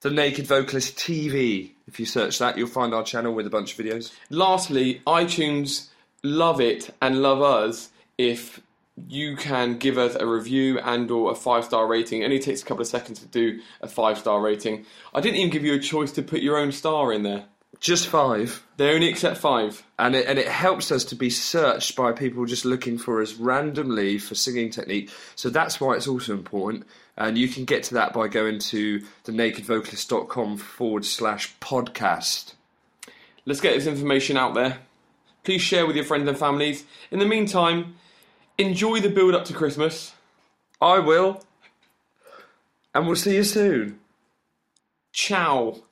The 0.00 0.10
Naked 0.10 0.46
Vocalist 0.46 0.96
TV. 0.96 1.70
If 1.86 2.00
you 2.00 2.06
search 2.06 2.40
that, 2.40 2.58
you'll 2.58 2.66
find 2.66 2.92
our 2.92 3.04
channel 3.04 3.32
with 3.32 3.46
a 3.46 3.50
bunch 3.50 3.78
of 3.78 3.84
videos. 3.84 4.12
Lastly, 4.28 5.02
iTunes 5.06 5.88
love 6.24 6.60
it 6.60 6.90
and 7.00 7.22
love 7.22 7.42
us 7.42 7.90
if 8.18 8.60
you 9.08 9.36
can 9.36 9.78
give 9.78 9.98
us 9.98 10.14
a 10.14 10.26
review 10.26 10.78
and 10.78 11.10
or 11.10 11.32
a 11.32 11.34
five 11.34 11.64
star 11.64 11.86
rating. 11.86 12.22
It 12.22 12.26
only 12.26 12.38
takes 12.38 12.62
a 12.62 12.64
couple 12.64 12.82
of 12.82 12.88
seconds 12.88 13.20
to 13.20 13.26
do 13.26 13.60
a 13.80 13.88
five 13.88 14.18
star 14.18 14.40
rating. 14.40 14.86
I 15.12 15.20
didn't 15.20 15.38
even 15.38 15.50
give 15.50 15.64
you 15.64 15.74
a 15.74 15.78
choice 15.78 16.12
to 16.12 16.22
put 16.22 16.40
your 16.40 16.56
own 16.56 16.72
star 16.72 17.12
in 17.12 17.22
there. 17.22 17.44
Just 17.80 18.06
five. 18.06 18.64
They 18.76 18.94
only 18.94 19.08
accept 19.08 19.38
five. 19.38 19.84
and 19.98 20.14
it, 20.14 20.26
and 20.26 20.38
it 20.38 20.48
helps 20.48 20.92
us 20.92 21.04
to 21.06 21.16
be 21.16 21.28
searched 21.28 21.96
by 21.96 22.12
people 22.12 22.46
just 22.46 22.64
looking 22.64 22.98
for 22.98 23.20
us 23.20 23.34
randomly 23.34 24.18
for 24.18 24.34
singing 24.34 24.70
technique. 24.70 25.10
So 25.34 25.50
that's 25.50 25.80
why 25.80 25.94
it's 25.94 26.06
also 26.06 26.32
important. 26.32 26.86
And 27.16 27.36
you 27.36 27.48
can 27.48 27.64
get 27.64 27.82
to 27.84 27.94
that 27.94 28.12
by 28.12 28.28
going 28.28 28.58
to 28.60 29.00
thenakedvocalist.com 29.24 30.56
forward 30.56 31.04
slash 31.04 31.54
podcast. 31.60 32.54
Let's 33.44 33.60
get 33.60 33.74
this 33.74 33.86
information 33.86 34.36
out 34.36 34.54
there. 34.54 34.78
Please 35.42 35.60
share 35.60 35.86
with 35.86 35.96
your 35.96 36.04
friends 36.04 36.28
and 36.28 36.38
families. 36.38 36.84
In 37.10 37.18
the 37.18 37.26
meantime, 37.26 37.96
enjoy 38.58 39.00
the 39.00 39.08
build 39.08 39.34
up 39.34 39.44
to 39.46 39.52
Christmas. 39.52 40.14
I 40.80 40.98
will. 40.98 41.42
And 42.94 43.06
we'll 43.06 43.16
see 43.16 43.36
you 43.36 43.44
soon. 43.44 43.98
Ciao. 45.12 45.82